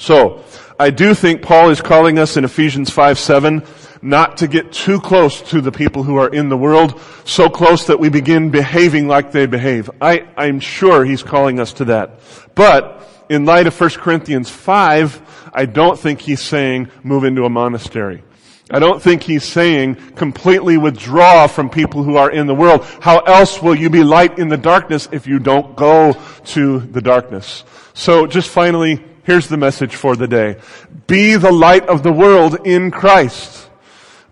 So, 0.01 0.43
I 0.79 0.89
do 0.89 1.13
think 1.13 1.43
Paul 1.43 1.69
is 1.69 1.79
calling 1.79 2.17
us 2.17 2.35
in 2.35 2.43
Ephesians 2.43 2.89
5, 2.89 3.19
7 3.19 3.63
not 4.01 4.37
to 4.37 4.47
get 4.47 4.71
too 4.71 4.99
close 4.99 5.43
to 5.51 5.61
the 5.61 5.71
people 5.71 6.01
who 6.01 6.15
are 6.15 6.27
in 6.27 6.49
the 6.49 6.57
world, 6.57 6.99
so 7.23 7.47
close 7.47 7.85
that 7.85 7.99
we 7.99 8.09
begin 8.09 8.49
behaving 8.49 9.07
like 9.07 9.31
they 9.31 9.45
behave. 9.45 9.91
I, 10.01 10.27
I'm 10.35 10.59
sure 10.59 11.05
he's 11.05 11.21
calling 11.21 11.59
us 11.59 11.73
to 11.73 11.85
that. 11.85 12.19
But, 12.55 13.07
in 13.29 13.45
light 13.45 13.67
of 13.67 13.79
1 13.79 13.91
Corinthians 13.91 14.49
5, 14.49 15.51
I 15.53 15.67
don't 15.67 15.99
think 15.99 16.21
he's 16.21 16.41
saying 16.41 16.89
move 17.03 17.23
into 17.23 17.45
a 17.45 17.49
monastery. 17.49 18.23
I 18.71 18.79
don't 18.79 19.03
think 19.03 19.21
he's 19.21 19.43
saying 19.43 19.97
completely 20.15 20.77
withdraw 20.77 21.45
from 21.45 21.69
people 21.69 22.01
who 22.01 22.15
are 22.15 22.31
in 22.31 22.47
the 22.47 22.55
world. 22.55 22.85
How 23.01 23.19
else 23.19 23.61
will 23.61 23.75
you 23.75 23.91
be 23.91 24.03
light 24.03 24.39
in 24.39 24.47
the 24.47 24.57
darkness 24.57 25.07
if 25.11 25.27
you 25.27 25.37
don't 25.37 25.75
go 25.75 26.19
to 26.45 26.79
the 26.79 27.01
darkness? 27.01 27.65
So 27.93 28.25
just 28.25 28.49
finally, 28.49 29.05
Here's 29.23 29.47
the 29.47 29.57
message 29.57 29.95
for 29.95 30.15
the 30.15 30.27
day. 30.27 30.57
Be 31.05 31.35
the 31.35 31.51
light 31.51 31.87
of 31.87 32.01
the 32.01 32.11
world 32.11 32.65
in 32.65 32.89
Christ, 32.89 33.69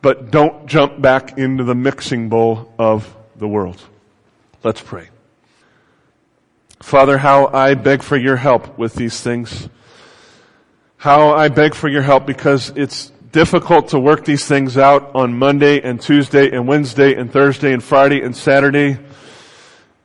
but 0.02 0.32
don't 0.32 0.66
jump 0.66 1.00
back 1.00 1.38
into 1.38 1.64
the 1.64 1.76
mixing 1.76 2.28
bowl 2.28 2.74
of 2.80 3.16
the 3.36 3.48
world. 3.48 3.82
Let's 4.64 4.82
pray. 4.82 5.10
Father, 6.82 7.20
how 7.20 7.48
I 7.48 7.76
beg 7.76 8.02
for 8.02 8.18
your 8.18 8.38
help 8.38 8.80
with 8.80 8.96
these 8.96 9.22
things. 9.22 9.70
How 10.98 11.36
I 11.36 11.50
beg 11.50 11.76
for 11.76 11.88
your 11.88 12.02
help 12.02 12.26
because 12.26 12.72
it's 12.76 13.12
difficult 13.32 13.90
to 13.90 14.00
work 14.00 14.26
these 14.26 14.46
things 14.46 14.76
out 14.76 15.12
on 15.14 15.38
Monday 15.38 15.82
and 15.82 16.02
Tuesday 16.02 16.50
and 16.52 16.68
Wednesday 16.68 17.14
and 17.14 17.32
Thursday 17.32 17.74
and 17.74 17.84
Friday 17.84 18.22
and 18.22 18.36
Saturday. 18.36 18.98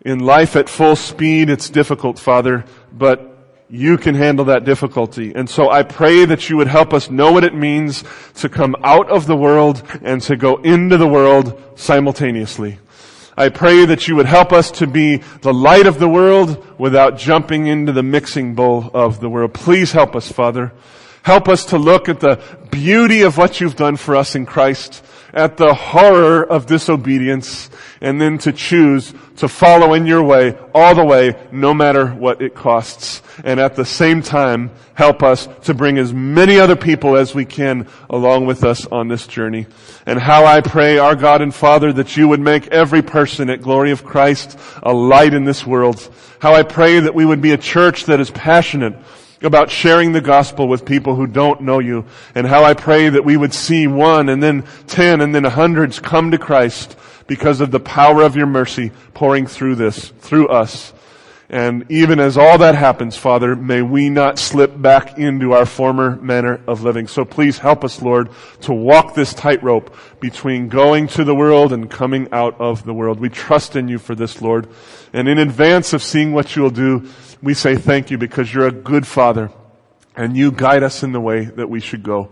In 0.02 0.18
life 0.18 0.56
at 0.56 0.68
full 0.68 0.94
speed, 0.94 1.48
it's 1.48 1.70
difficult, 1.70 2.18
Father, 2.18 2.66
but 2.92 3.33
you 3.68 3.96
can 3.96 4.14
handle 4.14 4.44
that 4.46 4.64
difficulty. 4.64 5.32
And 5.34 5.48
so 5.48 5.70
I 5.70 5.82
pray 5.82 6.24
that 6.26 6.48
you 6.48 6.56
would 6.56 6.68
help 6.68 6.92
us 6.92 7.10
know 7.10 7.32
what 7.32 7.44
it 7.44 7.54
means 7.54 8.04
to 8.36 8.48
come 8.48 8.76
out 8.84 9.10
of 9.10 9.26
the 9.26 9.36
world 9.36 9.82
and 10.02 10.20
to 10.22 10.36
go 10.36 10.56
into 10.56 10.96
the 10.96 11.08
world 11.08 11.60
simultaneously. 11.74 12.78
I 13.36 13.48
pray 13.48 13.84
that 13.86 14.06
you 14.06 14.14
would 14.14 14.26
help 14.26 14.52
us 14.52 14.70
to 14.72 14.86
be 14.86 15.16
the 15.16 15.52
light 15.52 15.86
of 15.86 15.98
the 15.98 16.08
world 16.08 16.64
without 16.78 17.18
jumping 17.18 17.66
into 17.66 17.90
the 17.90 18.02
mixing 18.02 18.54
bowl 18.54 18.90
of 18.94 19.18
the 19.18 19.28
world. 19.28 19.54
Please 19.54 19.90
help 19.90 20.14
us, 20.14 20.30
Father. 20.30 20.72
Help 21.24 21.48
us 21.48 21.64
to 21.66 21.78
look 21.78 22.10
at 22.10 22.20
the 22.20 22.38
beauty 22.70 23.22
of 23.22 23.38
what 23.38 23.58
you've 23.58 23.76
done 23.76 23.96
for 23.96 24.14
us 24.14 24.34
in 24.34 24.44
Christ 24.44 25.02
at 25.32 25.56
the 25.56 25.72
horror 25.72 26.44
of 26.44 26.66
disobedience 26.66 27.70
and 28.02 28.20
then 28.20 28.36
to 28.36 28.52
choose 28.52 29.14
to 29.38 29.48
follow 29.48 29.94
in 29.94 30.04
your 30.04 30.22
way 30.22 30.54
all 30.74 30.94
the 30.94 31.04
way, 31.04 31.34
no 31.50 31.72
matter 31.72 32.08
what 32.08 32.42
it 32.42 32.54
costs. 32.54 33.22
And 33.42 33.58
at 33.58 33.74
the 33.74 33.86
same 33.86 34.20
time, 34.20 34.70
help 34.92 35.22
us 35.22 35.48
to 35.62 35.72
bring 35.72 35.96
as 35.96 36.12
many 36.12 36.60
other 36.60 36.76
people 36.76 37.16
as 37.16 37.34
we 37.34 37.46
can 37.46 37.88
along 38.10 38.44
with 38.44 38.62
us 38.62 38.84
on 38.86 39.08
this 39.08 39.26
journey. 39.26 39.66
And 40.04 40.20
how 40.20 40.44
I 40.44 40.60
pray, 40.60 40.98
our 40.98 41.16
God 41.16 41.40
and 41.40 41.54
Father, 41.54 41.90
that 41.94 42.18
you 42.18 42.28
would 42.28 42.40
make 42.40 42.68
every 42.68 43.00
person 43.00 43.48
at 43.48 43.62
Glory 43.62 43.92
of 43.92 44.04
Christ 44.04 44.58
a 44.82 44.92
light 44.92 45.32
in 45.32 45.44
this 45.44 45.66
world. 45.66 46.06
How 46.38 46.52
I 46.52 46.64
pray 46.64 47.00
that 47.00 47.14
we 47.14 47.24
would 47.24 47.40
be 47.40 47.52
a 47.52 47.58
church 47.58 48.04
that 48.04 48.20
is 48.20 48.30
passionate 48.30 48.94
about 49.44 49.70
sharing 49.70 50.12
the 50.12 50.20
gospel 50.20 50.68
with 50.68 50.84
people 50.84 51.14
who 51.14 51.26
don't 51.26 51.60
know 51.60 51.78
you 51.78 52.04
and 52.34 52.46
how 52.46 52.64
I 52.64 52.74
pray 52.74 53.08
that 53.08 53.24
we 53.24 53.36
would 53.36 53.54
see 53.54 53.86
one 53.86 54.28
and 54.28 54.42
then 54.42 54.64
ten 54.86 55.20
and 55.20 55.34
then 55.34 55.44
hundreds 55.44 56.00
come 56.00 56.30
to 56.30 56.38
Christ 56.38 56.96
because 57.26 57.60
of 57.60 57.70
the 57.70 57.80
power 57.80 58.22
of 58.22 58.36
your 58.36 58.46
mercy 58.46 58.92
pouring 59.14 59.46
through 59.46 59.76
this, 59.76 60.08
through 60.20 60.48
us. 60.48 60.92
And 61.50 61.84
even 61.90 62.20
as 62.20 62.38
all 62.38 62.58
that 62.58 62.74
happens, 62.74 63.16
Father, 63.16 63.54
may 63.54 63.82
we 63.82 64.08
not 64.08 64.38
slip 64.38 64.80
back 64.80 65.18
into 65.18 65.52
our 65.52 65.66
former 65.66 66.16
manner 66.16 66.60
of 66.66 66.82
living. 66.82 67.06
So 67.06 67.24
please 67.24 67.58
help 67.58 67.84
us, 67.84 68.00
Lord, 68.00 68.30
to 68.62 68.72
walk 68.72 69.14
this 69.14 69.34
tightrope 69.34 69.94
between 70.20 70.68
going 70.68 71.06
to 71.08 71.22
the 71.22 71.34
world 71.34 71.72
and 71.72 71.90
coming 71.90 72.28
out 72.32 72.58
of 72.60 72.84
the 72.84 72.94
world. 72.94 73.20
We 73.20 73.28
trust 73.28 73.76
in 73.76 73.88
you 73.88 73.98
for 73.98 74.14
this, 74.14 74.40
Lord. 74.40 74.68
And 75.12 75.28
in 75.28 75.38
advance 75.38 75.92
of 75.92 76.02
seeing 76.02 76.32
what 76.32 76.56
you'll 76.56 76.70
do, 76.70 77.08
we 77.44 77.54
say 77.54 77.76
thank 77.76 78.10
you 78.10 78.18
because 78.18 78.52
you're 78.52 78.66
a 78.66 78.72
good 78.72 79.06
Father 79.06 79.50
and 80.16 80.36
you 80.36 80.50
guide 80.50 80.82
us 80.82 81.02
in 81.02 81.12
the 81.12 81.20
way 81.20 81.44
that 81.44 81.68
we 81.68 81.80
should 81.80 82.02
go. 82.02 82.30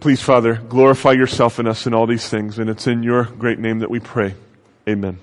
Please, 0.00 0.20
Father, 0.20 0.56
glorify 0.56 1.12
yourself 1.12 1.58
in 1.58 1.66
us 1.66 1.86
in 1.86 1.94
all 1.94 2.06
these 2.06 2.28
things, 2.28 2.58
and 2.58 2.68
it's 2.68 2.86
in 2.86 3.02
your 3.02 3.24
great 3.24 3.58
name 3.58 3.78
that 3.78 3.90
we 3.90 4.00
pray. 4.00 4.34
Amen. 4.88 5.18